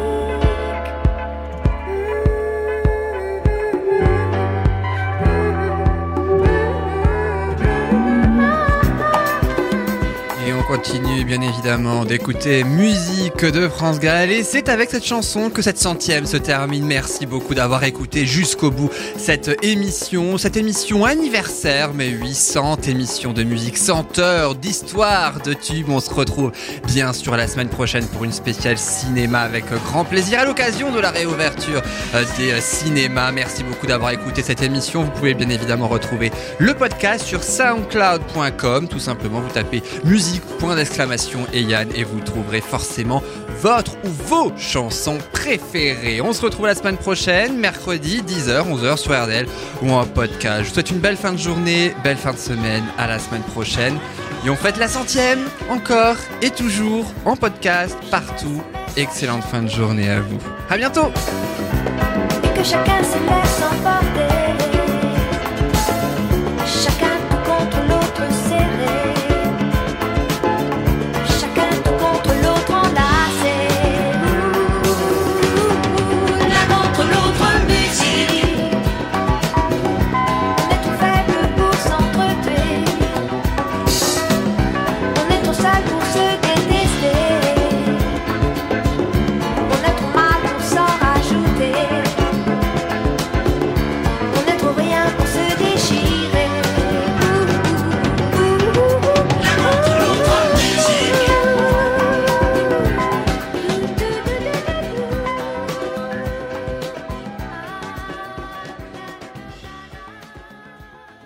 Continue 10.76 11.26
bien 11.26 11.42
évidemment 11.42 12.06
d'écouter 12.06 12.64
musique 12.64 13.44
de 13.44 13.68
France 13.68 14.00
Gall 14.00 14.30
et 14.30 14.42
c'est 14.42 14.70
avec 14.70 14.88
cette 14.88 15.04
chanson 15.04 15.50
que 15.50 15.60
cette 15.60 15.76
centième 15.76 16.24
se 16.24 16.38
termine. 16.38 16.86
Merci 16.86 17.26
beaucoup 17.26 17.54
d'avoir 17.54 17.84
écouté 17.84 18.24
jusqu'au 18.24 18.70
bout 18.70 18.88
cette 19.18 19.50
émission, 19.62 20.38
cette 20.38 20.56
émission 20.56 21.04
anniversaire, 21.04 21.92
mais 21.92 22.08
800 22.08 22.78
émissions 22.88 23.34
de 23.34 23.42
musique, 23.42 23.76
100 23.76 24.18
heures 24.18 24.54
d'histoire 24.54 25.42
de 25.42 25.52
tubes. 25.52 25.90
On 25.90 26.00
se 26.00 26.08
retrouve 26.08 26.52
bien 26.86 27.12
sûr 27.12 27.36
la 27.36 27.48
semaine 27.48 27.68
prochaine 27.68 28.06
pour 28.06 28.24
une 28.24 28.32
spéciale 28.32 28.78
cinéma 28.78 29.40
avec 29.40 29.66
grand 29.84 30.06
plaisir 30.06 30.40
à 30.40 30.46
l'occasion 30.46 30.90
de 30.90 31.00
la 31.00 31.10
réouverture 31.10 31.82
euh, 32.14 32.24
des 32.38 32.52
euh, 32.52 32.60
cinémas. 32.62 33.30
Merci 33.30 33.62
beaucoup 33.62 33.86
d'avoir 33.86 34.12
écouté 34.12 34.42
cette 34.42 34.62
émission. 34.62 35.04
Vous 35.04 35.10
pouvez 35.10 35.34
bien 35.34 35.50
évidemment 35.50 35.88
retrouver 35.88 36.32
le 36.58 36.72
podcast 36.72 37.26
sur 37.26 37.42
soundcloud.com. 37.42 38.88
Tout 38.88 39.00
simplement, 39.00 39.40
vous 39.42 39.52
tapez 39.52 39.82
musique, 40.04 40.42
point 40.62 40.76
d'exclamation 40.76 41.40
et 41.52 41.60
Yann 41.60 41.88
et 41.92 42.04
vous 42.04 42.20
trouverez 42.20 42.60
forcément 42.60 43.20
votre 43.60 43.96
ou 44.04 44.08
vos 44.08 44.52
chansons 44.56 45.18
préférées. 45.32 46.20
On 46.20 46.32
se 46.32 46.40
retrouve 46.40 46.66
la 46.66 46.76
semaine 46.76 46.96
prochaine, 46.96 47.58
mercredi, 47.58 48.22
10h, 48.22 48.68
11h 48.70 48.96
sur 48.96 49.20
RDL 49.20 49.48
ou 49.82 49.90
en 49.90 50.06
podcast. 50.06 50.62
Je 50.62 50.68
vous 50.68 50.74
souhaite 50.74 50.90
une 50.92 51.00
belle 51.00 51.16
fin 51.16 51.32
de 51.32 51.38
journée, 51.38 51.92
belle 52.04 52.16
fin 52.16 52.32
de 52.32 52.38
semaine. 52.38 52.84
À 52.96 53.08
la 53.08 53.18
semaine 53.18 53.42
prochaine. 53.42 53.98
Et 54.46 54.50
on 54.50 54.56
fête 54.56 54.76
la 54.76 54.86
centième, 54.86 55.40
encore 55.68 56.16
et 56.42 56.50
toujours, 56.50 57.12
en 57.24 57.34
podcast, 57.34 57.96
partout. 58.12 58.62
Excellente 58.96 59.42
fin 59.42 59.62
de 59.62 59.68
journée 59.68 60.10
à 60.10 60.20
vous. 60.20 60.38
À 60.70 60.76
bientôt! 60.76 61.10